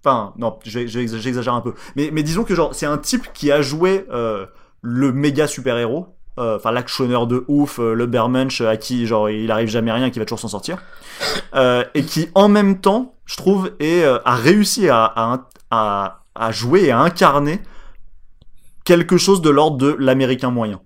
[0.03, 1.73] Enfin, non, j'exagère un peu.
[1.95, 4.45] Mais, disons que genre, c'est un type qui a joué euh,
[4.81, 6.07] le méga super-héros,
[6.39, 10.09] euh, enfin l'actionneur de ouf, euh, le bermensch à qui genre il arrive jamais rien,
[10.09, 10.77] qui va toujours s'en sortir,
[11.53, 16.85] euh, et qui en même temps, je trouve, est, euh, a réussi à, à jouer
[16.85, 17.61] et à incarner
[18.83, 20.81] quelque chose de l'ordre de l'américain moyen.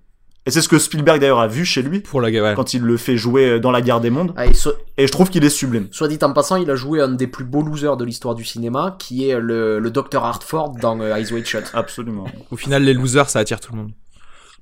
[0.48, 2.54] Et c'est ce que Spielberg d'ailleurs a vu chez lui pour la ouais.
[2.56, 5.12] quand il le fait jouer dans la guerre des mondes, Ah, et so- et je
[5.12, 5.88] trouve qu'il est sublime.
[5.92, 8.44] soit dit en passant, il a joué un des plus beaux losers de l'histoire du
[8.46, 11.64] cinéma, qui est le, le Dr Hartford dans euh, Eyes Wide Shut.
[11.74, 12.26] Absolument.
[12.52, 13.92] Au final, les losers, ça attire tout le monde.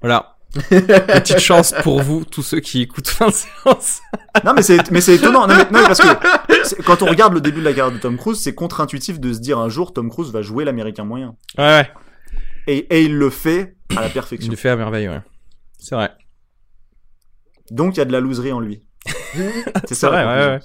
[0.02, 0.36] Voilà.
[0.70, 4.02] Petite chance pour vous, tous ceux qui écoutent fin de séance.
[4.46, 7.42] Non mais c'est mais c'est étonnant non, mais, non, parce que quand on regarde le
[7.42, 10.12] début de la carrière de Tom Cruise c'est contre-intuitif de se dire un jour Tom
[10.12, 11.92] Cruise va jouer l'américain moyen Ouais, ouais.
[12.68, 14.52] Et, et il le fait à la Il perfection.
[14.52, 15.22] le fait à merveille, ouais.
[15.84, 16.12] C'est vrai.
[17.72, 18.82] Donc il y a de la loserie en lui.
[19.86, 20.10] c'est ça.
[20.10, 20.60] vrai, ouais, ouais.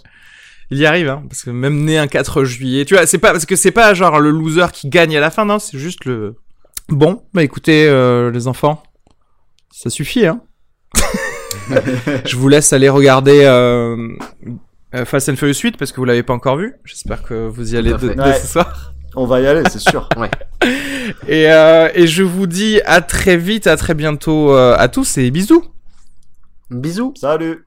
[0.71, 3.33] Il y arrive, hein, parce que même né un 4 juillet, tu vois, c'est pas
[3.33, 6.05] parce que c'est pas genre le loser qui gagne à la fin, non, c'est juste
[6.05, 6.37] le.
[6.89, 8.83] Bon, bah écoutez, euh, les enfants,
[9.71, 10.43] ça suffit, hein.
[12.25, 13.97] Je vous laisse aller regarder euh,
[15.05, 16.75] Fast and Furious 8 parce que vous l'avez pas encore vu.
[16.85, 18.15] J'espère que vous y allez de- fait.
[18.15, 18.39] dès Ouais.
[18.39, 18.95] ce soir.
[19.21, 20.09] On va y aller, c'est sûr.
[21.27, 25.17] Et, euh, et je vous dis à très vite, à très bientôt euh, à tous
[25.17, 25.65] et bisous.
[26.71, 27.15] Bisous.
[27.17, 27.67] Salut.